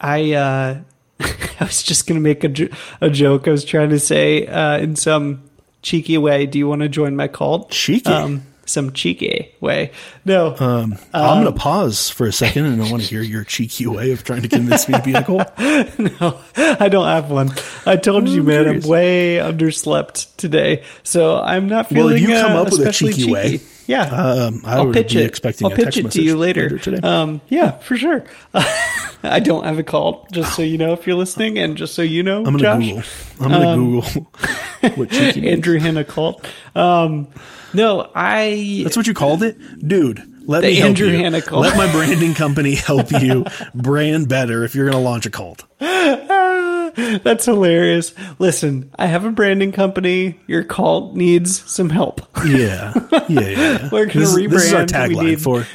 I 0.00 0.32
uh 0.32 0.80
I 1.20 1.64
was 1.64 1.82
just 1.84 2.06
going 2.08 2.16
to 2.16 2.22
make 2.22 2.42
a, 2.44 2.48
jo- 2.48 2.68
a 3.00 3.10
joke. 3.10 3.46
I 3.46 3.52
was 3.52 3.64
trying 3.64 3.90
to 3.90 4.00
say 4.00 4.46
uh 4.48 4.78
in 4.78 4.96
some 4.96 5.48
cheeky 5.82 6.18
way, 6.18 6.46
do 6.46 6.58
you 6.58 6.66
want 6.68 6.82
to 6.82 6.88
join 6.88 7.14
my 7.14 7.28
cult? 7.28 7.70
Cheeky? 7.70 8.10
Um 8.10 8.42
some 8.68 8.92
cheeky 8.92 9.54
way. 9.60 9.92
No. 10.24 10.54
I'm 11.14 11.42
going 11.42 11.52
to 11.52 11.58
pause 11.58 12.10
for 12.10 12.26
a 12.26 12.32
second, 12.32 12.66
and 12.66 12.82
I 12.82 12.90
want 12.90 13.02
to 13.02 13.08
hear 13.08 13.22
your 13.22 13.44
cheeky 13.44 13.86
way 13.86 14.12
of 14.12 14.24
trying 14.24 14.42
to 14.42 14.48
convince 14.48 14.88
me 14.88 14.94
to 14.94 15.02
be 15.02 15.12
a 15.14 15.22
goal. 15.22 15.38
no, 15.58 16.40
I 16.56 16.88
don't 16.88 17.06
have 17.06 17.30
one. 17.30 17.50
I 17.86 17.96
told 17.96 18.28
you, 18.28 18.40
I'm 18.40 18.46
man, 18.46 18.64
curious. 18.64 18.84
I'm 18.84 18.90
way 18.90 19.36
underslept 19.36 20.36
today, 20.36 20.84
so 21.02 21.38
I'm 21.38 21.68
not 21.68 21.88
feeling. 21.88 22.16
if 22.16 22.22
you 22.22 22.28
come 22.28 22.52
uh, 22.52 22.62
up 22.62 22.70
with 22.70 22.80
a 22.80 22.82
especially 22.82 23.12
cheeky 23.12 23.32
way, 23.32 23.60
yeah, 23.88 24.02
Um, 24.04 24.62
I 24.64 24.76
I'll 24.76 24.86
would 24.86 24.94
pitch 24.94 25.16
it. 25.16 25.24
expecting 25.26 25.66
I'll 25.66 25.72
pitch 25.76 25.96
it 25.96 26.10
to 26.12 26.22
you 26.22 26.36
later. 26.36 26.62
later 26.64 26.78
today. 26.78 27.00
Um, 27.06 27.40
yeah, 27.48 27.72
for 27.78 27.96
sure. 27.96 28.22
I 29.24 29.40
don't 29.40 29.64
have 29.64 29.78
a 29.78 29.82
call, 29.82 30.28
just 30.30 30.54
so 30.54 30.62
you 30.62 30.78
know 30.78 30.92
if 30.92 31.04
you're 31.06 31.16
listening, 31.16 31.58
and 31.58 31.76
just 31.76 31.94
so 31.94 32.02
you 32.02 32.22
know, 32.22 32.38
I'm 32.44 32.56
going 32.56 32.58
to 32.58 32.62
Josh, 32.62 33.32
Google. 33.38 33.44
I'm 33.46 33.50
to 33.50 33.68
Um, 33.68 33.80
Google 34.00 34.92
what 34.96 35.10
cheeky. 35.10 35.48
Andrew 35.50 35.78
Hanna 35.80 36.04
cult. 36.04 36.46
Um, 36.76 37.26
no, 37.74 38.10
I 38.14 38.82
That's 38.84 38.96
what 38.96 39.06
you 39.08 39.14
called 39.14 39.42
it, 39.42 39.56
dude. 39.86 40.22
let 40.46 40.62
me 40.62 40.74
help 40.76 40.88
Andrew 40.90 41.08
you. 41.08 41.18
Hanna 41.18 41.42
cult. 41.42 41.62
Let 41.62 41.76
my 41.76 41.90
branding 41.92 42.34
company 42.34 42.76
help 42.76 43.10
you 43.10 43.44
brand 43.74 44.28
better 44.28 44.62
if 44.64 44.74
you're 44.76 44.84
going 44.88 45.02
to 45.02 45.08
launch 45.08 45.26
a 45.26 45.30
cult. 45.30 45.64
That's 47.22 47.44
hilarious. 47.44 48.12
Listen, 48.38 48.90
I 48.98 49.06
have 49.06 49.24
a 49.24 49.30
branding 49.30 49.72
company. 49.72 50.38
Your 50.46 50.64
cult 50.64 51.14
needs 51.14 51.62
some 51.70 51.90
help. 51.90 52.20
Yeah, 52.44 52.92
yeah, 53.28 53.40
yeah. 53.40 53.88
We're 53.92 54.06
gonna 54.06 54.20
this, 54.20 54.36
is- 54.36 54.50
This 54.50 54.64
is 54.64 54.74
our 54.74 54.84
tagline 54.84 55.24
need- 55.24 55.40
for 55.42 55.66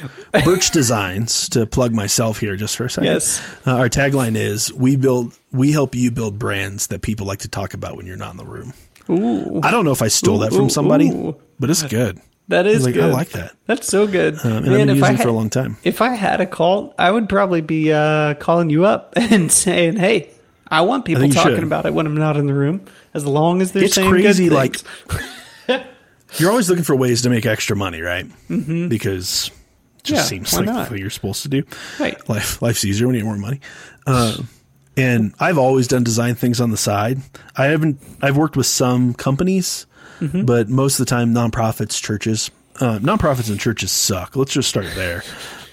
Birch 0.44 0.70
Designs. 0.70 1.48
To 1.50 1.66
plug 1.66 1.92
myself 1.92 2.38
here 2.40 2.56
just 2.56 2.76
for 2.76 2.84
a 2.86 2.90
second. 2.90 3.06
Yes. 3.10 3.40
uh, 3.66 3.72
our 3.76 3.88
tagline 3.88 4.36
is: 4.36 4.72
We 4.72 4.96
build, 4.96 5.38
we 5.52 5.72
help 5.72 5.94
you 5.94 6.10
build 6.10 6.38
brands 6.38 6.88
that 6.88 7.02
people 7.02 7.26
like 7.26 7.40
to 7.40 7.48
talk 7.48 7.74
about 7.74 7.96
when 7.96 8.06
you're 8.06 8.16
not 8.16 8.32
in 8.32 8.36
the 8.36 8.44
room. 8.44 8.72
Ooh, 9.10 9.60
I 9.62 9.70
don't 9.70 9.84
know 9.84 9.92
if 9.92 10.02
I 10.02 10.08
stole 10.08 10.38
that 10.38 10.52
from 10.52 10.70
somebody, 10.70 11.08
ooh. 11.10 11.36
but 11.60 11.68
it's 11.70 11.82
good. 11.82 12.20
that 12.48 12.66
is 12.66 12.84
like, 12.84 12.94
good. 12.94 13.04
I 13.04 13.08
like 13.08 13.30
that. 13.30 13.54
That's 13.66 13.86
so 13.86 14.06
good. 14.06 14.34
Um, 14.44 14.52
and 14.58 14.66
Man, 14.66 14.72
I've 14.74 14.86
been 14.86 14.96
using 14.96 15.04
I 15.04 15.12
it 15.14 15.20
for 15.20 15.28
a 15.28 15.32
long 15.32 15.50
time. 15.50 15.76
If 15.84 16.00
I 16.00 16.14
had 16.14 16.40
a 16.40 16.46
cult, 16.46 16.94
I 16.98 17.10
would 17.10 17.28
probably 17.28 17.60
be 17.60 17.92
uh, 17.92 18.34
calling 18.34 18.70
you 18.70 18.84
up 18.86 19.12
and 19.16 19.52
saying, 19.52 19.96
"Hey, 19.96 20.30
I 20.78 20.80
want 20.82 21.04
people 21.04 21.24
you 21.24 21.32
talking 21.32 21.54
should. 21.56 21.64
about 21.64 21.86
it 21.86 21.94
when 21.94 22.06
I'm 22.06 22.16
not 22.16 22.36
in 22.36 22.46
the 22.46 22.54
room, 22.54 22.84
as 23.14 23.24
long 23.26 23.62
as 23.62 23.72
they're 23.72 23.84
It's 23.84 23.94
saying 23.94 24.10
crazy, 24.10 24.48
good 24.48 24.54
like- 24.54 24.76
You're 26.38 26.50
always 26.50 26.68
looking 26.68 26.84
for 26.84 26.96
ways 26.96 27.22
to 27.22 27.30
make 27.30 27.46
extra 27.46 27.76
money, 27.76 28.00
right? 28.00 28.26
Mm-hmm. 28.48 28.88
Because 28.88 29.50
it 29.98 30.04
just 30.04 30.16
Yeah, 30.16 30.22
seems 30.22 30.52
like 30.52 30.66
not? 30.66 30.90
what 30.90 30.98
you're 30.98 31.10
supposed 31.10 31.42
to 31.44 31.48
do. 31.48 31.62
Right. 32.00 32.28
Life, 32.28 32.60
life's 32.60 32.84
easier 32.84 33.06
when 33.06 33.14
you 33.14 33.20
have 33.20 33.26
more 33.28 33.36
money. 33.38 33.60
Uh, 34.06 34.36
and 34.96 35.32
I've 35.38 35.58
always 35.58 35.86
done 35.86 36.02
design 36.02 36.34
things 36.34 36.60
on 36.60 36.70
the 36.72 36.76
side. 36.76 37.18
I 37.56 37.66
haven't. 37.66 38.00
I've 38.20 38.36
worked 38.36 38.56
with 38.56 38.66
some 38.66 39.14
companies, 39.14 39.86
Mm-hmm. 40.20 40.44
but 40.44 40.68
most 40.68 41.00
of 41.00 41.06
the 41.06 41.10
time, 41.10 41.34
nonprofits, 41.34 42.00
churches, 42.00 42.50
uh, 42.80 42.98
nonprofits 43.00 43.50
and 43.50 43.58
churches 43.58 43.90
suck. 43.90 44.36
Let's 44.36 44.52
just 44.52 44.68
start 44.68 44.86
there. 44.94 45.24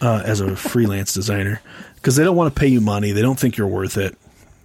Uh, 0.02 0.24
as 0.26 0.42
a 0.42 0.56
freelance 0.56 1.14
designer, 1.14 1.62
because 1.96 2.16
they 2.16 2.24
don't 2.24 2.36
want 2.36 2.54
to 2.54 2.60
pay 2.60 2.66
you 2.68 2.82
money, 2.82 3.12
they 3.12 3.22
don't 3.22 3.40
think 3.40 3.56
you're 3.58 3.68
worth 3.68 3.98
it. 3.98 4.18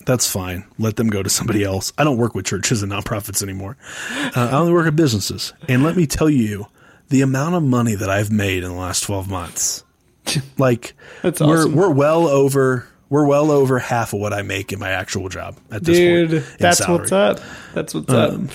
That's 0.07 0.31
fine. 0.31 0.65
Let 0.79 0.97
them 0.97 1.09
go 1.09 1.23
to 1.23 1.29
somebody 1.29 1.63
else. 1.65 1.93
I 1.99 2.05
don't 2.05 2.17
work 2.17 2.35
with 2.35 2.47
churches 2.47 2.83
and 2.83 2.91
nonprofits 2.93 3.43
anymore. 3.43 3.77
Uh, 4.11 4.31
I 4.35 4.53
only 4.53 4.73
work 4.73 4.87
at 4.87 4.97
businesses. 4.97 5.53
And 5.69 5.83
let 5.83 5.97
me 5.97 6.07
tell 6.07 6.31
you, 6.31 6.67
the 7.09 7.21
amount 7.23 7.57
of 7.57 7.63
money 7.63 7.95
that 7.97 8.09
I've 8.09 8.31
made 8.31 8.63
in 8.65 8.71
the 8.71 8.77
last 8.77 9.03
12 9.03 9.29
months, 9.29 9.85
like 10.59 10.95
That's 11.23 11.41
we're, 11.41 11.69
we're 11.69 11.91
well 11.91 12.27
over, 12.29 12.87
we're 13.11 13.27
well 13.27 13.51
over 13.51 13.79
half 13.81 14.13
of 14.13 14.21
what 14.21 14.33
I 14.33 14.43
make 14.43 14.73
in 14.73 14.79
my 14.79 14.91
actual 14.91 15.29
job 15.29 15.59
at 15.71 15.83
this 15.85 15.99
Dude, 15.99 16.31
point. 16.31 16.43
in 16.45 16.57
that's 16.59 16.79
salary. 16.79 16.99
what's 17.01 17.13
up. 17.13 17.41
That's 17.75 17.93
what's 17.95 18.13
Um, 18.13 18.49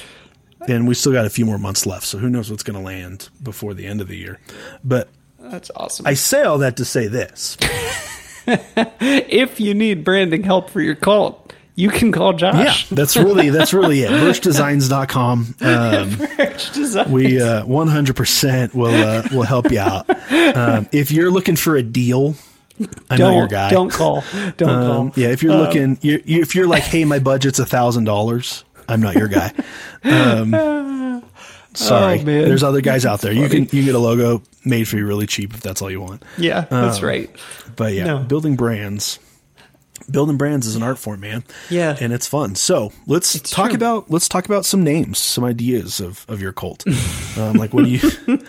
up. 0.61 0.69
And 0.69 0.87
we 0.87 0.93
still 0.93 1.11
got 1.11 1.25
a 1.25 1.29
few 1.29 1.45
more 1.45 1.57
months 1.57 1.85
left. 1.85 2.05
So 2.05 2.17
who 2.17 2.29
knows 2.29 2.49
what's 2.51 2.63
going 2.63 2.77
to 2.79 2.85
land 2.85 3.29
before 3.43 3.73
the 3.73 3.87
end 3.87 3.99
of 3.99 4.07
the 4.07 4.15
year. 4.17 4.39
But 4.83 5.09
That's 5.39 5.69
awesome. 5.75 6.05
I 6.07 6.13
say 6.13 6.43
all 6.43 6.59
that 6.59 6.77
to 6.77 6.85
say 6.85 7.07
this. 7.07 7.57
if 8.99 9.59
you 9.59 9.73
need 9.73 10.03
branding 10.03 10.43
help 10.43 10.69
for 10.69 10.81
your 10.81 10.95
cult, 10.95 11.53
you 11.75 11.89
can 11.89 12.11
call 12.11 12.33
Josh. 12.33 12.89
Yeah, 12.91 12.95
that's 12.95 13.15
really, 13.15 13.49
that's 13.49 13.73
really 13.73 14.01
it. 14.01 14.11
Birchdesigns.com. 14.11 15.55
Um, 15.61 16.09
Design. 16.73 17.11
we 17.11 17.41
uh, 17.41 17.63
100% 17.65 18.73
will 18.73 18.87
uh, 18.93 19.27
will 19.31 19.43
help 19.43 19.71
you 19.71 19.79
out. 19.79 20.09
Um, 20.31 20.87
if 20.91 21.11
you're 21.11 21.31
looking 21.31 21.55
for 21.55 21.75
a 21.75 21.83
deal, 21.83 22.35
I'm 23.09 23.19
not 23.19 23.31
your 23.33 23.47
don't 23.47 23.51
guy. 23.51 23.69
don't 23.69 23.91
call. 23.91 24.23
Don't 24.57 24.69
Um, 24.69 25.11
call. 25.11 25.21
yeah, 25.23 25.29
if 25.29 25.43
you're 25.43 25.55
looking, 25.55 25.97
you 26.01 26.21
you 26.25 26.41
if 26.41 26.55
you're 26.55 26.67
like, 26.67 26.83
hey, 26.83 27.05
my 27.05 27.19
budget's 27.19 27.59
a 27.59 27.65
thousand 27.65 28.03
dollars, 28.05 28.63
I'm 28.89 29.01
not 29.01 29.15
your 29.15 29.27
guy. 29.27 29.53
Um, 30.03 31.23
sorry, 31.73 32.19
Oh, 32.19 32.23
man. 32.23 32.43
there's 32.47 32.63
other 32.63 32.81
guys 32.81 33.05
out 33.05 33.21
there. 33.21 33.31
You 33.33 33.47
can 33.49 33.67
you 33.71 33.83
get 33.83 33.95
a 33.95 33.99
logo 33.99 34.41
made 34.65 34.87
for 34.87 34.97
you 34.97 35.05
really 35.07 35.27
cheap 35.27 35.53
if 35.53 35.61
that's 35.61 35.81
all 35.81 35.89
you 35.91 36.01
want. 36.01 36.23
Yeah, 36.37 36.65
that's 36.69 36.99
Um, 36.99 37.05
right. 37.05 37.29
But 37.75 37.93
yeah, 37.93 38.05
No. 38.05 38.19
building 38.19 38.55
brands. 38.55 39.19
Building 40.09 40.35
brands 40.35 40.65
is 40.65 40.75
an 40.75 40.81
art 40.83 40.97
form, 40.97 41.19
man. 41.21 41.43
Yeah. 41.69 41.95
and 42.01 42.11
it's 42.11 42.27
fun. 42.27 42.55
So 42.55 42.91
let's 43.05 43.39
talk 43.39 43.67
true. 43.69 43.75
about 43.75 44.09
let's 44.09 44.27
talk 44.27 44.45
about 44.45 44.65
some 44.65 44.83
names, 44.83 45.19
some 45.19 45.43
ideas 45.43 45.99
of, 46.01 46.25
of 46.27 46.41
your 46.41 46.51
cult. 46.51 46.83
um, 47.37 47.53
like, 47.53 47.71
what 47.73 47.85
do 47.85 47.89
you 47.91 47.99
like? 48.27 48.41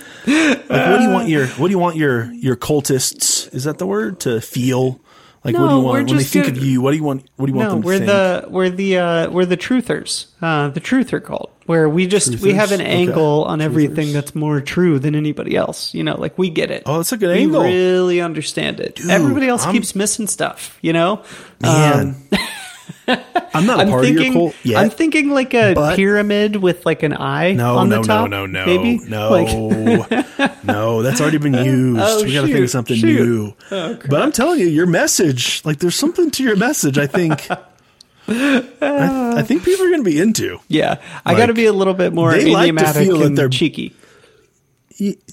What 0.68 0.98
do 0.98 1.02
you 1.04 1.10
want 1.10 1.28
your 1.28 1.46
what 1.48 1.68
do 1.68 1.70
you 1.72 1.78
want 1.78 1.96
your 1.96 2.32
your 2.32 2.56
cultists? 2.56 3.54
Is 3.54 3.64
that 3.64 3.78
the 3.78 3.86
word 3.86 4.18
to 4.20 4.40
feel? 4.40 4.98
Like, 5.44 5.56
what 5.56 5.68
do 5.68 5.74
you 5.74 5.80
want 5.82 6.08
when 6.08 6.16
they 6.18 6.24
think 6.24 6.46
good- 6.46 6.56
of 6.56 6.64
you? 6.64 6.80
What 6.80 6.92
do 6.92 6.96
you 6.96 7.02
want? 7.04 7.26
What 7.36 7.46
do 7.46 7.52
you 7.52 7.58
want 7.58 7.68
No, 7.68 7.74
them 7.74 7.82
to 7.82 7.86
we're 7.86 7.98
think? 7.98 8.06
the 8.06 8.44
we're 8.48 8.70
the 8.70 8.98
uh, 8.98 9.30
we're 9.30 9.44
the 9.44 9.56
truthers, 9.56 10.26
uh, 10.40 10.68
the 10.68 10.80
truther 10.80 11.22
cult, 11.22 11.52
where 11.66 11.88
we 11.88 12.06
just 12.06 12.40
we 12.40 12.54
have 12.54 12.72
an 12.72 12.80
Okay. 12.80 12.90
angle 12.90 13.44
on 13.44 13.60
everything 13.60 14.08
Truthers. 14.08 14.12
that's 14.12 14.34
more 14.34 14.60
true 14.60 14.98
than 14.98 15.14
anybody 15.14 15.56
else. 15.56 15.94
You 15.94 16.02
know, 16.04 16.16
like 16.20 16.36
we 16.38 16.50
get 16.50 16.70
it. 16.70 16.82
Oh, 16.86 16.96
that's 16.98 17.12
a 17.12 17.16
good 17.16 17.36
angle. 17.36 17.60
we 17.62 17.66
angle. 17.68 17.80
really 18.02 18.20
understand 18.20 18.80
it. 18.80 19.00
Everybody 19.08 19.48
else 19.48 19.64
I'm- 19.64 19.72
keeps 19.74 19.94
missing 19.94 20.26
stuff. 20.26 20.78
You 20.82 20.92
know, 20.92 21.22
Man, 21.60 22.16
um, 22.32 23.18
I'm 23.54 23.66
not 23.66 23.78
a 23.80 23.82
I'm 23.82 23.88
part 23.90 24.04
thinking. 24.04 24.28
of 24.28 24.34
your 24.34 24.50
cult 24.50 24.54
yet. 24.64 24.78
I'm 24.82 24.90
thinking 24.90 25.30
like 25.30 25.54
a 25.54 25.74
but- 25.74 25.96
pyramid 25.96 26.56
with 26.56 26.84
like 26.86 27.02
an 27.02 27.12
eye 27.16 27.52
no, 27.52 27.76
on 27.78 27.88
no, 27.88 28.00
the 28.02 28.06
top. 28.06 28.30
no, 28.30 28.46
no, 28.46 28.64
no, 28.64 28.66
maybe? 28.66 28.98
no, 29.08 29.30
Like, 29.30 30.64
no. 30.64 31.02
That's 31.02 31.20
already 31.20 31.38
been 31.38 31.54
oh, 31.56 31.62
used. 31.62 32.00
Oh, 32.02 32.24
we 32.24 32.32
got 32.32 32.42
to 32.42 32.46
think 32.48 32.64
of 32.64 32.70
something 32.70 32.96
shoot. 32.96 33.20
new. 33.20 33.54
Oh, 33.70 33.98
but 34.08 34.20
I'm 34.22 34.32
telling 34.32 34.60
you, 34.60 34.66
your 34.66 34.86
message, 34.86 35.62
like, 35.64 35.78
there's 35.78 35.96
something 35.96 36.30
to 36.32 36.42
your 36.42 36.56
message. 36.56 36.98
I 36.98 37.06
think. 37.06 37.48
I, 38.28 39.34
I 39.38 39.42
think 39.42 39.64
people 39.64 39.84
are 39.84 39.90
going 39.90 40.04
to 40.04 40.10
be 40.10 40.20
into. 40.20 40.60
yeah, 40.68 41.00
I 41.24 41.30
Like, 41.32 41.38
got 41.38 41.46
to 41.46 41.54
be 41.54 41.66
a 41.66 41.72
little 41.72 41.94
bit 41.94 42.12
more 42.12 42.32
they 42.32 42.52
like 42.52 42.74
to 42.76 42.92
feel 42.92 43.18
that 43.18 43.26
and 43.26 43.38
they're- 43.38 43.48
cheeky. 43.48 43.94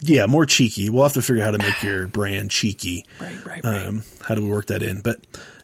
Yeah, 0.01 0.25
more 0.25 0.45
cheeky. 0.45 0.89
We'll 0.89 1.03
have 1.03 1.13
to 1.13 1.21
figure 1.21 1.43
out 1.43 1.47
how 1.47 1.51
to 1.51 1.57
make 1.59 1.83
your 1.83 2.07
brand 2.07 2.49
cheeky. 2.49 3.05
Right, 3.21 3.45
right, 3.45 3.63
right. 3.63 3.85
Um, 3.85 4.03
how 4.23 4.33
do 4.35 4.41
we 4.43 4.49
work 4.49 4.67
that 4.67 4.81
in? 4.81 5.01
But 5.01 5.19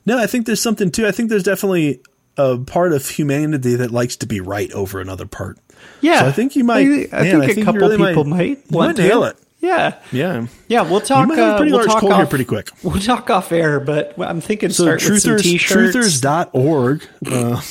no, 0.05 0.17
I 0.19 0.27
think 0.27 0.45
there's 0.45 0.61
something 0.61 0.91
too. 0.91 1.07
I 1.07 1.11
think 1.11 1.29
there's 1.29 1.43
definitely 1.43 2.01
a 2.37 2.57
part 2.57 2.91
of 2.93 3.07
humanity 3.09 3.75
that 3.75 3.91
likes 3.91 4.17
to 4.17 4.27
be 4.27 4.41
right 4.41 4.71
over 4.73 4.99
another 4.99 5.25
part. 5.25 5.57
Yeah, 6.01 6.19
So 6.19 6.25
I 6.27 6.31
think 6.33 6.55
you 6.55 6.63
might. 6.63 6.85
I, 6.85 7.07
I 7.11 7.23
man, 7.23 7.41
think 7.41 7.57
a 7.59 7.63
couple 7.63 7.81
really 7.81 7.97
people 7.97 8.25
might, 8.25 8.49
you 8.49 8.63
want 8.77 8.97
might 8.97 9.03
nail 9.03 9.23
it. 9.23 9.37
Yeah, 9.65 9.95
Yeah. 10.11 10.47
yeah. 10.67 10.81
We'll 10.83 11.01
talk. 11.01 11.21
You 11.21 11.27
might 11.35 11.37
have 11.41 11.59
a 11.59 11.63
uh, 11.63 11.65
we'll 11.65 11.85
talk 11.85 12.03
off, 12.03 12.17
here 12.17 12.25
pretty 12.27 12.45
quick. 12.45 12.69
We'll 12.83 12.99
talk 13.01 13.29
off 13.29 13.51
air, 13.51 13.79
but 13.79 14.13
I'm 14.19 14.41
thinking 14.41 14.69
So 14.69 14.83
start 14.83 15.03
with 15.09 15.21
some 15.21 15.31
truthers, 15.35 15.41
t-shirts. 15.43 15.95
truthers.org 15.95 17.07
uh, 17.27 17.61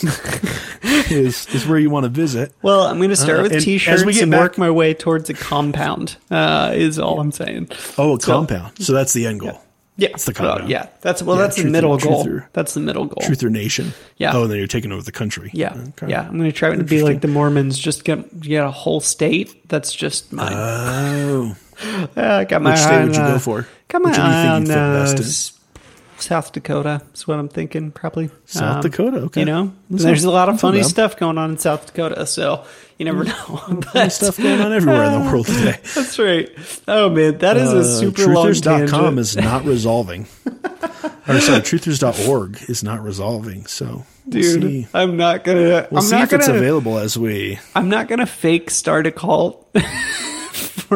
is 1.10 1.46
is 1.54 1.66
where 1.66 1.78
you 1.78 1.90
want 1.90 2.04
to 2.04 2.10
visit. 2.10 2.52
Well, 2.62 2.82
I'm 2.82 2.98
going 2.98 3.10
to 3.10 3.16
start 3.16 3.40
Uh, 3.40 3.42
with 3.44 3.62
t-shirts 3.62 4.04
we 4.04 4.12
get 4.14 4.22
and 4.24 4.32
back- 4.32 4.40
work 4.40 4.58
my 4.58 4.70
way 4.70 4.94
towards 4.94 5.30
a 5.30 5.34
compound. 5.34 6.16
Uh, 6.30 6.72
is 6.74 6.98
all 6.98 7.20
I'm 7.20 7.32
saying. 7.32 7.68
Oh, 7.98 8.16
a 8.16 8.20
So- 8.20 8.32
compound. 8.32 8.72
So 8.84 8.92
that's 8.92 9.12
the 9.12 9.26
end 9.26 9.40
goal. 9.40 9.60
Yeah, 9.96 10.08
That's 10.08 10.24
the 10.24 10.34
compound. 10.34 10.68
yeah, 10.70 10.88
that's 11.02 11.22
well, 11.22 11.36
Yeah, 11.36 11.42
that's 11.42 11.54
the 11.62 11.70
middle 11.70 11.96
goal. 11.98 12.40
That's 12.52 12.74
the 12.74 12.80
middle 12.80 13.04
goal. 13.04 13.22
Truther 13.22 13.48
Nation. 13.48 13.92
Yeah. 14.16 14.32
Oh, 14.34 14.42
and 14.42 14.50
then 14.50 14.58
you're 14.58 14.66
taking 14.66 14.90
over 14.90 15.02
the 15.04 15.12
country. 15.12 15.50
Yeah, 15.54 15.72
Okay. 15.90 16.08
yeah. 16.08 16.22
I'm 16.26 16.36
going 16.36 16.50
to 16.50 16.52
try 16.52 16.74
to 16.74 16.82
be 16.82 17.04
like 17.04 17.20
the 17.20 17.28
Mormons. 17.28 17.78
Just 17.78 18.02
get 18.02 18.40
get 18.40 18.64
a 18.64 18.72
whole 18.72 18.98
state 18.98 19.68
that's 19.68 19.92
just 19.94 20.32
mine. 20.32 20.52
Oh. 20.52 21.54
Uh, 22.16 22.44
got 22.44 22.62
my 22.62 22.70
Which 22.72 22.80
state 22.80 22.94
on, 22.94 23.06
would 23.08 23.16
you 23.16 23.22
uh, 23.22 23.32
go 23.32 23.38
for? 23.38 23.66
Got 23.88 24.02
my 24.02 24.10
Which 24.10 24.18
you 24.18 24.24
eye 24.24 24.58
think 24.60 24.70
on 24.70 24.76
uh, 24.76 25.04
best 25.04 25.18
in? 25.18 26.20
South 26.20 26.52
Dakota. 26.52 27.02
Is 27.12 27.26
what 27.26 27.38
I'm 27.38 27.48
thinking. 27.48 27.90
Probably 27.90 28.30
South 28.46 28.76
Um, 28.76 28.82
Dakota, 28.82 29.16
okay. 29.22 29.40
You 29.40 29.46
know, 29.46 29.72
That's 29.90 30.04
there's 30.04 30.24
a 30.24 30.30
lot 30.30 30.48
of 30.48 30.60
funny 30.60 30.82
stuff 30.84 31.16
going 31.16 31.36
on 31.38 31.50
in 31.50 31.58
South 31.58 31.86
Dakota, 31.86 32.24
so 32.26 32.64
you 32.98 33.04
never 33.04 33.24
know. 33.24 33.64
There's 33.68 33.92
But- 33.92 34.12
stuff 34.12 34.36
going 34.38 34.60
on 34.60 34.72
everywhere 34.72 35.04
in 35.04 35.12
the 35.24 35.30
world 35.30 35.46
today. 35.48 35.78
That's 35.94 36.18
right. 36.18 36.48
Oh 36.88 37.10
man, 37.10 37.38
that 37.38 37.56
is 37.56 37.72
a 37.72 37.78
Uh, 37.78 37.84
super 37.84 38.26
long 38.32 38.46
Truthers.com 38.46 39.18
is 39.18 39.36
not 39.36 39.64
resolving. 39.64 40.26
or 40.46 41.40
sorry, 41.40 41.60
truthers.org 41.62 42.58
is 42.68 42.82
not 42.84 43.02
resolving. 43.02 43.66
So 43.66 43.86
we'll 44.26 44.30
Dude, 44.42 44.62
see. 44.62 44.86
I'm 44.94 45.16
not 45.16 45.42
gonna. 45.44 45.88
We'll 45.90 46.00
I'm 46.00 46.02
see 46.06 46.12
not 46.12 46.24
if 46.24 46.32
it's 46.32 46.46
gonna. 46.46 46.58
available 46.58 46.98
as 46.98 47.18
we. 47.18 47.58
I'm 47.74 47.88
not 47.88 48.08
gonna 48.08 48.24
fake 48.26 48.70
start 48.70 49.06
a 49.08 49.10
cult 49.12 49.68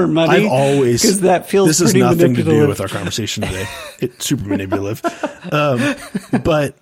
for 0.02 0.06
money. 0.08 0.44
I've 0.46 0.50
always 0.52 1.02
because 1.02 1.20
that 1.22 1.48
feels 1.48 1.68
this 1.68 1.78
has 1.80 1.92
pretty 1.92 2.00
nothing 2.00 2.34
to 2.34 2.42
do 2.42 2.66
with 2.68 2.80
our 2.80 2.88
conversation 2.88 3.42
today. 3.44 3.66
It's 4.00 4.24
super 4.26 4.44
manipulative, 4.48 5.04
um, 5.52 5.94
but 6.44 6.76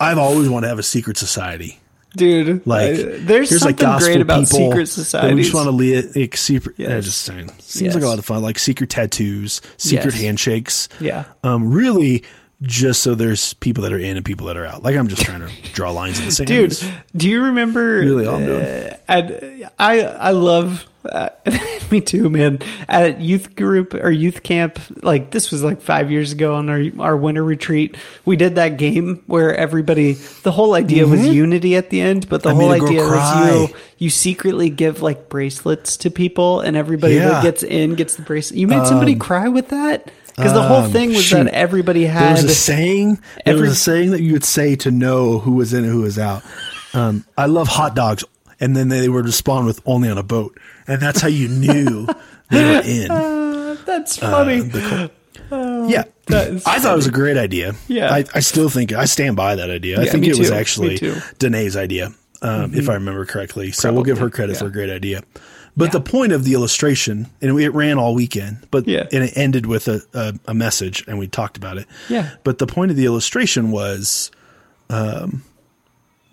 I've 0.00 0.18
always 0.18 0.48
wanted 0.48 0.66
to 0.66 0.68
have 0.70 0.78
a 0.78 0.82
secret 0.82 1.16
society. 1.16 1.78
dude. 2.16 2.66
Like 2.66 2.94
uh, 2.94 3.02
there's 3.20 3.50
here's 3.50 3.64
like 3.64 3.78
something 3.78 3.86
gospel 3.86 4.08
great 4.14 4.20
about 4.22 4.48
people 4.48 4.72
secret 4.72 5.10
that 5.12 5.34
We 5.34 5.42
just 5.42 5.54
want 5.54 5.66
to 5.66 5.70
lead 5.72 6.16
like 6.16 6.36
secret. 6.36 6.76
Yeah, 6.78 6.98
just 7.00 7.22
saying. 7.22 7.50
Seems 7.58 7.94
like 7.94 8.04
a 8.04 8.06
lot 8.06 8.18
of 8.18 8.24
fun. 8.24 8.42
Like 8.42 8.58
secret 8.58 8.90
tattoos, 8.90 9.60
secret 9.76 10.14
Yes. 10.14 10.22
handshakes. 10.22 10.88
yeah, 11.00 11.24
Um, 11.44 11.70
really, 11.72 12.22
just 12.62 13.02
so 13.02 13.14
there's 13.14 13.54
people 13.54 13.82
that 13.82 13.92
are 13.92 13.98
in 13.98 14.16
and 14.16 14.24
people 14.24 14.46
that 14.46 14.56
are 14.56 14.64
out. 14.66 14.82
Like 14.82 14.96
I'm 14.96 15.08
just 15.08 15.22
trying 15.22 15.40
to 15.40 15.50
draw 15.72 15.90
lines 15.90 16.18
in 16.18 16.26
the 16.26 16.32
sand. 16.32 16.48
dude. 16.48 16.78
Do 17.16 17.28
you 17.28 17.42
remember? 17.42 17.98
Really 17.98 18.26
all 18.26 18.36
I'm 18.36 18.46
doing. 18.46 18.64
uh, 18.64 18.96
I 19.78 20.00
I 20.02 20.30
love 20.30 20.86
Uh, 21.04 21.28
me 21.90 22.00
too, 22.00 22.30
man. 22.30 22.58
At 22.88 23.20
youth 23.20 23.56
group 23.56 23.92
or 23.94 24.10
youth 24.10 24.42
camp, 24.42 24.78
like 25.02 25.30
this 25.32 25.50
was 25.50 25.62
like 25.64 25.80
five 25.80 26.10
years 26.10 26.32
ago 26.32 26.54
on 26.54 26.68
our 26.70 26.82
our 27.00 27.16
winter 27.16 27.42
retreat. 27.42 27.96
We 28.24 28.36
did 28.36 28.54
that 28.54 28.76
game 28.78 29.22
where 29.26 29.54
everybody. 29.56 30.12
The 30.12 30.52
whole 30.52 30.74
idea 30.74 31.06
was 31.06 31.26
unity 31.26 31.74
at 31.76 31.90
the 31.90 32.00
end, 32.00 32.28
but 32.28 32.42
the 32.42 32.50
I 32.50 32.54
whole 32.54 32.68
made 32.70 32.76
a 32.76 32.80
girl 32.80 32.90
idea 32.90 33.04
was 33.06 33.70
you 33.70 33.76
you 33.98 34.10
secretly 34.10 34.70
give 34.70 35.02
like 35.02 35.28
bracelets 35.28 35.96
to 35.98 36.10
people, 36.10 36.60
and 36.60 36.76
everybody 36.76 37.14
Yeah. 37.14 37.28
that 37.30 37.42
gets 37.42 37.62
in 37.62 37.94
gets 37.96 38.16
the 38.16 38.22
bracelet. 38.22 38.58
You 38.58 38.68
made 38.68 38.86
somebody 38.86 39.16
cry 39.16 39.48
with 39.48 39.68
that 39.70 40.10
because 40.36 40.52
the 40.52 40.62
whole 40.62 40.84
Um, 40.84 40.92
thing 40.92 41.10
was 41.10 41.24
shoot. 41.24 41.44
that 41.44 41.48
everybody 41.54 42.04
There 42.04 42.12
had 42.12 42.32
was 42.34 42.44
a 42.44 42.54
saying. 42.54 43.18
There 43.44 43.54
every- 43.54 43.68
was 43.68 43.72
a 43.72 43.80
saying 43.80 44.12
that 44.12 44.22
you 44.22 44.32
would 44.34 44.44
say 44.44 44.76
to 44.76 44.90
know 44.92 45.40
who 45.40 45.52
was 45.52 45.72
in 45.74 45.82
and 45.84 45.92
who 45.92 46.02
was 46.02 46.18
out. 46.18 46.42
Um, 46.94 47.24
I 47.36 47.46
love 47.46 47.68
hot 47.68 47.94
dogs, 47.96 48.24
and 48.60 48.76
then 48.76 48.88
they 48.88 49.08
would 49.08 49.24
respond 49.24 49.66
with 49.66 49.80
"only 49.86 50.08
on 50.10 50.18
a 50.18 50.22
boat," 50.22 50.58
and 50.86 51.00
that's 51.00 51.20
how 51.20 51.28
you 51.28 51.48
knew 51.48 52.06
they 52.50 52.64
were 52.64 52.82
in. 52.84 53.10
Uh, 53.10 53.76
that's 53.86 54.16
funny. 54.18 54.60
the 54.60 55.10
yeah, 55.50 56.04
that 56.26 56.62
I 56.66 56.78
thought 56.78 56.92
it 56.94 56.96
was 56.96 57.06
a 57.06 57.10
great 57.10 57.36
idea. 57.36 57.74
Yeah. 57.88 58.10
I, 58.12 58.24
I 58.34 58.40
still 58.40 58.68
think 58.70 58.92
I 58.92 59.04
stand 59.04 59.36
by 59.36 59.54
that 59.56 59.70
idea. 59.70 60.00
I 60.00 60.04
Yeah, 60.04 60.10
think 60.10 60.22
me 60.22 60.30
it 60.30 60.38
was 60.38 60.48
too. 60.48 60.54
Me 60.54 60.60
actually. 60.60 60.98
Mm-hmm. 60.98 61.36
Danae's 61.38 61.76
idea, 61.76 62.12
um, 62.40 62.74
if 62.74 62.88
I 62.88 62.94
remember 62.94 63.24
correctly. 63.26 63.70
So 63.72 63.92
we'll 63.92 64.02
give 64.04 64.18
her 64.18 64.30
credit 64.30 64.54
yeah. 64.54 64.58
for 64.60 64.66
a 64.66 64.72
great 64.72 64.90
idea. 64.90 65.22
But 65.76 65.92
the 65.92 66.00
point 66.02 66.32
of 66.32 66.44
the 66.44 66.52
illustration, 66.52 67.28
and 67.40 67.58
it 67.58 67.70
ran 67.70 67.98
all 67.98 68.14
weekend, 68.14 68.66
but 68.70 68.86
Yeah. 68.86 69.06
and 69.10 69.24
it 69.24 69.32
ended 69.36 69.64
with 69.66 69.88
a, 69.88 70.02
a, 70.12 70.34
a 70.48 70.54
message, 70.54 71.02
and 71.08 71.18
we 71.18 71.26
talked 71.28 71.56
about 71.56 71.78
it. 71.78 71.86
Yeah. 72.10 72.30
But 72.44 72.58
the 72.58 72.66
point 72.66 72.90
of 72.90 72.96
the 72.98 73.06
illustration 73.06 73.70
was, 73.70 74.30
um, 74.90 75.42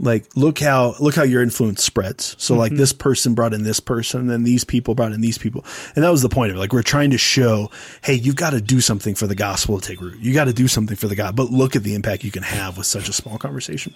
like 0.02 0.26
look 0.36 0.60
how 0.60 0.96
look 1.00 1.16
how 1.16 1.24
your 1.24 1.42
influence 1.44 1.84
spreads. 1.84 2.36
So 2.40 2.56
like 2.56 2.72
Mm-hmm. 2.72 2.80
this 2.80 2.94
person 2.94 3.34
brought 3.34 3.54
in 3.54 3.64
this 3.64 3.80
person, 3.80 4.22
and 4.22 4.30
then 4.30 4.44
these 4.44 4.64
people 4.64 4.96
brought 4.96 5.12
in 5.12 5.22
these 5.22 5.38
people, 5.38 5.66
and 5.96 6.04
that 6.04 6.10
was 6.10 6.22
the 6.22 6.30
point 6.30 6.52
of 6.52 6.58
it. 6.58 6.60
Like 6.60 6.72
we're 6.74 6.84
trying 6.84 7.10
to 7.12 7.18
show, 7.18 7.70
hey, 8.04 8.14
you've 8.14 8.36
got 8.38 8.52
to 8.52 8.62
do 8.62 8.80
something 8.82 9.14
for 9.16 9.28
the 9.28 9.36
gospel 9.36 9.80
to 9.80 9.88
take 9.88 10.00
root. 10.02 10.20
You 10.20 10.34
got 10.34 10.46
to 10.46 10.54
do 10.54 10.68
something 10.68 10.96
for 10.96 11.08
the 11.08 11.16
God, 11.16 11.36
but 11.36 11.50
look 11.52 11.76
at 11.76 11.84
the 11.84 11.96
impact 11.96 12.24
you 12.24 12.32
can 12.32 12.44
have 12.44 12.78
with 12.78 12.86
such 12.88 13.10
a 13.10 13.14
small 13.14 13.38
conversation. 13.38 13.94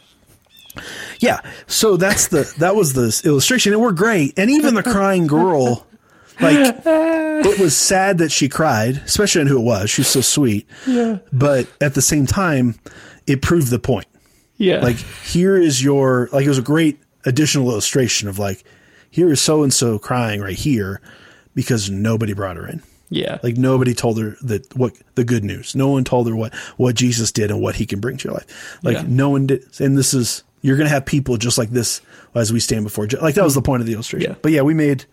Yeah, 1.19 1.39
so 1.67 1.97
that's 1.97 2.27
the 2.29 2.51
that 2.59 2.75
was 2.75 2.93
the 2.93 3.21
illustration, 3.27 3.73
and 3.73 3.81
we're 3.81 3.91
great. 3.91 4.33
And 4.37 4.49
even 4.49 4.73
the 4.75 4.83
crying 4.83 5.27
girl, 5.27 5.85
like 6.41 6.75
it 6.85 7.59
was 7.59 7.77
sad 7.77 8.17
that 8.17 8.31
she 8.31 8.49
cried, 8.49 8.97
especially 9.05 9.41
on 9.41 9.47
who 9.47 9.59
it 9.59 9.63
was. 9.63 9.89
She's 9.89 10.07
so 10.07 10.21
sweet, 10.21 10.67
Yeah. 10.87 11.19
but 11.31 11.67
at 11.79 11.93
the 11.93 12.01
same 12.01 12.25
time, 12.25 12.75
it 13.27 13.41
proved 13.41 13.69
the 13.69 13.79
point 13.79 14.07
yeah. 14.64 14.80
like 14.80 14.97
here 14.97 15.55
is 15.55 15.84
your 15.84 16.30
like 16.32 16.45
it 16.45 16.49
was 16.49 16.57
a 16.57 16.64
great 16.64 16.99
additional 17.26 17.70
illustration 17.72 18.28
of 18.28 18.39
like 18.39 18.64
here 19.09 19.32
is 19.32 19.39
so 19.41 19.64
and 19.64 19.74
so 19.74 19.99
crying 19.99 20.41
right 20.41 20.55
here 20.57 21.01
because 21.55 21.89
nobody 21.89 22.34
brought 22.34 22.57
her 22.57 22.68
in 22.68 22.82
yeah. 23.09 23.38
like 23.43 23.57
nobody 23.57 23.93
told 23.93 24.20
her 24.20 24.36
that 24.41 24.76
what 24.76 24.93
the 25.16 25.24
good 25.24 25.43
news 25.43 25.76
no 25.76 25.88
one 25.89 26.03
told 26.03 26.28
her 26.28 26.36
what 26.36 26.53
what 26.78 26.95
jesus 26.95 27.32
did 27.32 27.51
and 27.51 27.61
what 27.61 27.76
he 27.76 27.86
can 27.86 27.99
bring 27.99 28.18
to 28.18 28.26
your 28.28 28.34
life 28.34 28.80
like 28.84 28.95
Yeah. 28.97 29.05
no 29.07 29.30
one 29.30 29.47
did 29.47 29.64
and 29.80 29.97
this 29.97 30.14
is 30.14 30.43
you're 30.61 30.78
gonna 30.78 30.89
have 30.89 31.05
people 31.05 31.38
just 31.38 31.57
like 31.57 31.70
this 31.70 32.01
as 32.36 32.51
we 32.51 32.59
stand 32.59 32.84
before 32.84 33.07
like 33.22 33.36
that 33.36 33.43
was 33.43 33.53
the 33.55 33.61
point 33.61 33.82
of 33.82 33.88
the 33.88 33.93
illustration 33.93 34.32
Yeah. 34.32 34.38
but 34.41 34.51
yeah 34.51 34.61
we 34.64 34.74
made 34.74 35.05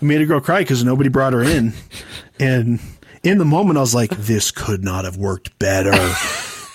we 0.00 0.08
made 0.08 0.20
a 0.20 0.26
girl 0.26 0.40
cry 0.40 0.60
because 0.60 0.84
nobody 0.84 1.08
brought 1.08 1.32
her 1.32 1.42
in 1.42 1.72
and 2.38 2.78
in 3.22 3.38
the 3.38 3.44
moment 3.44 3.78
i 3.78 3.80
was 3.80 3.94
like 3.94 4.10
this 4.10 4.50
could 4.50 4.84
not 4.84 5.04
have 5.04 5.16
worked 5.16 5.58
better 5.58 5.92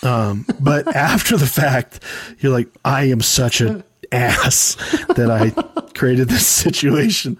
um, 0.03 0.45
but 0.59 0.87
after 0.95 1.37
the 1.37 1.45
fact, 1.47 2.03
you're 2.39 2.51
like, 2.51 2.67
I 2.85 3.05
am 3.05 3.21
such 3.21 3.61
an 3.61 3.83
ass 4.11 4.75
that 5.15 5.29
I 5.31 5.51
created 5.93 6.27
this 6.27 6.45
situation 6.45 7.39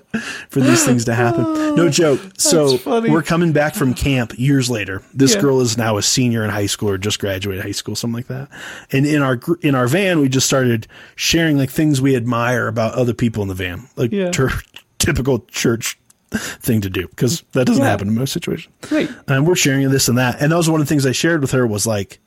for 0.50 0.62
these 0.62 0.86
things 0.86 1.04
to 1.06 1.14
happen. 1.16 1.44
No 1.76 1.90
joke. 2.02 2.22
So 2.38 2.78
we're 2.86 3.24
coming 3.24 3.52
back 3.52 3.76
from 3.76 3.94
camp 3.94 4.38
years 4.38 4.70
later. 4.70 5.02
This 5.14 5.36
Yeah. 5.36 5.42
girl 5.42 5.60
is 5.62 5.78
now 5.78 5.98
a 5.98 6.02
senior 6.02 6.44
in 6.46 6.50
high 6.50 6.68
school 6.68 6.90
or 6.90 6.98
just 6.98 7.20
graduated 7.20 7.64
high 7.64 7.72
school, 7.72 7.96
something 7.96 8.16
like 8.16 8.28
that. 8.28 8.48
And 8.92 9.06
in 9.06 9.22
our 9.22 9.40
in 9.62 9.76
our 9.76 9.88
van, 9.88 10.20
we 10.22 10.30
just 10.30 10.48
started 10.48 10.88
sharing 11.16 11.58
like 11.58 11.70
things 11.72 12.00
we 12.00 12.16
admire 12.16 12.68
about 12.68 12.94
other 12.94 13.14
people 13.14 13.42
in 13.42 13.50
the 13.50 13.56
van, 13.56 13.90
like 13.98 14.12
Yeah. 14.14 14.32
tur- 14.32 14.62
typical 15.00 15.40
church 15.50 15.98
thing 16.32 16.80
to 16.82 16.90
do 16.90 17.08
because 17.10 17.44
that 17.52 17.66
doesn't 17.66 17.84
Yeah. 17.84 17.90
happen 17.90 18.08
in 18.08 18.16
most 18.16 18.32
situations. 18.32 18.74
Right. 18.90 19.10
And 19.28 19.46
we're 19.46 19.56
sharing 19.56 19.90
this 19.90 20.08
and 20.08 20.18
that. 20.18 20.42
And 20.42 20.52
that 20.54 20.56
was 20.58 20.70
one 20.70 20.80
of 20.80 20.88
the 20.88 20.90
things 20.90 21.06
I 21.06 21.12
shared 21.12 21.42
with 21.42 21.52
her 21.52 21.68
was 21.68 21.86
like, 21.86 22.20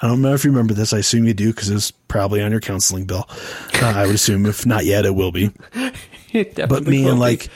I 0.00 0.06
don't 0.06 0.22
know 0.22 0.34
if 0.34 0.44
you 0.44 0.50
remember 0.50 0.74
this. 0.74 0.92
I 0.92 0.98
assume 0.98 1.24
you 1.24 1.34
do 1.34 1.48
because 1.52 1.70
it 1.70 1.74
was 1.74 1.90
probably 1.90 2.40
on 2.42 2.50
your 2.52 2.60
counseling 2.60 3.04
bill. 3.04 3.26
Uh, 3.82 3.92
I 3.96 4.06
would 4.06 4.14
assume 4.14 4.46
if 4.46 4.64
not 4.64 4.84
yet, 4.84 5.04
it 5.04 5.14
will 5.14 5.32
be. 5.32 5.50
It 6.30 6.56
But 6.56 6.84
me 6.84 7.06
and 7.06 7.16
be. 7.16 7.20
like, 7.20 7.48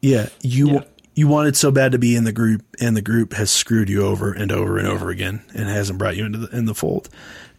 yeah, 0.00 0.28
you 0.42 0.74
Yeah. 0.74 0.80
you 1.16 1.26
wanted 1.26 1.56
so 1.56 1.72
bad 1.72 1.90
to 1.92 1.98
be 1.98 2.14
in 2.14 2.22
the 2.22 2.30
group, 2.32 2.62
and 2.80 2.96
the 2.96 3.02
group 3.02 3.32
has 3.32 3.50
screwed 3.50 3.88
you 3.90 4.06
over 4.06 4.32
and 4.32 4.52
over 4.52 4.78
and 4.78 4.86
over 4.86 5.10
again, 5.10 5.42
and 5.54 5.68
hasn't 5.68 5.98
brought 5.98 6.16
you 6.16 6.24
into 6.24 6.38
the 6.38 6.56
in 6.56 6.66
the 6.66 6.74
fold. 6.74 7.08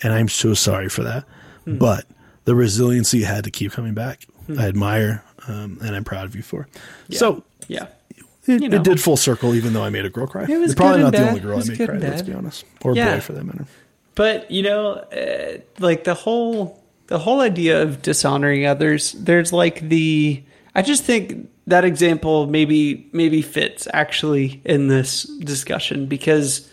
And 0.02 0.14
I'm 0.14 0.30
so 0.30 0.54
sorry 0.54 0.88
for 0.88 1.04
that. 1.04 1.26
Hmm. 1.66 1.78
But 1.78 2.06
the 2.46 2.56
resiliency 2.56 3.18
you 3.20 3.26
had 3.26 3.44
to 3.44 3.52
keep 3.52 3.74
coming 3.74 3.94
back, 3.94 4.26
I 4.58 4.68
admire, 4.68 5.22
um, 5.50 5.80
and 5.84 5.94
I'm 5.96 6.06
proud 6.06 6.24
of 6.26 6.34
you 6.36 6.44
for. 6.44 6.68
So 7.12 7.44
yeah. 7.68 7.88
It, 8.48 8.62
You 8.62 8.70
know. 8.70 8.78
it 8.78 8.84
did 8.84 9.02
full 9.02 9.18
circle, 9.18 9.56
even 9.56 9.74
though 9.74 9.84
I 9.84 9.90
made 9.90 10.06
a 10.06 10.10
girl 10.10 10.28
cry. 10.28 10.46
It 10.48 10.58
was 10.58 10.76
probably 10.76 11.02
not 11.02 11.16
and 11.16 11.24
the 11.24 11.28
only 11.30 11.40
girl 11.42 11.60
I 11.60 11.64
made 11.66 11.78
cry. 11.78 11.98
Let's 11.98 12.22
be 12.22 12.34
honest, 12.34 12.66
or 12.82 12.96
Yeah. 12.96 13.16
boy 13.16 13.22
for 13.22 13.34
that 13.34 13.44
matter. 13.46 13.66
But 14.16 14.50
you 14.50 14.64
know, 14.64 14.92
uh, 14.94 15.58
like 15.80 16.04
the 16.06 16.14
whole 16.14 16.82
the 17.08 17.20
whole 17.20 17.42
idea 17.42 17.82
of 17.82 18.02
dishonoring 18.02 18.66
others, 18.66 19.12
there's 19.14 19.52
like 19.54 19.88
the 19.90 20.42
I 20.74 20.82
just 20.82 21.04
think 21.04 21.50
that 21.68 21.84
example 21.86 22.48
maybe 22.48 23.10
maybe 23.12 23.42
fits 23.42 23.88
actually 23.94 24.62
in 24.66 24.88
this 24.88 25.24
discussion 25.24 26.06
because 26.06 26.70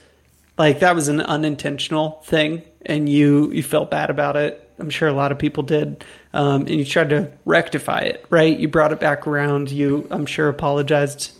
like 0.58 0.80
that 0.80 0.94
was 0.94 1.08
an 1.08 1.20
unintentional 1.20 2.22
thing 2.24 2.62
and 2.86 3.08
you 3.08 3.50
you 3.52 3.62
felt 3.62 3.90
bad 3.90 4.10
about 4.10 4.36
it. 4.36 4.58
I'm 4.78 4.90
sure 4.90 5.08
a 5.08 5.12
lot 5.12 5.32
of 5.32 5.38
people 5.38 5.62
did. 5.62 6.04
Um, 6.34 6.62
and 6.62 6.70
you 6.70 6.84
tried 6.84 7.10
to 7.10 7.30
rectify 7.44 8.00
it, 8.00 8.24
right? 8.30 8.58
You 8.58 8.68
brought 8.68 8.90
it 8.92 8.98
back 9.00 9.26
around. 9.26 9.70
You, 9.70 10.08
I'm 10.10 10.26
sure, 10.26 10.48
apologized 10.48 11.32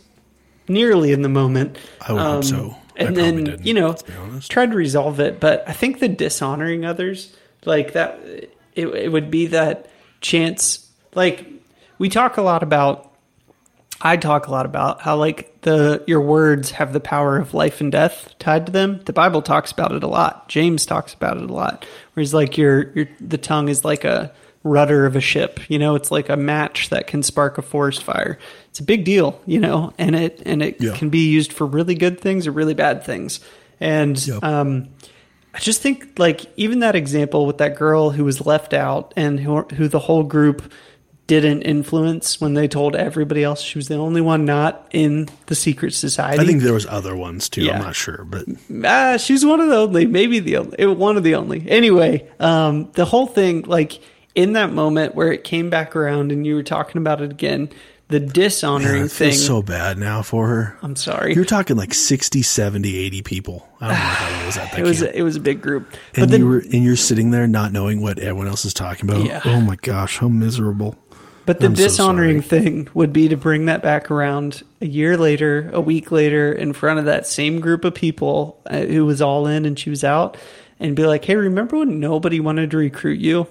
nearly 0.67 1.11
in 1.11 1.21
the 1.21 1.29
moment. 1.29 1.77
I 2.01 2.13
would 2.13 2.21
hope 2.21 2.35
um, 2.35 2.43
so. 2.43 2.75
I 2.97 3.03
And 3.05 3.17
then, 3.17 3.43
didn't, 3.43 3.65
you 3.65 3.73
know, 3.73 3.89
let's 3.89 4.03
be 4.03 4.13
honest. 4.13 4.51
tried 4.51 4.71
to 4.71 4.77
resolve 4.77 5.19
it. 5.19 5.39
But 5.39 5.67
I 5.67 5.73
think 5.73 5.99
the 5.99 6.07
dishonoring 6.07 6.85
others, 6.85 7.35
like 7.65 7.93
that, 7.93 8.19
it, 8.23 8.87
it 8.87 9.11
would 9.11 9.31
be 9.31 9.47
that 9.47 9.89
chance. 10.21 10.89
Like 11.15 11.45
we 11.97 12.09
talk 12.09 12.37
a 12.37 12.41
lot 12.41 12.61
about, 12.63 13.11
I 14.01 14.17
talk 14.17 14.47
a 14.47 14.51
lot 14.51 14.65
about 14.65 15.01
how 15.01 15.15
like 15.15 15.61
the 15.61 16.03
your 16.07 16.21
words 16.21 16.71
have 16.71 16.91
the 16.93 16.99
power 16.99 17.37
of 17.37 17.53
life 17.53 17.79
and 17.81 17.91
death 17.91 18.33
tied 18.37 18.65
to 18.65 18.71
them. 18.71 19.01
The 19.05 19.13
Bible 19.13 19.41
talks 19.41 19.71
about 19.71 19.93
it 19.93 20.03
a 20.03 20.07
lot. 20.07 20.49
James 20.49 20.85
talks 20.85 21.13
about 21.13 21.37
it 21.37 21.49
a 21.49 21.53
lot. 21.53 21.85
Whereas 22.13 22.33
like 22.33 22.57
your 22.57 22.91
your 22.93 23.07
the 23.21 23.37
tongue 23.37 23.69
is 23.69 23.85
like 23.85 24.03
a 24.03 24.33
rudder 24.63 25.05
of 25.05 25.15
a 25.15 25.21
ship. 25.21 25.59
You 25.69 25.77
know, 25.79 25.95
it's 25.95 26.09
like 26.11 26.29
a 26.29 26.37
match 26.37 26.89
that 26.89 27.07
can 27.07 27.21
spark 27.23 27.57
a 27.57 27.61
forest 27.61 28.03
fire. 28.03 28.37
It's 28.69 28.79
a 28.79 28.83
big 28.83 29.03
deal, 29.05 29.39
you 29.45 29.59
know, 29.59 29.93
and 29.97 30.15
it 30.15 30.41
and 30.45 30.61
it 30.61 30.77
Yeah. 30.81 30.95
can 30.95 31.09
be 31.09 31.29
used 31.29 31.51
for 31.53 31.65
really 31.65 31.95
good 31.95 32.19
things 32.19 32.47
or 32.47 32.51
really 32.51 32.73
bad 32.73 33.03
things. 33.03 33.39
And 33.79 34.25
Yep. 34.25 34.43
um, 34.43 34.87
I 35.53 35.59
just 35.59 35.81
think 35.81 36.17
like 36.17 36.45
even 36.57 36.79
that 36.79 36.95
example 36.95 37.45
with 37.45 37.57
that 37.59 37.75
girl 37.75 38.09
who 38.11 38.23
was 38.23 38.45
left 38.45 38.73
out 38.73 39.13
and 39.17 39.39
who 39.39 39.61
who 39.75 39.87
the 39.87 39.99
whole 39.99 40.23
group 40.23 40.71
didn't 41.27 41.61
influence 41.61 42.41
when 42.41 42.53
they 42.53 42.67
told 42.67 42.95
everybody 42.97 43.43
else 43.43 43.61
she 43.61 43.77
was 43.77 43.87
the 43.87 43.95
only 43.95 44.19
one 44.19 44.43
not 44.43 44.85
in 44.91 45.29
the 45.45 45.55
secret 45.55 45.93
society. 45.93 46.41
I 46.41 46.45
think 46.45 46.61
there 46.61 46.73
was 46.73 46.85
other 46.85 47.15
ones 47.15 47.47
too. 47.47 47.61
Yeah. 47.61 47.77
I'm 47.77 47.81
not 47.83 47.95
sure, 47.95 48.25
but 48.29 48.45
Ah, 48.83 49.15
she 49.17 49.31
was 49.33 49.45
one 49.45 49.61
of 49.61 49.69
the 49.69 49.75
only, 49.77 50.05
maybe 50.05 50.39
the 50.39 50.57
only, 50.57 50.85
one 50.85 51.15
of 51.15 51.23
the 51.23 51.35
only. 51.35 51.65
Anyway, 51.69 52.27
um, 52.41 52.89
the 52.93 53.05
whole 53.05 53.25
thing, 53.25 53.61
like 53.61 54.01
in 54.35 54.53
that 54.53 54.71
moment 54.73 55.15
where 55.15 55.31
it 55.31 55.43
came 55.43 55.69
back 55.69 55.95
around 55.95 56.31
and 56.31 56.45
you 56.45 56.55
were 56.55 56.63
talking 56.63 56.99
about 56.99 57.21
it 57.21 57.31
again, 57.31 57.69
the 58.09 58.19
dishonoring 58.19 59.01
Man, 59.01 59.07
thing. 59.07 59.31
so 59.33 59.61
bad 59.61 59.97
now 59.97 60.21
for 60.21 60.47
her. 60.47 60.77
I'm 60.81 60.95
sorry. 60.95 61.33
You're 61.33 61.45
talking 61.45 61.77
like 61.77 61.93
60, 61.93 62.41
70, 62.41 62.95
80 62.97 63.21
people. 63.23 63.67
I 63.79 63.87
don't 63.87 63.97
know 63.97 64.03
how 64.03 64.41
it 64.41 64.45
was 64.45 64.57
at 64.57 64.71
that 64.71 64.79
it 64.79 64.83
was 64.83 65.01
camp. 65.01 65.15
it 65.15 65.23
was 65.23 65.35
a 65.35 65.39
big 65.39 65.61
group, 65.61 65.93
and 66.15 66.29
then 66.29 66.41
you 66.41 66.47
were 66.47 66.59
and 66.59 66.83
you're 66.83 66.95
sitting 66.95 67.31
there 67.31 67.47
not 67.47 67.71
knowing 67.71 68.01
what 68.01 68.19
everyone 68.19 68.47
else 68.47 68.65
is 68.65 68.73
talking 68.73 69.09
about. 69.09 69.25
Yeah. 69.25 69.41
Oh 69.45 69.61
my 69.61 69.75
gosh, 69.77 70.17
how 70.19 70.27
miserable. 70.27 70.95
But 71.45 71.59
the 71.59 71.65
I'm 71.65 71.73
dishonoring 71.73 72.41
sorry. 72.41 72.61
thing 72.61 72.89
would 72.93 73.11
be 73.11 73.27
to 73.27 73.35
bring 73.35 73.65
that 73.65 73.81
back 73.81 74.09
around 74.09 74.63
a 74.79 74.85
year 74.85 75.17
later, 75.17 75.69
a 75.73 75.81
week 75.81 76.09
later, 76.09 76.53
in 76.53 76.71
front 76.71 76.99
of 76.99 77.05
that 77.05 77.27
same 77.27 77.59
group 77.59 77.83
of 77.83 77.93
people 77.93 78.61
uh, 78.67 78.79
who 78.79 79.05
was 79.05 79.21
all 79.21 79.45
in 79.47 79.65
and 79.65 79.77
she 79.77 79.89
was 79.89 80.03
out, 80.05 80.37
and 80.79 80.95
be 80.95 81.05
like, 81.05 81.25
"Hey, 81.25 81.35
remember 81.35 81.77
when 81.79 81.99
nobody 81.99 82.39
wanted 82.39 82.71
to 82.71 82.77
recruit 82.77 83.19
you?" 83.19 83.47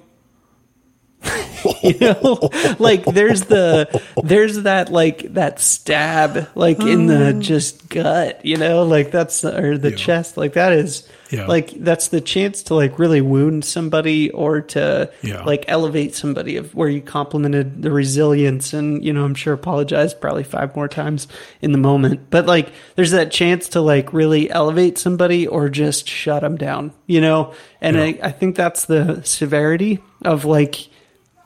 you 1.83 1.95
know, 2.01 2.51
like 2.79 3.05
there's 3.05 3.43
the 3.43 4.03
there's 4.25 4.63
that 4.63 4.91
like 4.91 5.33
that 5.35 5.61
stab 5.61 6.49
like 6.55 6.81
in 6.81 7.07
the 7.07 7.15
mm. 7.33 7.41
just 7.41 7.89
gut, 7.89 8.45
you 8.45 8.57
know, 8.57 8.83
like 8.85 9.11
that's 9.11 9.45
or 9.45 9.79
the 9.79 9.91
Yeah. 9.91 9.97
chest, 9.97 10.37
like 10.37 10.55
that 10.55 10.73
is 10.73 11.07
Yeah. 11.31 11.47
like 11.47 11.71
that's 11.71 12.09
the 12.09 12.21
chance 12.21 12.65
to 12.65 12.75
like 12.75 12.99
really 12.99 13.21
wound 13.21 13.65
somebody 13.65 14.31
or 14.31 14.61
to 14.61 15.11
Yeah. 15.23 15.45
like 15.45 15.65
elevate 15.69 16.15
somebody 16.15 16.57
of 16.57 16.75
where 16.75 16.89
you 16.89 17.01
complimented 17.01 17.83
the 17.83 17.91
resilience 17.93 18.73
and 18.73 19.05
you 19.05 19.13
know 19.13 19.25
I'm 19.25 19.35
sure 19.35 19.55
apologized 19.55 20.21
probably 20.21 20.45
five 20.45 20.75
more 20.75 20.89
times 20.89 21.29
in 21.61 21.71
the 21.73 21.79
moment 21.79 22.29
but 22.31 22.47
like 22.47 22.73
there's 22.97 23.13
that 23.13 23.31
chance 23.31 23.69
to 23.71 23.81
like 23.81 24.13
really 24.13 24.51
elevate 24.51 24.99
somebody 24.99 25.47
or 25.47 25.69
just 25.69 26.09
shut 26.09 26.43
them 26.43 26.57
down 26.57 26.93
you 27.07 27.21
know 27.21 27.55
and. 27.81 27.97
I, 27.99 28.19
I 28.23 28.33
think 28.33 28.57
that's 28.57 28.87
the 28.87 29.21
severity 29.23 30.01
of 30.25 30.45
like 30.45 30.89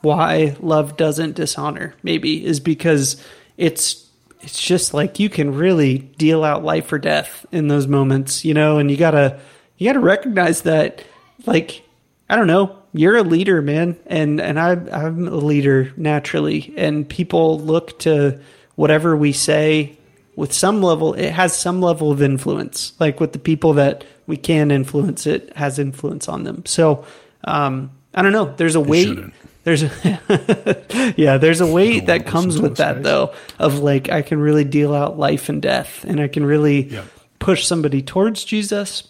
why 0.07 0.55
love 0.59 0.97
doesn't 0.97 1.35
dishonor 1.35 1.93
maybe 2.03 2.45
is 2.45 2.59
because 2.59 3.21
it's 3.57 4.05
it's 4.41 4.61
just 4.61 4.93
like 4.93 5.19
you 5.19 5.29
can 5.29 5.53
really 5.53 5.97
deal 5.97 6.43
out 6.43 6.63
life 6.63 6.91
or 6.91 6.99
death 6.99 7.45
in 7.51 7.67
those 7.67 7.87
moments 7.87 8.45
you 8.45 8.53
know? 8.53 8.77
And 8.77 8.89
you 8.89 8.97
gotta 8.97 9.39
you 9.77 9.87
gotta 9.87 9.99
recognize 9.99 10.61
that 10.61 11.03
like 11.45 11.83
i 12.29 12.35
don't 12.35 12.47
know 12.47 12.75
you're 12.93 13.17
a 13.17 13.23
leader 13.23 13.61
man 13.61 13.97
and 14.07 14.41
and 14.41 14.59
I, 14.59 14.71
i'm 14.91 15.27
a 15.27 15.35
leader 15.35 15.93
naturally 15.97 16.73
and 16.77 17.07
people 17.07 17.59
look 17.59 17.99
to 17.99 18.39
whatever 18.75 19.15
we 19.17 19.33
say 19.33 19.97
with 20.37 20.53
some 20.53 20.81
level 20.81 21.13
it 21.15 21.31
has 21.31 21.57
some 21.57 21.81
level 21.81 22.11
of 22.11 22.21
influence. 22.21 22.93
Like 22.99 23.19
with 23.19 23.33
the 23.33 23.39
people 23.39 23.73
that 23.73 24.05
we 24.27 24.37
can 24.37 24.71
influence 24.71 25.27
it 25.27 25.53
has 25.57 25.79
influence 25.79 26.29
on 26.29 26.43
them. 26.43 26.65
So 26.65 27.03
um 27.43 27.91
i 28.13 28.21
don't 28.21 28.31
know 28.31 28.53
there's 28.55 28.75
a 28.75 28.79
weight. 28.79 29.19
There's 29.67 29.83
a 29.83 31.13
yeah 31.17 31.37
there's 31.37 31.59
a 31.59 31.67
weight 31.67 32.05
that 32.05 32.25
comes 32.25 32.57
with 32.59 32.77
that 32.77 33.03
though 33.03 33.33
of 33.59 33.79
like 33.79 34.09
i 34.09 34.21
can 34.21 34.39
really 34.39 34.63
deal 34.63 34.95
out 34.95 35.19
life 35.19 35.49
and 35.49 35.61
death 35.61 36.05
and 36.05 36.21
i 36.21 36.27
can 36.29 36.45
really 36.45 36.83
Yeah. 36.83 37.03
push 37.39 37.65
somebody 37.65 38.01
towards 38.01 38.45
jesus 38.45 39.03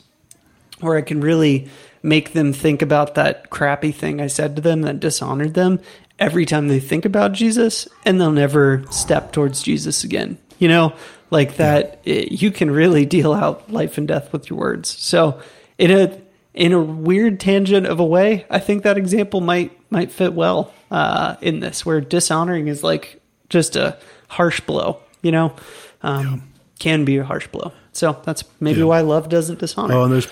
or 0.81 0.97
i 0.97 1.01
can 1.01 1.21
really 1.21 1.69
make 2.01 2.33
them 2.33 2.53
think 2.53 2.81
about 2.81 3.13
that 3.15 3.51
crappy 3.51 3.91
thing 3.91 4.19
i 4.19 4.25
said 4.27 4.55
to 4.55 4.61
them 4.63 4.81
that 4.81 4.99
dishonored 4.99 5.53
them 5.53 5.79
every 6.17 6.45
time 6.47 6.67
they 6.69 6.79
think 6.79 7.05
about 7.05 7.33
jesus 7.33 7.87
and 8.03 8.19
they'll 8.19 8.31
never 8.31 8.83
step 8.89 9.31
towards 9.31 9.61
jesus 9.61 10.03
again. 10.03 10.39
You 10.57 10.69
know? 10.69 10.93
Like 11.29 11.57
that 11.57 11.99
it, 12.03 12.31
you 12.31 12.49
can 12.49 12.71
really 12.71 13.05
deal 13.05 13.31
out 13.33 13.71
life 13.71 13.99
and 13.99 14.07
death 14.07 14.33
with 14.33 14.49
your 14.49 14.57
words. 14.57 14.89
So 14.89 15.39
in 15.77 15.91
a 15.91 16.19
in 16.55 16.73
a 16.73 16.81
weird 16.81 17.39
tangent 17.39 17.85
of 17.85 17.99
a 17.99 18.05
way 18.05 18.47
i 18.49 18.57
think 18.57 18.81
that 18.81 18.97
example 18.97 19.39
might 19.41 19.76
might 19.89 20.11
fit 20.11 20.33
well 20.33 20.73
uh, 20.91 21.35
in 21.41 21.59
this 21.59 21.85
where 21.85 22.01
dishonoring 22.01 22.67
is 22.67 22.83
like 22.83 23.21
just 23.49 23.75
a 23.75 23.97
harsh 24.27 24.59
blow 24.61 24.99
you 25.21 25.31
know 25.31 25.55
um, 26.03 26.43
can 26.79 27.05
be 27.05 27.17
a 27.17 27.23
harsh 27.23 27.47
blow 27.47 27.71
so 27.93 28.19
that's 28.25 28.43
maybe 28.59 28.79
Yeah. 28.79 28.85
why 28.85 29.01
love 29.01 29.29
doesn't 29.29 29.59
dishonor 29.59 29.93
Oh, 29.95 30.03
and 30.03 30.13
there's 30.13 30.27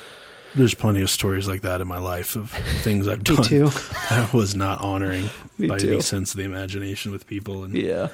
there's 0.56 0.74
plenty 0.74 1.02
of 1.02 1.10
stories 1.10 1.48
like 1.50 1.62
that 1.64 1.82
in 1.82 1.88
my 1.88 1.98
life 1.98 2.36
of 2.38 2.50
things 2.52 3.08
I've 3.10 3.24
done 3.24 3.44
too. 3.44 3.68
that 4.10 4.32
was 4.34 4.56
not 4.56 4.80
honoring 4.82 5.30
by 5.60 5.78
too. 5.80 5.94
any 5.94 6.02
sense 6.02 6.32
of 6.32 6.38
the 6.38 6.44
imagination 6.46 7.12
with 7.12 7.28
people. 7.28 7.64
And 7.66 7.74
yeah 7.76 8.08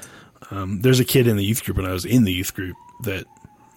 um, 0.50 0.82
there's 0.82 1.00
a 1.00 1.06
kid 1.06 1.28
in 1.28 1.38
the 1.38 1.44
youth 1.44 1.64
group 1.64 1.78
when 1.78 1.86
I 1.86 1.92
was 1.94 2.04
in 2.04 2.24
the 2.24 2.32
youth 2.34 2.54
group 2.56 2.76
that 3.04 3.26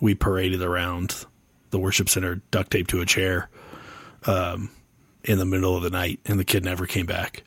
we 0.00 0.14
paraded 0.14 0.62
around 0.62 1.24
the 1.70 1.78
worship 1.78 2.08
center, 2.08 2.36
duct 2.50 2.70
taped 2.70 2.88
to 2.90 3.00
a 3.02 3.06
chair, 3.06 3.48
um, 4.26 4.70
in 5.24 5.38
the 5.38 5.44
middle 5.44 5.76
of 5.76 5.82
the 5.82 5.90
night, 5.90 6.20
and 6.24 6.38
the 6.40 6.44
kid 6.44 6.64
never 6.64 6.86
came 6.86 7.06
back. 7.06 7.42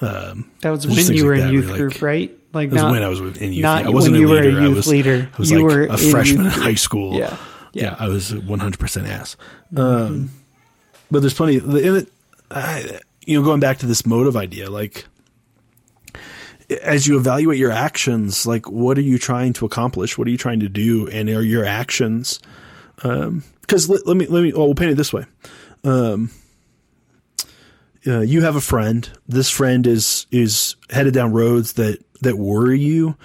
Um, 0.00 0.50
that 0.60 0.70
was 0.70 0.86
when 0.86 1.14
you 1.16 1.24
were 1.26 1.36
like 1.36 1.48
in 1.48 1.52
youth 1.54 1.68
like- 1.70 1.76
group 1.78 2.02
right 2.02 2.30
like 2.52 2.68
It 2.68 2.74
was 2.74 2.82
when 2.84 3.02
I 3.02 3.08
was 3.08 3.20
in 3.20 3.52
youth. 3.52 3.62
not 3.62 3.84
I 3.84 3.90
wasn't 3.90 4.12
when 4.12 4.20
a 4.22 4.26
you 4.26 4.28
were 4.28 4.38
a 4.40 4.44
leader. 4.44 4.60
I 4.60 4.68
was, 4.68 4.86
leader. 4.86 5.28
I 5.32 5.36
was 5.38 5.50
You 5.50 5.56
like 5.58 5.64
were 5.76 5.82
a 5.86 5.98
freshman 5.98 6.46
in 6.46 6.52
high 6.52 6.74
school. 6.74 7.14
Yeah. 7.14 7.36
yeah, 7.72 7.82
Yeah. 7.82 7.96
I 7.98 8.08
was 8.08 8.32
100% 8.32 9.08
ass. 9.08 9.36
Um, 9.76 10.30
but 11.10 11.20
there's 11.20 11.34
plenty. 11.34 11.56
It, 11.56 12.08
I, 12.50 13.00
you 13.26 13.38
know, 13.38 13.44
going 13.44 13.60
back 13.60 13.78
to 13.78 13.86
this 13.86 14.06
motive 14.06 14.36
idea, 14.36 14.70
like 14.70 15.04
as 16.82 17.06
you 17.06 17.16
evaluate 17.18 17.58
your 17.58 17.70
actions, 17.70 18.46
like 18.46 18.70
what 18.70 18.96
are 18.98 19.02
you 19.02 19.18
trying 19.18 19.52
to 19.54 19.66
accomplish? 19.66 20.16
What 20.18 20.26
are 20.26 20.30
you 20.30 20.38
trying 20.38 20.60
to 20.60 20.68
do? 20.68 21.08
And 21.08 21.28
are 21.30 21.42
your 21.42 21.64
actions? 21.64 22.40
Because 22.96 23.88
let, 23.88 24.06
let 24.06 24.16
me 24.16 24.26
let 24.26 24.42
me. 24.42 24.52
Well, 24.52 24.66
we'll 24.66 24.74
paint 24.74 24.92
it 24.92 24.96
this 24.96 25.12
way. 25.12 25.24
Uh, 28.06 28.20
you 28.20 28.42
have 28.42 28.56
a 28.56 28.60
friend. 28.60 29.08
This 29.26 29.50
friend 29.50 29.86
is 29.86 30.26
is 30.30 30.76
headed 30.90 31.14
down 31.14 31.32
roads 31.32 31.74
that 31.74 32.04
that 32.20 32.36
worry 32.36 32.80
you, 32.80 33.16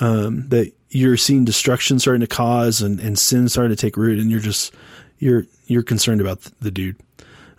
um, 0.00 0.48
that 0.48 0.72
you're 0.90 1.16
seeing 1.16 1.44
destruction 1.44 1.98
starting 1.98 2.20
to 2.20 2.26
cause 2.26 2.82
and, 2.82 2.98
and 3.00 3.18
sin 3.18 3.48
starting 3.48 3.74
to 3.74 3.80
take 3.80 3.96
root, 3.96 4.18
and 4.18 4.30
you're 4.30 4.40
just 4.40 4.74
you're 5.18 5.46
you're 5.66 5.82
concerned 5.82 6.20
about 6.20 6.40
the 6.60 6.70
dude. 6.70 6.96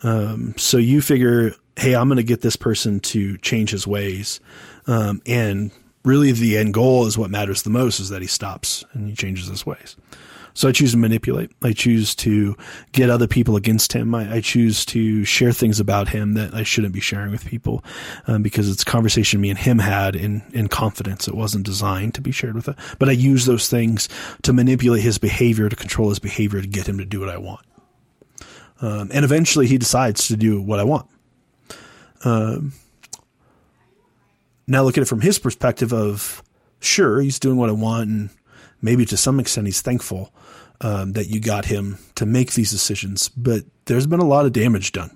Um, 0.03 0.55
so 0.57 0.77
you 0.77 1.01
figure, 1.01 1.53
hey, 1.77 1.95
I'm 1.95 2.07
going 2.07 2.17
to 2.17 2.23
get 2.23 2.41
this 2.41 2.55
person 2.55 2.99
to 3.01 3.37
change 3.37 3.69
his 3.69 3.85
ways, 3.85 4.39
um, 4.87 5.21
and 5.25 5.71
really 6.03 6.31
the 6.31 6.57
end 6.57 6.73
goal 6.73 7.05
is 7.05 7.17
what 7.17 7.29
matters 7.29 7.61
the 7.61 7.69
most 7.69 7.99
is 7.99 8.09
that 8.09 8.21
he 8.21 8.27
stops 8.27 8.83
and 8.93 9.07
he 9.09 9.15
changes 9.15 9.47
his 9.47 9.65
ways. 9.65 9.95
So 10.53 10.67
I 10.67 10.71
choose 10.71 10.91
to 10.91 10.97
manipulate. 10.97 11.51
I 11.61 11.73
choose 11.73 12.13
to 12.15 12.55
get 12.91 13.09
other 13.09 13.27
people 13.27 13.55
against 13.55 13.93
him. 13.93 14.13
I, 14.13 14.35
I 14.35 14.41
choose 14.41 14.85
to 14.87 15.23
share 15.23 15.51
things 15.51 15.79
about 15.79 16.09
him 16.09 16.33
that 16.33 16.53
I 16.53 16.63
shouldn't 16.63 16.93
be 16.93 16.99
sharing 16.99 17.31
with 17.31 17.45
people 17.45 17.83
um, 18.27 18.43
because 18.43 18.69
it's 18.69 18.83
a 18.83 18.85
conversation 18.85 19.41
me 19.41 19.49
and 19.49 19.59
him 19.59 19.79
had 19.79 20.15
in, 20.15 20.43
in 20.53 20.67
confidence. 20.67 21.27
It 21.27 21.35
wasn't 21.35 21.65
designed 21.65 22.15
to 22.15 22.21
be 22.21 22.31
shared 22.31 22.55
with 22.55 22.67
it. 22.67 22.75
But 22.99 23.09
I 23.09 23.13
use 23.13 23.45
those 23.45 23.69
things 23.69 24.09
to 24.43 24.53
manipulate 24.53 25.03
his 25.03 25.17
behavior, 25.17 25.69
to 25.69 25.75
control 25.75 26.09
his 26.09 26.19
behavior, 26.19 26.61
to 26.61 26.67
get 26.67 26.87
him 26.87 26.97
to 26.97 27.05
do 27.05 27.19
what 27.19 27.29
I 27.29 27.37
want. 27.37 27.65
Um, 28.81 29.09
and 29.13 29.23
eventually 29.23 29.67
he 29.67 29.77
decides 29.77 30.27
to 30.27 30.35
do 30.35 30.61
what 30.61 30.79
I 30.79 30.83
want. 30.83 31.07
Um, 32.23 32.73
now 34.67 34.83
look 34.83 34.97
at 34.97 35.01
it 35.01 35.07
from 35.07 35.21
his 35.21 35.39
perspective 35.39 35.93
of 35.93 36.43
sure 36.79 37.21
he's 37.21 37.39
doing 37.39 37.57
what 37.57 37.69
I 37.69 37.73
want 37.73 38.09
and 38.09 38.29
maybe 38.81 39.05
to 39.05 39.17
some 39.17 39.39
extent 39.39 39.67
he's 39.67 39.81
thankful 39.81 40.33
um, 40.81 41.13
that 41.13 41.27
you 41.27 41.39
got 41.39 41.65
him 41.65 41.97
to 42.15 42.25
make 42.25 42.53
these 42.53 42.71
decisions, 42.71 43.29
but 43.29 43.63
there's 43.85 44.07
been 44.07 44.19
a 44.19 44.25
lot 44.25 44.45
of 44.45 44.53
damage 44.53 44.91
done. 44.91 45.15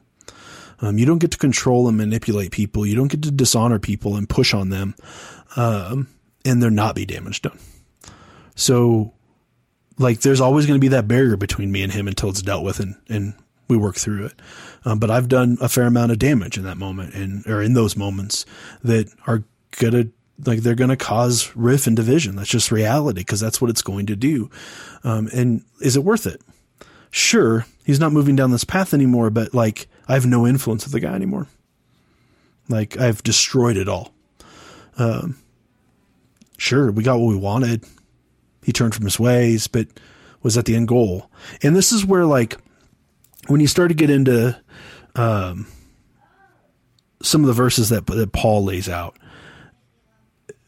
Um, 0.80 0.98
you 0.98 1.06
don't 1.06 1.20
get 1.20 1.32
to 1.32 1.38
control 1.38 1.88
and 1.88 1.98
manipulate 1.98 2.52
people. 2.52 2.86
You 2.86 2.96
don't 2.96 3.08
get 3.08 3.24
to 3.24 3.32
dishonor 3.32 3.80
people 3.80 4.16
and 4.16 4.28
push 4.28 4.54
on 4.54 4.70
them, 4.70 4.96
um, 5.56 6.08
and 6.44 6.62
there 6.62 6.70
not 6.70 6.96
be 6.96 7.06
damage 7.06 7.42
done. 7.42 7.58
So, 8.56 9.14
like, 9.98 10.22
there's 10.22 10.42
always 10.42 10.66
going 10.66 10.80
to 10.80 10.82
be 10.82 10.90
that 10.90 11.08
barrier 11.08 11.38
between 11.38 11.72
me 11.72 11.82
and 11.82 11.92
him 11.92 12.08
until 12.08 12.30
it's 12.30 12.42
dealt 12.42 12.64
with 12.64 12.80
and, 12.80 12.96
and 13.10 13.34
we 13.68 13.78
work 13.78 13.96
through 13.96 14.26
it. 14.26 14.34
Um, 14.84 15.00
but 15.00 15.10
I've 15.10 15.28
done 15.28 15.58
a 15.62 15.70
fair 15.70 15.86
amount 15.86 16.12
of 16.12 16.20
damage 16.20 16.58
in 16.58 16.64
that 16.64 16.78
moment 16.78 17.14
and, 17.16 17.46
or 17.48 17.62
in 17.62 17.74
those 17.74 17.98
moments 17.98 18.46
that 18.84 19.12
are 19.28 19.44
gonna, 19.80 20.08
like, 20.44 20.60
they're 20.60 20.76
gonna 20.76 20.98
cause 20.98 21.56
riff 21.56 21.88
and 21.88 21.96
division. 21.96 22.36
That's 22.36 22.50
just 22.50 22.72
reality 22.72 23.22
because 23.22 23.40
that's 23.40 23.62
what 23.62 23.70
it's 23.70 23.82
going 23.82 24.08
to 24.08 24.16
do. 24.16 24.50
Um, 25.04 25.30
and 25.34 25.64
is 25.82 25.96
it 25.96 26.04
worth 26.04 26.26
it? 26.26 26.42
Sure, 27.12 27.66
he's 27.86 28.00
not 28.00 28.12
moving 28.12 28.36
down 28.36 28.52
this 28.52 28.66
path 28.66 28.94
anymore, 28.94 29.30
but 29.30 29.54
like, 29.54 29.88
I 30.08 30.14
have 30.14 30.26
no 30.26 30.46
influence 30.46 30.84
with 30.84 30.94
the 30.94 31.00
guy 31.00 31.14
anymore. 31.14 31.48
Like, 32.68 32.98
I've 32.98 33.24
destroyed 33.24 33.78
it 33.78 33.88
all. 33.88 34.14
Um, 34.98 35.38
sure, 36.58 36.92
we 36.92 37.04
got 37.04 37.20
what 37.20 37.28
we 37.28 37.38
wanted. 37.38 37.86
He 38.64 38.72
turned 38.74 38.96
from 38.96 39.06
his 39.06 39.20
ways, 39.20 39.68
but 39.68 39.88
was 40.42 40.56
that 40.56 40.66
the 40.66 40.76
end 40.76 40.88
goal? 40.88 41.30
And 41.62 41.76
this 41.76 41.92
is 41.92 42.06
where, 42.06 42.26
like, 42.26 42.58
when 43.48 43.62
you 43.62 43.68
start 43.68 43.90
to 43.90 43.96
get 43.96 44.10
into 44.10 44.60
um, 45.16 45.68
some 47.22 47.42
of 47.42 47.48
the 47.48 47.54
verses 47.54 47.90
that, 47.90 48.08
that 48.08 48.32
Paul 48.32 48.66
lays 48.66 48.90
out, 48.90 49.18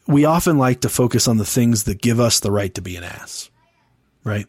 we 0.08 0.24
often 0.24 0.58
like 0.58 0.80
to 0.80 0.88
focus 0.88 1.28
on 1.28 1.36
the 1.36 1.44
things 1.44 1.84
that 1.84 2.00
give 2.00 2.18
us 2.18 2.40
the 2.40 2.50
right 2.50 2.74
to 2.74 2.82
be 2.82 2.96
an 2.96 3.04
ass, 3.04 3.50
right? 4.24 4.46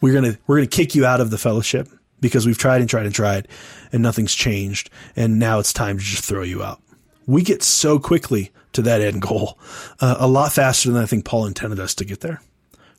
We're 0.00 0.12
gonna 0.12 0.36
we're 0.46 0.56
gonna 0.56 0.66
kick 0.66 0.94
you 0.94 1.06
out 1.06 1.20
of 1.20 1.30
the 1.30 1.38
fellowship 1.38 1.88
because 2.20 2.44
we've 2.44 2.58
tried 2.58 2.80
and 2.80 2.90
tried 2.90 3.06
and 3.06 3.14
tried, 3.14 3.48
and 3.92 4.02
nothing's 4.02 4.34
changed, 4.34 4.90
and 5.14 5.38
now 5.38 5.58
it's 5.60 5.72
time 5.72 5.96
to 5.98 6.04
just 6.04 6.24
throw 6.24 6.42
you 6.42 6.62
out. 6.62 6.82
We 7.26 7.42
get 7.42 7.62
so 7.62 7.98
quickly 7.98 8.50
to 8.72 8.82
that 8.82 9.00
end 9.00 9.22
goal, 9.22 9.58
uh, 10.00 10.16
a 10.18 10.28
lot 10.28 10.52
faster 10.52 10.90
than 10.90 11.02
I 11.02 11.06
think 11.06 11.24
Paul 11.24 11.46
intended 11.46 11.80
us 11.80 11.94
to 11.96 12.04
get 12.04 12.20
there. 12.20 12.42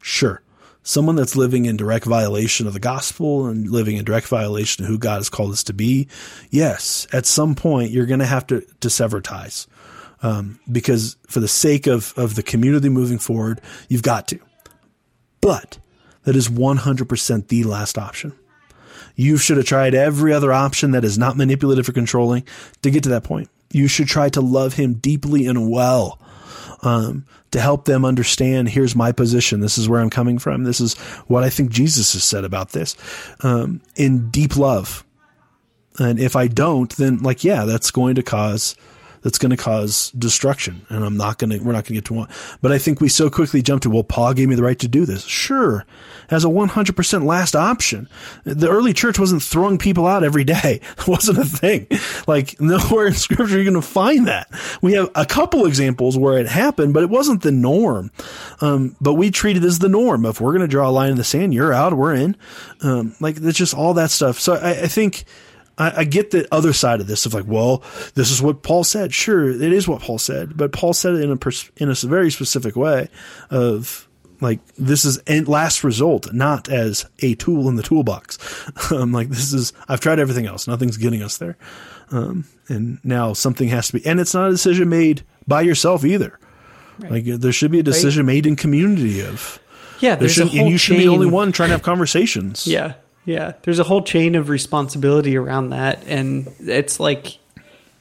Sure, 0.01 0.41
someone 0.84 1.18
that's 1.18 1.36
living 1.36 1.66
in 1.66 1.76
direct 1.76 2.05
violation 2.05 2.68
of 2.68 2.74
the 2.74 2.80
gospel 2.80 3.47
and 3.47 3.70
living 3.70 3.97
in 3.97 4.05
direct 4.05 4.28
violation 4.28 4.86
of 4.86 4.89
who 4.89 4.97
God 4.97 5.18
has 5.18 5.30
called 5.30 5.51
us 5.51 5.64
to 5.66 5.74
be, 5.74 6.08
yes, 6.49 7.05
at 7.12 7.26
some 7.26 7.53
point 7.53 7.91
you're 7.91 8.05
going 8.05 8.22
to 8.22 8.26
have 8.26 8.47
to 8.47 8.62
to 8.80 8.89
sever 8.89 9.20
ties, 9.20 9.68
um, 10.24 10.59
because 10.72 11.18
for 11.28 11.39
the 11.39 11.47
sake 11.47 11.88
of 11.88 12.13
of 12.18 12.36
the 12.36 12.43
community 12.43 12.89
moving 12.89 13.20
forward, 13.20 13.61
you've 13.89 14.03
got 14.03 14.28
to. 14.30 14.39
But 15.41 15.78
that 16.24 16.36
is 16.36 16.49
100% 16.49 17.47
the 17.47 17.63
last 17.63 17.97
option. 17.97 18.34
You 19.15 19.38
should 19.38 19.57
have 19.57 19.65
tried 19.65 19.95
every 19.95 20.34
other 20.34 20.51
option 20.51 20.91
that 20.91 21.05
is 21.05 21.18
not 21.18 21.38
manipulative 21.38 21.88
or 21.88 21.93
controlling 21.93 22.43
to 22.82 22.91
get 22.91 23.03
to 23.03 23.09
that 23.09 23.24
point. 23.24 23.49
you 23.72 23.88
should 23.88 24.07
try 24.07 24.30
to 24.30 24.41
love 24.41 24.74
him 24.74 24.95
deeply 24.95 25.45
and 25.47 25.70
well. 25.70 26.20
Um, 26.84 27.26
to 27.51 27.59
help 27.59 27.86
them 27.86 28.05
understand 28.05 28.70
here's 28.70 28.95
my 28.95 29.11
position 29.11 29.61
this 29.61 29.78
is 29.78 29.89
where 29.89 29.99
i'm 30.01 30.09
coming 30.09 30.38
from 30.38 30.63
this 30.63 30.80
is 30.80 30.93
what 31.28 31.43
i 31.43 31.49
think 31.49 31.72
jesus 31.72 32.13
has 32.13 32.24
said 32.24 32.43
about 32.43 32.70
this 32.72 32.95
um, 33.41 33.82
in 33.95 34.30
deep 34.30 34.57
love 34.57 35.03
and 35.97 36.20
if 36.20 36.36
i 36.36 36.47
don't 36.47 36.95
then 36.97 37.18
like 37.18 37.43
yeah 37.43 37.65
that's 37.65 37.89
going 37.89 38.15
to 38.15 38.22
cause 38.22 38.76
that's 39.22 39.38
going 39.38 39.49
to 39.51 39.57
cause 39.57 40.11
destruction. 40.11 40.86
And 40.89 41.03
I'm 41.03 41.18
not 41.18 41.38
going 41.38 41.49
to, 41.51 41.59
we're 41.59 41.74
not 41.74 41.84
going 41.84 41.86
to 41.86 41.93
get 41.93 42.05
to 42.05 42.13
one. 42.13 42.30
But 42.61 42.72
I 42.72 42.78
think 42.78 43.01
we 43.01 43.09
so 43.09 43.30
quickly 43.30 43.61
jump 43.61 43.84
to, 43.84 43.89
well, 43.89 44.03
Paul 44.03 44.34
gave 44.34 44.49
me 44.49 44.55
the 44.55 44.63
right 44.63 44.80
to 44.80 44.88
do 44.88 45.05
this. 45.05 45.26
Sure. 45.26 45.86
As 46.30 46.43
a 46.43 46.47
100% 46.47 47.26
last 47.26 47.55
option. 47.55 48.09
The 48.43 48.70
early 48.70 48.93
church 48.93 49.18
wasn't 49.20 49.43
throwing 49.43 49.78
people 49.78 50.05
out 50.05 50.24
every 50.24 50.43
day. 50.43 50.82
It 50.97 51.07
wasn't 51.07 51.38
a 51.38 51.45
thing. 51.45 51.88
Like 52.28 52.59
nowhere 52.59 53.07
in 53.07 53.13
scripture 53.13 53.43
are 53.43 53.47
you're 53.47 53.63
going 53.63 53.76
to 53.76 53.82
find 53.82 54.28
that. 54.28 54.49
We 54.82 54.93
have 54.93 55.09
a 55.15 55.26
couple 55.26 55.65
examples 55.65 56.18
where 56.18 56.38
it 56.38 56.47
happened, 56.47 56.93
but 56.93 57.03
it 57.03 57.09
wasn't 57.09 57.43
the 57.43 57.51
norm. 57.51 58.11
Um, 58.61 58.95
but 58.99 59.13
we 59.13 59.32
treat 59.32 59.57
it 59.57 59.63
as 59.63 59.80
the 59.80 59.89
norm. 59.89 60.26
If 60.26 60.41
we're 60.41 60.51
going 60.51 60.61
to 60.61 60.68
draw 60.68 60.89
a 60.89 60.91
line 60.91 61.11
in 61.11 61.18
the 61.18 61.24
sand, 61.24 61.53
you're 61.53 61.74
out, 61.74 61.93
we're 61.93 62.13
in. 62.13 62.36
Um, 62.82 63.15
like 63.20 63.38
it's 63.38 63.57
just 63.57 63.74
all 63.74 63.93
that 63.93 64.11
stuff. 64.11 64.39
So 64.39 64.55
I, 64.55 64.72
I 64.72 64.88
think, 64.88 65.26
I, 65.78 66.01
I, 66.01 66.03
get 66.03 66.32
the 66.32 66.47
other 66.51 66.73
side 66.73 67.01
of 67.01 67.07
this 67.07 67.25
of 67.25 67.34
like, 67.34 67.45
well, 67.47 67.84
this 68.15 68.32
is 68.32 68.41
what 68.41 68.63
Paul 68.63 68.84
said. 68.84 69.13
Sure, 69.13 69.49
it 69.49 69.61
is 69.61 69.88
what 69.88 70.01
Paul 70.01 70.17
said, 70.17 70.57
but 70.57 70.71
Paul 70.71 70.93
said 70.93 71.15
it 71.15 71.21
in 71.21 71.32
a 71.32 71.38
pers- 71.38 71.71
in 71.78 71.89
a 71.89 71.93
very 71.93 72.32
specific 72.32 72.75
way 72.75 73.09
of 73.49 74.07
like 74.41 74.59
this 74.75 75.05
is 75.05 75.19
a 75.28 75.41
last 75.41 75.84
result, 75.84 76.34
not 76.34 76.69
as 76.69 77.05
a 77.19 77.36
tool 77.36 77.69
in 77.69 77.75
the 77.75 77.84
toolbox. 77.84 78.38
um, 78.91 79.11
like 79.11 79.30
this 79.30 79.53
is 79.53 79.73
I've 79.88 79.99
tried 79.99 80.19
everything 80.19 80.45
else, 80.45 80.67
nothing's 80.67 80.97
getting 80.97 81.23
us 81.23 81.38
there, 81.38 81.57
um, 82.11 82.45
and 82.67 82.99
now 83.03 83.34
something 83.34 83.69
has 83.69 83.88
to 83.88 83.93
be, 83.93 84.05
and 84.05 84.19
it's 84.19 84.34
not 84.34 84.47
a 84.47 84.51
decision 84.51 84.89
made 84.89 85.23
by 85.47 85.61
yourself 85.61 86.05
either. 86.05 86.39
Right. 86.99 87.11
Like 87.11 87.25
there 87.25 87.51
should 87.51 87.71
be 87.71 87.80
a 87.80 87.84
decision 87.84 88.25
right. 88.25 88.34
made 88.34 88.45
in 88.45 88.55
community 88.55 89.21
of. 89.21 89.59
Yeah, 89.99 90.15
there's 90.15 90.38
and 90.38 90.51
you 90.51 90.78
should 90.78 90.97
be 90.97 91.05
the 91.05 91.11
only 91.11 91.28
one 91.28 91.51
trying 91.51 91.69
to 91.69 91.73
have 91.73 91.82
conversations. 91.82 92.67
Yeah, 92.67 92.93
yeah, 93.28 93.53
there's 93.63 93.78
a 93.78 93.84
whole 93.84 94.01
chain 94.01 94.36
of 94.36 94.47
responsibility 94.47 95.36
around 95.36 95.71
that, 95.71 96.01
and 96.07 96.47
it's 96.61 96.97
like 96.97 97.38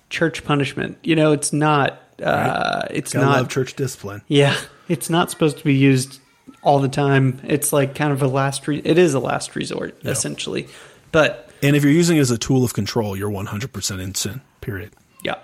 church 0.08 0.44
punishment. 0.44 0.98
You 1.02 1.16
know, 1.16 1.32
it's 1.32 1.52
not. 1.52 2.00
Uh, 2.22 2.82
right. 2.84 2.90
It's 2.92 3.12
Gotta 3.12 3.26
not 3.26 3.50
church 3.50 3.74
discipline. 3.74 4.22
Yeah, 4.28 4.56
it's 4.88 5.10
not 5.10 5.32
supposed 5.32 5.58
to 5.58 5.64
be 5.64 5.74
used 5.74 6.20
all 6.62 6.78
the 6.78 6.88
time. 6.88 7.40
It's 7.42 7.72
like 7.72 7.96
kind 7.96 8.12
of 8.12 8.22
a 8.22 8.28
last. 8.28 8.68
Re- 8.68 8.80
it 8.84 8.98
is 8.98 9.14
a 9.14 9.18
last 9.18 9.56
resort, 9.56 9.98
yeah. 10.02 10.12
essentially. 10.12 10.68
But 11.10 11.50
and 11.60 11.74
if 11.74 11.82
you're 11.82 11.92
using 11.92 12.18
it 12.18 12.20
as 12.20 12.30
a 12.30 12.38
tool 12.38 12.62
of 12.62 12.72
control, 12.72 13.16
you're 13.16 13.28
100 13.28 13.72
percent 13.72 14.00
in 14.00 14.14
sin. 14.14 14.42
Period. 14.60 14.92
Yeah. 15.24 15.38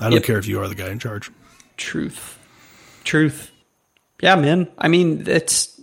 I 0.00 0.06
don't 0.06 0.14
yep. 0.14 0.24
care 0.24 0.38
if 0.38 0.48
you 0.48 0.60
are 0.60 0.66
the 0.66 0.74
guy 0.74 0.88
in 0.88 0.98
charge. 0.98 1.30
Truth. 1.76 2.36
Truth. 3.04 3.52
Yeah, 4.20 4.34
man. 4.34 4.66
I 4.76 4.88
mean, 4.88 5.22
it's 5.28 5.73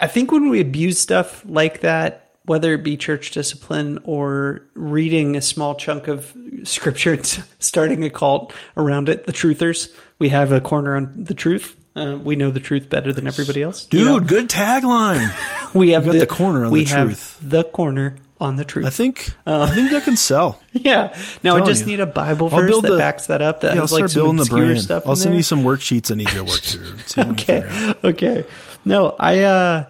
I 0.00 0.06
think 0.06 0.32
when 0.32 0.48
we 0.48 0.60
abuse 0.60 0.98
stuff 0.98 1.44
like 1.46 1.80
that, 1.80 2.26
whether 2.44 2.72
it 2.74 2.84
be 2.84 2.96
church 2.96 3.32
discipline 3.32 3.98
or 4.04 4.62
reading 4.74 5.36
a 5.36 5.40
small 5.40 5.74
chunk 5.74 6.08
of 6.08 6.34
scripture 6.64 7.12
and 7.14 7.26
starting 7.58 8.04
a 8.04 8.10
cult 8.10 8.52
around 8.76 9.08
it, 9.08 9.26
the 9.26 9.32
truthers, 9.32 9.92
we 10.18 10.28
have 10.30 10.52
a 10.52 10.60
corner 10.60 10.96
on 10.96 11.12
the 11.24 11.34
truth. 11.34 11.76
Uh, 11.94 12.18
we 12.22 12.36
know 12.36 12.50
the 12.50 12.60
truth 12.60 12.90
better 12.90 13.12
than 13.12 13.26
everybody 13.26 13.62
else. 13.62 13.86
Dude, 13.86 14.00
you 14.00 14.06
know? 14.06 14.20
good 14.20 14.50
tagline. 14.50 15.30
we 15.74 15.90
have 15.90 16.04
the, 16.04 16.18
the, 16.18 16.26
corner 16.26 16.66
on 16.66 16.70
we 16.70 16.84
the 16.84 16.90
truth. 16.90 17.38
the 17.40 17.64
corner 17.64 18.16
on 18.38 18.56
the 18.56 18.66
truth. 18.66 18.84
I 18.84 18.90
think 18.90 19.30
uh, 19.46 19.62
I 19.62 19.74
think 19.74 19.90
that 19.90 20.04
can 20.04 20.16
sell. 20.16 20.60
yeah. 20.72 21.16
Now 21.42 21.56
I 21.56 21.64
just 21.64 21.82
you. 21.82 21.86
need 21.86 22.00
a 22.00 22.06
Bible 22.06 22.50
verse 22.50 22.82
that 22.82 22.88
the, 22.90 22.98
backs 22.98 23.28
that 23.28 23.40
up. 23.40 23.62
That 23.62 23.74
yeah, 23.74 23.80
has 23.80 23.92
I'll 23.92 24.00
like 24.00 24.10
start 24.10 24.24
building 24.24 24.36
the 24.36 24.44
brand. 24.44 24.82
Stuff 24.82 25.06
I'll 25.06 25.16
send 25.16 25.32
there. 25.32 25.38
you 25.38 25.42
some 25.42 25.64
worksheets 25.64 26.10
I 26.10 26.16
need 26.16 26.28
you 26.32 26.40
to 26.40 26.44
work 26.44 26.60
through. 26.60 27.30
okay. 27.32 27.94
Okay. 28.04 28.44
No, 28.86 29.16
I 29.18 29.40
uh 29.40 29.84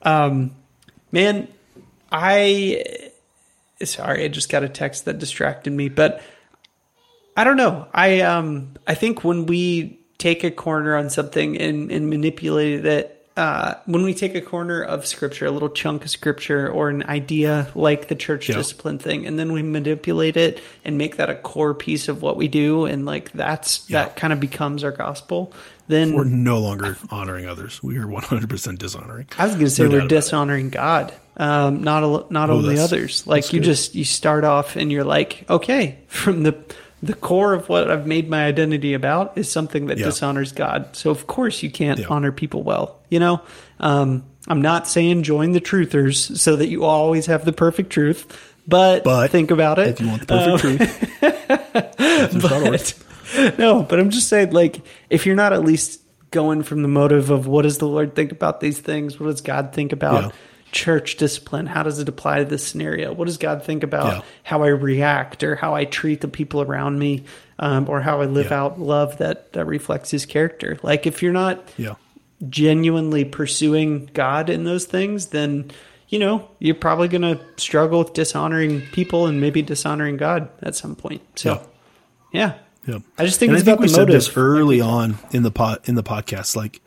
um, 0.00 0.56
man, 1.12 1.48
I 2.10 2.82
sorry, 3.82 4.24
I 4.24 4.28
just 4.28 4.48
got 4.48 4.64
a 4.64 4.68
text 4.70 5.04
that 5.04 5.18
distracted 5.18 5.72
me, 5.72 5.90
but 5.90 6.22
I 7.36 7.44
don't 7.44 7.58
know. 7.58 7.86
I 7.92 8.22
um 8.22 8.74
I 8.86 8.94
think 8.94 9.22
when 9.22 9.44
we 9.44 10.00
take 10.16 10.42
a 10.44 10.50
corner 10.50 10.96
on 10.96 11.10
something 11.10 11.58
and, 11.58 11.92
and 11.92 12.08
manipulate 12.08 12.84
it 12.86 13.17
uh, 13.38 13.80
when 13.86 14.02
we 14.02 14.14
take 14.14 14.34
a 14.34 14.40
corner 14.40 14.82
of 14.82 15.06
scripture, 15.06 15.46
a 15.46 15.50
little 15.52 15.68
chunk 15.68 16.04
of 16.04 16.10
scripture 16.10 16.68
or 16.68 16.88
an 16.88 17.04
idea 17.04 17.70
like 17.76 18.08
the 18.08 18.16
church 18.16 18.48
discipline 18.48 18.98
thing, 18.98 19.28
and 19.28 19.38
then 19.38 19.52
we 19.52 19.62
manipulate 19.62 20.36
it 20.36 20.60
and 20.84 20.98
make 20.98 21.18
that 21.18 21.30
a 21.30 21.36
core 21.36 21.72
piece 21.72 22.08
of 22.08 22.20
what 22.20 22.36
we 22.36 22.48
do, 22.48 22.84
and 22.84 23.06
like 23.06 23.30
that's 23.30 23.84
that 23.86 24.16
kind 24.16 24.32
of 24.32 24.40
becomes 24.40 24.82
our 24.82 24.90
gospel. 24.90 25.52
Then 25.86 26.14
we're 26.14 26.24
no 26.24 26.58
longer 26.58 26.98
honoring 27.10 27.46
others. 27.46 27.80
We 27.80 27.96
are 27.98 28.06
100% 28.06 28.76
dishonoring. 28.76 29.28
I 29.38 29.44
was 29.44 29.54
going 29.54 29.66
to 29.66 29.70
say 29.70 29.84
no 29.84 29.90
we're 29.90 30.08
dishonoring 30.08 30.70
God, 30.70 31.14
um, 31.36 31.84
not 31.84 32.02
a, 32.02 32.32
not 32.32 32.50
oh, 32.50 32.54
only 32.54 32.80
others. 32.80 33.24
Like 33.24 33.52
you 33.52 33.60
good. 33.60 33.66
just 33.66 33.94
you 33.94 34.04
start 34.04 34.42
off 34.42 34.74
and 34.74 34.90
you're 34.90 35.04
like, 35.04 35.48
okay, 35.48 35.98
from 36.08 36.42
the 36.42 36.60
the 37.02 37.14
core 37.14 37.52
of 37.52 37.68
what 37.68 37.90
I've 37.90 38.06
made 38.06 38.28
my 38.28 38.44
identity 38.44 38.94
about 38.94 39.36
is 39.38 39.50
something 39.50 39.86
that 39.86 39.98
yeah. 39.98 40.06
dishonors 40.06 40.52
God. 40.52 40.96
So 40.96 41.10
of 41.10 41.26
course 41.26 41.62
you 41.62 41.70
can't 41.70 42.00
yeah. 42.00 42.06
honor 42.08 42.32
people 42.32 42.62
well. 42.62 42.98
You 43.08 43.20
know, 43.20 43.40
um, 43.80 44.24
I'm 44.48 44.62
not 44.62 44.88
saying 44.88 45.22
join 45.22 45.52
the 45.52 45.60
truthers 45.60 46.36
so 46.36 46.56
that 46.56 46.68
you 46.68 46.84
always 46.84 47.26
have 47.26 47.44
the 47.44 47.52
perfect 47.52 47.90
truth, 47.90 48.56
but, 48.66 49.04
but 49.04 49.30
think 49.30 49.50
about 49.50 49.78
it. 49.78 49.88
If 49.88 50.00
you 50.00 50.08
want 50.08 50.26
the 50.26 50.58
perfect 50.58 51.22
uh, 51.22 51.30
truth. 52.38 52.42
but, 52.42 53.58
no, 53.58 53.82
but 53.82 54.00
I'm 54.00 54.10
just 54.10 54.28
saying, 54.28 54.50
like, 54.50 54.80
if 55.10 55.26
you're 55.26 55.36
not 55.36 55.52
at 55.52 55.62
least 55.62 56.00
going 56.30 56.62
from 56.62 56.82
the 56.82 56.88
motive 56.88 57.30
of 57.30 57.46
what 57.46 57.62
does 57.62 57.78
the 57.78 57.86
Lord 57.86 58.14
think 58.14 58.32
about 58.32 58.60
these 58.60 58.78
things, 58.78 59.20
what 59.20 59.26
does 59.26 59.40
God 59.40 59.72
think 59.72 59.92
about? 59.92 60.24
Yeah 60.24 60.30
church 60.72 61.16
discipline? 61.16 61.66
How 61.66 61.82
does 61.82 61.98
it 61.98 62.08
apply 62.08 62.38
to 62.38 62.44
this 62.44 62.66
scenario? 62.66 63.12
What 63.12 63.26
does 63.26 63.38
God 63.38 63.64
think 63.64 63.82
about 63.82 64.12
yeah. 64.12 64.22
how 64.42 64.62
I 64.62 64.68
react 64.68 65.42
or 65.42 65.56
how 65.56 65.74
I 65.74 65.84
treat 65.84 66.20
the 66.20 66.28
people 66.28 66.62
around 66.62 66.98
me, 66.98 67.24
um, 67.58 67.88
or 67.88 68.00
how 68.00 68.20
I 68.20 68.26
live 68.26 68.50
yeah. 68.50 68.62
out 68.62 68.80
love 68.80 69.18
that 69.18 69.52
that 69.52 69.66
reflects 69.66 70.10
His 70.10 70.26
character? 70.26 70.78
Like 70.82 71.06
if 71.06 71.22
you're 71.22 71.32
not 71.32 71.62
yeah. 71.76 71.94
genuinely 72.48 73.24
pursuing 73.24 74.10
God 74.12 74.50
in 74.50 74.64
those 74.64 74.84
things, 74.84 75.26
then 75.26 75.70
you 76.08 76.18
know 76.18 76.48
you're 76.58 76.74
probably 76.74 77.08
going 77.08 77.22
to 77.22 77.40
struggle 77.56 78.00
with 78.00 78.12
dishonoring 78.12 78.82
people 78.92 79.26
and 79.26 79.40
maybe 79.40 79.62
dishonoring 79.62 80.16
God 80.16 80.48
at 80.62 80.74
some 80.74 80.96
point. 80.96 81.22
So, 81.38 81.66
yeah. 82.32 82.54
Yeah. 82.86 83.00
I 83.18 83.26
just 83.26 83.38
think 83.38 83.50
and 83.50 83.58
it's 83.58 83.68
I 83.68 83.72
think 83.72 83.80
about 83.80 83.82
we 83.82 83.92
the 83.92 83.98
motive. 83.98 84.22
said 84.24 84.32
this 84.32 84.36
early 84.36 84.80
on 84.80 85.18
in 85.30 85.42
the 85.42 85.50
pot 85.50 85.88
in 85.88 85.94
the 85.94 86.02
podcast. 86.02 86.56
Like, 86.56 86.80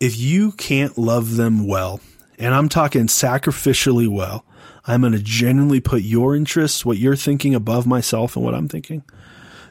if 0.00 0.18
you 0.18 0.52
can't 0.52 0.98
love 0.98 1.36
them 1.36 1.68
well, 1.68 2.00
and 2.38 2.54
I'm 2.54 2.68
talking 2.68 3.06
sacrificially 3.06 4.08
well. 4.08 4.44
I'm 4.86 5.02
going 5.02 5.12
to 5.12 5.18
genuinely 5.18 5.80
put 5.80 6.02
your 6.02 6.34
interests, 6.34 6.84
what 6.84 6.96
you're 6.96 7.16
thinking 7.16 7.54
above 7.54 7.86
myself 7.86 8.36
and 8.36 8.44
what 8.44 8.54
I'm 8.54 8.68
thinking, 8.68 9.04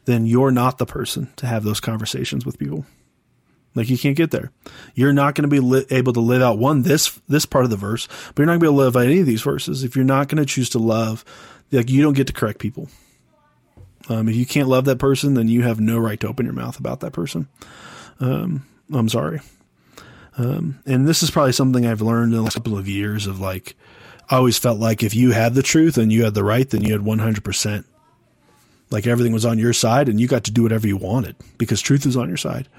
then 0.05 0.27
you're 0.27 0.51
not 0.51 0.77
the 0.77 0.85
person 0.85 1.29
to 1.37 1.47
have 1.47 1.63
those 1.63 1.79
conversations 1.79 2.45
with 2.45 2.59
people. 2.59 2.85
Like 3.73 3.89
you 3.89 3.97
can't 3.97 4.15
get 4.15 4.31
there. 4.31 4.51
You're 4.95 5.13
not 5.13 5.35
going 5.35 5.43
to 5.43 5.49
be 5.49 5.59
li- 5.59 5.85
able 5.91 6.13
to 6.13 6.19
live 6.19 6.41
out 6.41 6.57
one 6.57 6.81
this 6.81 7.19
this 7.27 7.45
part 7.45 7.63
of 7.63 7.69
the 7.69 7.77
verse, 7.77 8.07
but 8.29 8.39
you're 8.39 8.47
not 8.47 8.53
going 8.53 8.59
to 8.59 8.63
be 8.63 8.67
able 8.67 8.77
to 8.77 8.85
live 8.85 8.95
out 8.95 9.05
any 9.05 9.19
of 9.19 9.27
these 9.27 9.43
verses 9.43 9.83
if 9.83 9.95
you're 9.95 10.05
not 10.05 10.29
going 10.29 10.43
to 10.43 10.45
choose 10.45 10.69
to 10.71 10.79
love. 10.79 11.23
Like 11.71 11.89
you 11.89 12.01
don't 12.01 12.13
get 12.13 12.27
to 12.27 12.33
correct 12.33 12.59
people. 12.59 12.89
Um, 14.09 14.29
if 14.29 14.35
you 14.35 14.45
can't 14.45 14.69
love 14.69 14.85
that 14.85 14.99
person, 14.99 15.33
then 15.33 15.47
you 15.47 15.63
have 15.63 15.79
no 15.79 15.99
right 15.99 16.19
to 16.21 16.27
open 16.27 16.45
your 16.45 16.55
mouth 16.55 16.79
about 16.79 17.01
that 17.01 17.11
person. 17.11 17.47
Um, 18.19 18.65
I'm 18.91 19.09
sorry. 19.09 19.41
Um, 20.37 20.79
and 20.85 21.07
this 21.07 21.23
is 21.23 21.31
probably 21.31 21.51
something 21.51 21.85
I've 21.85 22.01
learned 22.01 22.31
in 22.31 22.37
the 22.37 22.43
last 22.43 22.53
couple 22.53 22.77
of 22.77 22.87
years 22.87 23.25
of 23.25 23.39
like, 23.39 23.75
I 24.29 24.37
always 24.37 24.57
felt 24.57 24.79
like 24.79 25.03
if 25.03 25.15
you 25.15 25.31
had 25.31 25.55
the 25.55 25.63
truth 25.63 25.97
and 25.97 26.11
you 26.11 26.23
had 26.23 26.35
the 26.35 26.43
right, 26.43 26.69
then 26.69 26.83
you 26.83 26.93
had 26.93 27.01
100%. 27.01 27.85
Like 28.89 29.07
everything 29.07 29.33
was 29.33 29.45
on 29.45 29.57
your 29.57 29.73
side 29.73 30.07
and 30.07 30.19
you 30.19 30.27
got 30.27 30.43
to 30.45 30.51
do 30.51 30.63
whatever 30.63 30.87
you 30.87 30.95
wanted 30.95 31.35
because 31.57 31.81
truth 31.81 32.05
is 32.05 32.15
on 32.15 32.27
your 32.27 32.37
side. 32.37 32.69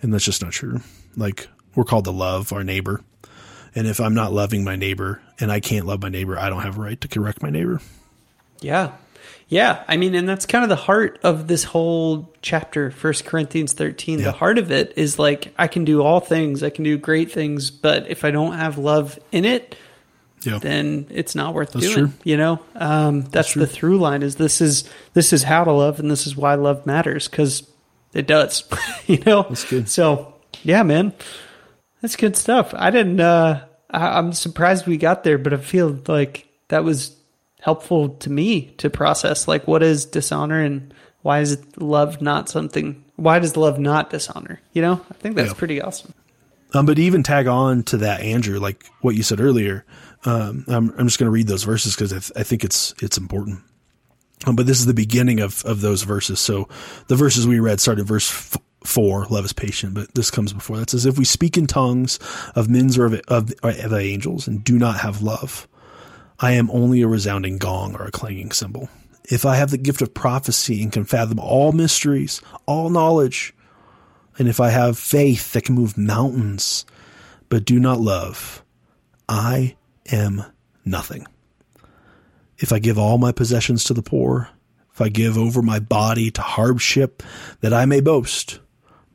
And 0.00 0.12
that's 0.12 0.24
just 0.24 0.42
not 0.42 0.52
true. 0.52 0.80
Like 1.16 1.48
we're 1.74 1.84
called 1.84 2.04
to 2.04 2.10
love 2.10 2.52
our 2.52 2.64
neighbor. 2.64 3.02
And 3.74 3.86
if 3.86 4.00
I'm 4.00 4.14
not 4.14 4.32
loving 4.32 4.64
my 4.64 4.76
neighbor 4.76 5.22
and 5.38 5.52
I 5.52 5.60
can't 5.60 5.86
love 5.86 6.02
my 6.02 6.08
neighbor, 6.08 6.38
I 6.38 6.50
don't 6.50 6.62
have 6.62 6.78
a 6.78 6.80
right 6.80 7.00
to 7.00 7.08
correct 7.08 7.42
my 7.42 7.50
neighbor. 7.50 7.80
Yeah. 8.60 8.92
Yeah, 9.52 9.84
I 9.86 9.98
mean, 9.98 10.14
and 10.14 10.26
that's 10.26 10.46
kind 10.46 10.62
of 10.62 10.70
the 10.70 10.76
heart 10.76 11.20
of 11.22 11.46
this 11.46 11.62
whole 11.62 12.32
chapter, 12.40 12.90
First 12.90 13.26
Corinthians 13.26 13.74
13. 13.74 14.18
Yeah. 14.18 14.24
The 14.24 14.32
heart 14.32 14.56
of 14.56 14.72
it 14.72 14.94
is 14.96 15.18
like, 15.18 15.52
I 15.58 15.66
can 15.66 15.84
do 15.84 16.02
all 16.02 16.20
things, 16.20 16.62
I 16.62 16.70
can 16.70 16.84
do 16.84 16.96
great 16.96 17.30
things, 17.30 17.70
but 17.70 18.08
if 18.08 18.24
I 18.24 18.30
don't 18.30 18.54
have 18.54 18.78
love 18.78 19.18
in 19.30 19.44
it, 19.44 19.76
yeah. 20.40 20.56
then 20.56 21.06
it's 21.10 21.34
not 21.34 21.52
worth 21.52 21.72
that's 21.72 21.84
doing. 21.84 22.06
True. 22.06 22.12
You 22.24 22.38
know, 22.38 22.60
um, 22.76 23.20
that's, 23.24 23.52
that's 23.52 23.54
the 23.54 23.66
through 23.66 23.98
line. 23.98 24.22
Is 24.22 24.36
this 24.36 24.62
is 24.62 24.88
this 25.12 25.34
is 25.34 25.42
how 25.42 25.64
to 25.64 25.72
love, 25.72 26.00
and 26.00 26.10
this 26.10 26.26
is 26.26 26.34
why 26.34 26.54
love 26.54 26.86
matters 26.86 27.28
because 27.28 27.70
it 28.14 28.26
does. 28.26 28.64
you 29.06 29.18
know, 29.18 29.42
that's 29.42 29.68
good. 29.68 29.86
So 29.86 30.34
yeah, 30.62 30.82
man, 30.82 31.12
that's 32.00 32.16
good 32.16 32.38
stuff. 32.38 32.72
I 32.74 32.90
didn't. 32.90 33.20
uh 33.20 33.66
I, 33.90 34.16
I'm 34.16 34.32
surprised 34.32 34.86
we 34.86 34.96
got 34.96 35.24
there, 35.24 35.36
but 35.36 35.52
I 35.52 35.58
feel 35.58 36.00
like 36.08 36.48
that 36.68 36.84
was 36.84 37.14
helpful 37.62 38.10
to 38.10 38.28
me 38.28 38.62
to 38.76 38.90
process 38.90 39.46
like 39.46 39.66
what 39.68 39.82
is 39.82 40.04
dishonor 40.04 40.60
and 40.60 40.92
why 41.22 41.38
is 41.40 41.62
love 41.76 42.20
not 42.20 42.48
something 42.48 43.02
why 43.16 43.38
does 43.38 43.56
love 43.56 43.78
not 43.78 44.10
dishonor? 44.10 44.60
You 44.72 44.82
know? 44.82 45.00
I 45.08 45.14
think 45.14 45.36
that's 45.36 45.50
yeah. 45.50 45.54
pretty 45.54 45.80
awesome. 45.80 46.12
Um, 46.74 46.86
but 46.86 46.98
even 46.98 47.22
tag 47.22 47.46
on 47.46 47.84
to 47.84 47.98
that 47.98 48.20
andrew 48.20 48.58
like 48.58 48.84
what 49.00 49.14
you 49.14 49.22
said 49.22 49.40
earlier 49.40 49.84
um, 50.24 50.64
I'm, 50.68 50.90
I'm 50.98 51.06
just 51.06 51.18
going 51.18 51.26
to 51.26 51.32
read 51.32 51.46
those 51.46 51.64
verses 51.64 51.94
because 51.94 52.12
I, 52.12 52.18
th- 52.18 52.32
I 52.36 52.42
think 52.42 52.64
it's 52.64 52.94
it's 53.02 53.18
important. 53.18 53.60
Um, 54.46 54.56
but 54.56 54.66
this 54.66 54.78
is 54.78 54.86
the 54.86 54.94
beginning 54.94 55.40
of, 55.40 55.64
of 55.64 55.80
those 55.80 56.02
verses. 56.02 56.40
So 56.40 56.68
the 57.08 57.16
verses 57.16 57.46
we 57.46 57.60
read 57.60 57.80
started 57.80 58.06
verse 58.06 58.30
f- 58.30 58.60
4 58.84 59.26
love 59.26 59.44
is 59.44 59.52
patient 59.52 59.94
but 59.94 60.12
this 60.14 60.30
comes 60.30 60.52
before 60.52 60.76
that. 60.78 60.90
Says 60.90 61.06
if 61.06 61.18
we 61.18 61.24
speak 61.24 61.56
in 61.56 61.66
tongues 61.66 62.18
of 62.54 62.68
men's 62.68 62.98
or 62.98 63.06
of, 63.06 63.20
of, 63.28 63.52
of 63.62 63.92
angels 63.92 64.48
and 64.48 64.64
do 64.64 64.78
not 64.78 64.98
have 65.00 65.22
love 65.22 65.68
I 66.42 66.52
am 66.52 66.72
only 66.72 67.02
a 67.02 67.06
resounding 67.06 67.58
gong 67.58 67.94
or 67.94 68.04
a 68.04 68.10
clanging 68.10 68.50
cymbal. 68.50 68.90
If 69.30 69.46
I 69.46 69.54
have 69.54 69.70
the 69.70 69.78
gift 69.78 70.02
of 70.02 70.12
prophecy 70.12 70.82
and 70.82 70.92
can 70.92 71.04
fathom 71.04 71.38
all 71.38 71.70
mysteries, 71.70 72.42
all 72.66 72.90
knowledge, 72.90 73.54
and 74.38 74.48
if 74.48 74.58
I 74.58 74.70
have 74.70 74.98
faith 74.98 75.52
that 75.52 75.62
can 75.62 75.76
move 75.76 75.96
mountains, 75.96 76.84
but 77.48 77.64
do 77.64 77.78
not 77.78 78.00
love, 78.00 78.64
I 79.28 79.76
am 80.10 80.42
nothing. 80.84 81.28
If 82.58 82.72
I 82.72 82.80
give 82.80 82.98
all 82.98 83.18
my 83.18 83.30
possessions 83.30 83.84
to 83.84 83.94
the 83.94 84.02
poor, 84.02 84.48
if 84.92 85.00
I 85.00 85.10
give 85.10 85.38
over 85.38 85.62
my 85.62 85.78
body 85.78 86.32
to 86.32 86.42
hardship 86.42 87.22
that 87.60 87.72
I 87.72 87.84
may 87.84 88.00
boast, 88.00 88.58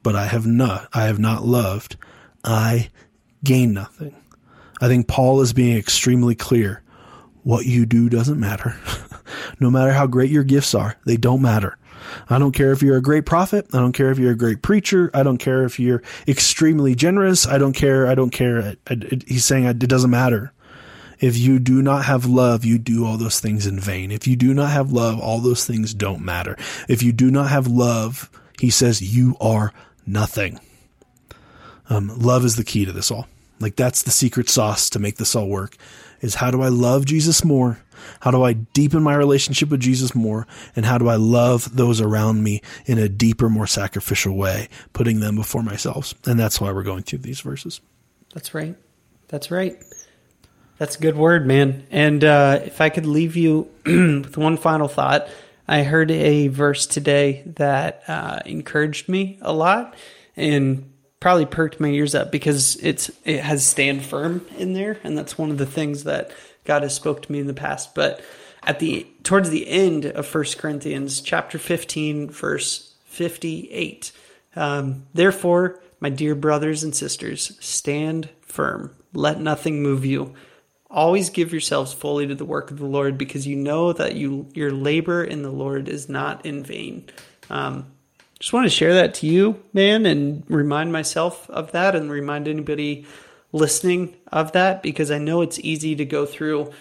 but 0.02 0.16
I 0.16 0.28
have 0.28 0.48
not, 0.48 0.88
I 0.94 1.04
have 1.04 1.20
not 1.20 1.44
loved, 1.44 1.98
I 2.46 2.90
gain 3.44 3.74
nothing. 3.74 4.16
I 4.80 4.88
think 4.88 5.10
Paul 5.10 5.42
is 5.42 5.52
being 5.52 5.78
extremely 5.78 6.34
clear 6.34 6.84
what 7.48 7.66
you 7.66 7.86
do 7.86 8.10
doesn't 8.10 8.42
matter. 8.42 8.76
no 9.62 9.72
matter 9.72 9.94
how 9.94 10.06
great 10.06 10.30
your 10.30 10.44
gifts 10.44 10.76
are, 10.76 10.98
they 11.06 11.16
don't 11.16 11.42
matter. 11.42 11.78
I 12.30 12.40
don't 12.40 12.52
care 12.52 12.74
if 12.74 12.82
you're 12.82 12.98
a 12.98 13.02
great 13.02 13.26
prophet. 13.26 13.68
I 13.74 13.78
don't 13.78 13.94
care 13.94 14.12
if 14.12 14.20
you're 14.20 14.34
a 14.34 14.38
great 14.38 14.62
preacher. 14.62 15.10
I 15.14 15.24
don't 15.24 15.38
care 15.38 15.64
if 15.64 15.80
you're 15.80 16.04
extremely 16.28 16.94
generous. 16.94 17.48
I 17.48 17.58
don't 17.58 17.72
care. 17.72 18.06
I 18.06 18.16
don't 18.16 18.32
care. 18.32 18.76
He's 19.26 19.46
saying 19.46 19.64
it 19.64 19.80
doesn't 19.80 20.10
matter. 20.10 20.52
If 21.22 21.38
you 21.38 21.58
do 21.60 21.82
not 21.82 22.04
have 22.04 22.26
love, 22.26 22.66
you 22.66 22.78
do 22.78 23.06
all 23.06 23.16
those 23.16 23.40
things 23.40 23.66
in 23.66 23.80
vain. 23.80 24.12
If 24.12 24.28
you 24.28 24.36
do 24.36 24.54
not 24.54 24.72
have 24.72 24.92
love, 24.92 25.18
all 25.18 25.40
those 25.40 25.66
things 25.66 25.94
don't 25.94 26.26
matter. 26.26 26.58
If 26.90 27.02
you 27.02 27.14
do 27.14 27.32
not 27.32 27.50
have 27.50 27.66
love, 27.66 28.30
he 28.60 28.70
says 28.70 29.02
you 29.02 29.38
are 29.40 29.72
nothing. 30.06 30.60
Um, 31.90 32.10
love 32.20 32.44
is 32.44 32.58
the 32.58 32.66
key 32.66 32.84
to 32.84 32.92
this 32.92 33.10
all. 33.10 33.26
Like 33.60 33.76
that's 33.76 34.04
the 34.04 34.12
secret 34.12 34.50
sauce 34.50 34.90
to 34.92 35.00
make 35.00 35.18
this 35.18 35.36
all 35.36 35.48
work 35.48 35.76
is 36.22 36.36
how 36.36 36.52
do 36.52 36.62
I 36.62 36.70
love 36.70 37.06
Jesus 37.06 37.44
more? 37.44 37.80
How 38.22 38.32
do 38.32 38.44
I 38.44 38.54
deepen 38.54 39.04
my 39.04 39.16
relationship 39.16 39.70
with 39.70 39.80
Jesus 39.80 40.16
more? 40.16 40.48
And 40.76 40.86
how 40.86 40.98
do 40.98 41.08
I 41.08 41.16
love 41.16 41.76
those 41.76 42.00
around 42.02 42.44
me 42.44 42.62
in 42.86 42.98
a 42.98 43.10
deeper, 43.10 43.50
more 43.50 43.68
sacrificial 43.68 44.36
way, 44.36 44.70
putting 44.94 45.20
them 45.20 45.36
before 45.36 45.64
myself? 45.64 46.14
And 46.26 46.40
that's 46.40 46.62
why 46.62 46.72
we're 46.72 46.84
going 46.84 47.04
through 47.04 47.20
these 47.20 47.42
verses. 47.42 47.82
That's 48.34 48.54
right. 48.54 48.76
That's 49.28 49.52
right. 49.52 49.82
That's 50.78 50.96
a 50.96 51.00
good 51.00 51.18
word, 51.18 51.48
man. 51.48 51.86
And 51.90 52.24
uh, 52.24 52.62
if 52.64 52.82
I 52.82 52.90
could 52.90 53.06
leave 53.06 53.36
you 53.36 53.70
with 53.86 54.38
one 54.38 54.58
final 54.58 54.88
thought, 54.88 55.28
I 55.68 55.84
heard 55.84 56.12
a 56.12 56.48
verse 56.48 56.86
today 56.86 57.44
that 57.58 58.04
uh, 58.08 58.40
encouraged 58.46 59.10
me 59.10 59.38
a 59.42 59.52
lot 59.52 59.96
and 60.36 60.94
probably 61.20 61.46
perked 61.46 61.80
my 61.80 61.90
ears 61.90 62.14
up 62.14 62.32
because 62.32 62.76
it's 62.78 63.10
it 63.26 63.40
has 63.40 63.66
stand 63.66 64.06
firm 64.06 64.46
in 64.58 64.74
there, 64.74 65.00
and 65.04 65.18
that's 65.18 65.38
one 65.38 65.52
of 65.52 65.58
the 65.58 65.66
things 65.66 66.04
that 66.04 66.32
God 66.64 66.84
has 66.84 66.94
spoke 66.94 67.22
to 67.24 67.32
me 67.32 67.40
in 67.40 67.48
the 67.48 67.54
past. 67.54 67.96
But 67.96 68.22
at 68.64 68.80
the 68.80 69.08
towards 69.24 69.50
the 69.50 69.68
end 69.68 70.06
of 70.06 70.26
First 70.26 70.58
Corinthians 70.58 71.22
chapter 71.22 71.58
fifteen, 71.58 72.30
verse 72.30 72.94
fifty-eight, 73.06 74.12
um, 74.56 75.06
therefore, 75.14 75.80
my 76.00 76.10
dear 76.10 76.36
brothers 76.36 76.84
and 76.84 76.94
sisters, 76.96 77.58
stand 77.60 78.30
firm. 78.42 78.96
Let 79.14 79.40
nothing 79.40 79.82
move 79.82 80.06
you. 80.06 80.36
Always 80.90 81.30
give 81.30 81.52
yourselves 81.52 81.94
fully 81.94 82.28
to 82.28 82.36
the 82.36 82.46
work 82.46 82.72
of 82.72 82.78
the 82.78 82.86
Lord, 82.86 83.18
because 83.18 83.48
you 83.48 83.56
know 83.56 83.92
that 83.94 84.16
you 84.16 84.48
your 84.54 84.72
labor 84.72 85.24
in 85.24 85.42
the 85.42 85.52
Lord 85.52 85.90
is 85.90 86.08
not 86.08 86.46
in 86.46 86.64
vain. 86.64 87.10
Um, 87.50 87.92
just 88.40 88.54
want 88.54 88.66
to 88.66 88.70
share 88.70 88.94
that 88.96 89.16
to 89.16 89.28
you, 89.28 89.64
man, 89.74 90.06
and 90.06 90.44
remind 90.48 90.92
myself 90.92 91.50
of 91.50 91.72
that 91.72 91.96
and 91.96 92.12
remind 92.12 92.48
anybody 92.48 93.06
listening 93.52 94.16
of 94.32 94.52
that 94.52 94.84
because 94.84 95.10
I 95.10 95.18
know 95.18 95.42
it's 95.42 95.60
easy 95.60 95.96
to 95.96 96.06
go 96.06 96.26
through 96.26 96.72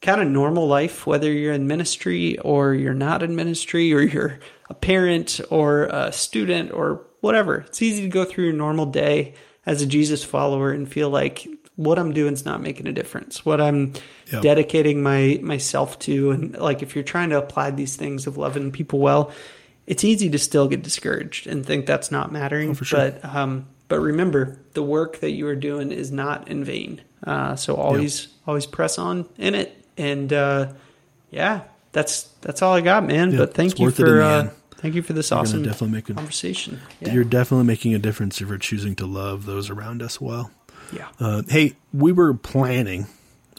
kind 0.00 0.20
of 0.20 0.28
normal 0.28 0.66
life, 0.66 1.06
whether 1.06 1.32
you're 1.32 1.54
in 1.54 1.66
ministry 1.66 2.38
or 2.40 2.74
you're 2.74 2.94
not 2.94 3.22
in 3.22 3.36
ministry 3.36 3.92
or 3.92 4.02
you're 4.02 4.38
a 4.68 4.74
parent 4.74 5.40
or 5.50 5.84
a 5.84 6.12
student 6.12 6.72
or 6.72 7.06
whatever. 7.20 7.58
It's 7.58 7.80
easy 7.80 8.02
to 8.02 8.08
go 8.08 8.24
through 8.24 8.44
your 8.44 8.52
normal 8.52 8.86
day 8.86 9.34
as 9.66 9.80
a 9.80 9.86
Jesus 9.86 10.22
follower 10.24 10.72
and 10.72 10.90
feel 10.90 11.10
like 11.10 11.46
what 11.76 11.98
I'm 11.98 12.12
doing 12.12 12.34
is 12.34 12.44
not 12.44 12.60
making 12.60 12.86
a 12.86 12.92
difference. 12.92 13.44
What 13.44 13.60
I'm 13.60 13.94
yep. 14.30 14.42
dedicating 14.42 15.02
my 15.02 15.40
myself 15.42 15.98
to, 16.00 16.30
and 16.30 16.56
like 16.58 16.82
if 16.82 16.94
you're 16.94 17.04
trying 17.04 17.30
to 17.30 17.38
apply 17.38 17.70
these 17.70 17.96
things 17.96 18.26
of 18.26 18.36
loving 18.36 18.70
people 18.72 18.98
well, 18.98 19.32
it's 19.86 20.04
easy 20.04 20.30
to 20.30 20.38
still 20.38 20.68
get 20.68 20.82
discouraged 20.82 21.46
and 21.46 21.64
think 21.64 21.86
that's 21.86 22.10
not 22.10 22.32
mattering. 22.32 22.70
Oh, 22.70 22.74
sure. 22.74 22.98
But 22.98 23.24
um, 23.24 23.66
but 23.88 24.00
remember, 24.00 24.58
the 24.72 24.82
work 24.82 25.20
that 25.20 25.30
you 25.30 25.46
are 25.46 25.56
doing 25.56 25.92
is 25.92 26.10
not 26.10 26.48
in 26.48 26.64
vain. 26.64 27.02
Uh, 27.22 27.56
so 27.56 27.74
always 27.74 28.28
always 28.46 28.66
press 28.66 28.98
on 28.98 29.28
in 29.38 29.54
it. 29.54 29.84
And 29.96 30.32
uh, 30.32 30.72
yeah, 31.30 31.62
that's 31.92 32.24
that's 32.40 32.62
all 32.62 32.74
I 32.74 32.80
got, 32.80 33.04
man. 33.04 33.36
but 33.36 33.54
thank 33.54 33.78
you 33.78 33.90
for 33.90 34.22
uh, 34.22 34.50
thank 34.76 34.94
you 34.94 35.02
for 35.02 35.12
this 35.12 35.30
you're 35.30 35.40
awesome 35.40 35.62
definitely 35.62 35.96
make 35.96 36.08
a, 36.08 36.14
conversation. 36.14 36.80
Yeah. 37.00 37.12
You're 37.12 37.24
definitely 37.24 37.66
making 37.66 37.94
a 37.94 37.98
difference 37.98 38.40
if 38.40 38.48
you're 38.48 38.58
choosing 38.58 38.94
to 38.96 39.06
love 39.06 39.46
those 39.46 39.70
around 39.70 40.02
us 40.02 40.20
well. 40.20 40.50
Yeah. 40.92 41.08
Uh, 41.18 41.42
hey, 41.48 41.74
we 41.92 42.12
were 42.12 42.34
planning 42.34 43.06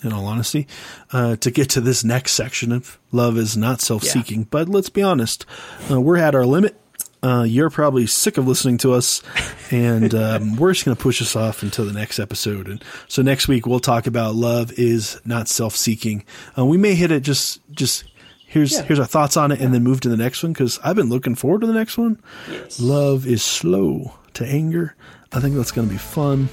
in 0.04 0.14
all 0.14 0.26
honesty, 0.26 0.68
uh, 1.12 1.36
to 1.38 1.52
get 1.52 1.70
to 1.72 1.82
this 1.82 2.04
next 2.04 2.34
section 2.34 2.72
of 2.72 3.00
love 3.12 3.38
is 3.38 3.56
not 3.56 3.82
self 3.82 4.04
seeking. 4.04 4.40
Yeah. 4.40 4.48
But 4.50 4.70
let's 4.70 4.90
be 4.90 5.02
honest, 5.02 5.46
uh, 5.90 6.02
we're 6.02 6.18
at 6.18 6.36
our 6.36 6.46
limit. 6.46 6.80
Uh, 7.24 7.44
you're 7.44 7.72
probably 7.72 8.06
sick 8.06 8.38
of 8.38 8.48
listening 8.48 8.78
to 8.78 8.94
us, 8.94 9.24
and 9.72 10.14
um, 10.14 10.56
we're 10.58 10.74
just 10.74 10.86
going 10.86 10.96
to 10.96 11.02
push 11.02 11.22
us 11.22 11.36
off 11.36 11.64
until 11.64 11.86
the 11.86 11.94
next 11.94 12.20
episode. 12.20 12.68
And 12.68 12.84
so 13.08 13.22
next 13.22 13.48
week 13.48 13.66
we'll 13.66 13.80
talk 13.80 14.06
about 14.06 14.36
love 14.36 14.72
is 14.74 15.20
not 15.26 15.48
self 15.48 15.76
seeking. 15.76 16.24
Uh, 16.58 16.66
we 16.66 16.78
may 16.78 16.94
hit 16.94 17.12
it 17.12 17.22
just 17.22 17.62
just 17.72 18.04
here's 18.46 18.74
yeah. 18.74 18.84
here's 18.84 19.00
our 19.00 19.06
thoughts 19.06 19.38
on 19.38 19.52
it, 19.52 19.60
and 19.60 19.74
then 19.74 19.84
move 19.84 20.02
to 20.02 20.10
the 20.10 20.18
next 20.18 20.44
one 20.44 20.54
because 20.54 20.80
I've 20.84 20.96
been 20.96 21.10
looking 21.10 21.36
forward 21.36 21.62
to 21.62 21.68
the 21.68 21.74
next 21.74 21.98
one. 21.98 22.22
Yes. 22.50 22.80
Love 22.80 23.26
is 23.26 23.44
slow 23.44 24.16
to 24.36 24.46
anger. 24.46 24.96
I 25.36 25.40
think 25.42 25.56
that's 25.56 25.72
going 25.72 25.88
to 25.88 25.94
be 25.94 25.98
fun. 26.00 26.48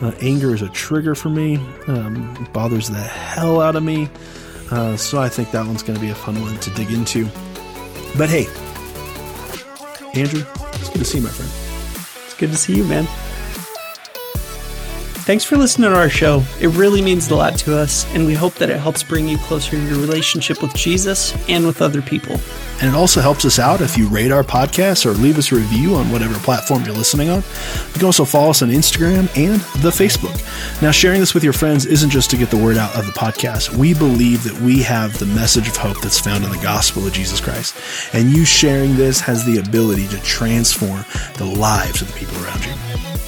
Uh, 0.00 0.12
anger 0.20 0.54
is 0.54 0.62
a 0.62 0.68
trigger 0.68 1.16
for 1.16 1.28
me. 1.28 1.56
Um, 1.88 2.48
bothers 2.52 2.88
the 2.88 3.00
hell 3.00 3.60
out 3.60 3.74
of 3.74 3.82
me. 3.82 4.08
Uh, 4.70 4.96
so 4.96 5.20
I 5.20 5.28
think 5.28 5.50
that 5.50 5.66
one's 5.66 5.82
going 5.82 5.96
to 5.98 6.00
be 6.00 6.10
a 6.10 6.14
fun 6.14 6.40
one 6.40 6.56
to 6.60 6.70
dig 6.70 6.90
into. 6.92 7.24
But 8.16 8.28
hey, 8.28 8.46
Andrew, 10.14 10.44
it's 10.74 10.88
good 10.90 10.98
to 10.98 11.04
see 11.04 11.18
you, 11.18 11.24
my 11.24 11.30
friend. 11.30 11.50
It's 12.26 12.34
good 12.34 12.50
to 12.50 12.56
see 12.56 12.76
you, 12.76 12.84
man. 12.84 13.08
Thanks 15.28 15.44
for 15.44 15.58
listening 15.58 15.90
to 15.90 15.94
our 15.94 16.08
show. 16.08 16.42
It 16.58 16.68
really 16.68 17.02
means 17.02 17.30
a 17.30 17.36
lot 17.36 17.58
to 17.58 17.76
us, 17.76 18.06
and 18.14 18.26
we 18.26 18.32
hope 18.32 18.54
that 18.54 18.70
it 18.70 18.78
helps 18.78 19.02
bring 19.02 19.28
you 19.28 19.36
closer 19.36 19.76
in 19.76 19.86
your 19.86 19.98
relationship 19.98 20.62
with 20.62 20.72
Jesus 20.72 21.34
and 21.50 21.66
with 21.66 21.82
other 21.82 22.00
people. 22.00 22.40
And 22.80 22.88
it 22.88 22.94
also 22.94 23.20
helps 23.20 23.44
us 23.44 23.58
out 23.58 23.82
if 23.82 23.98
you 23.98 24.08
rate 24.08 24.32
our 24.32 24.42
podcast 24.42 25.04
or 25.04 25.10
leave 25.10 25.36
us 25.36 25.52
a 25.52 25.56
review 25.56 25.96
on 25.96 26.10
whatever 26.10 26.32
platform 26.38 26.82
you're 26.84 26.94
listening 26.94 27.28
on. 27.28 27.42
You 27.88 27.92
can 27.92 28.06
also 28.06 28.24
follow 28.24 28.48
us 28.48 28.62
on 28.62 28.70
Instagram 28.70 29.28
and 29.36 29.60
the 29.82 29.90
Facebook. 29.90 30.40
Now, 30.80 30.92
sharing 30.92 31.20
this 31.20 31.34
with 31.34 31.44
your 31.44 31.52
friends 31.52 31.84
isn't 31.84 32.08
just 32.08 32.30
to 32.30 32.38
get 32.38 32.48
the 32.48 32.56
word 32.56 32.78
out 32.78 32.96
of 32.96 33.04
the 33.04 33.12
podcast. 33.12 33.76
We 33.76 33.92
believe 33.92 34.44
that 34.44 34.58
we 34.62 34.82
have 34.84 35.18
the 35.18 35.26
message 35.26 35.68
of 35.68 35.76
hope 35.76 36.00
that's 36.00 36.18
found 36.18 36.42
in 36.42 36.50
the 36.50 36.62
gospel 36.62 37.06
of 37.06 37.12
Jesus 37.12 37.38
Christ. 37.38 37.76
And 38.14 38.30
you 38.30 38.46
sharing 38.46 38.96
this 38.96 39.20
has 39.20 39.44
the 39.44 39.58
ability 39.58 40.08
to 40.08 40.18
transform 40.22 41.04
the 41.34 41.44
lives 41.44 42.00
of 42.00 42.10
the 42.10 42.18
people 42.18 42.42
around 42.42 42.64
you. 42.64 43.27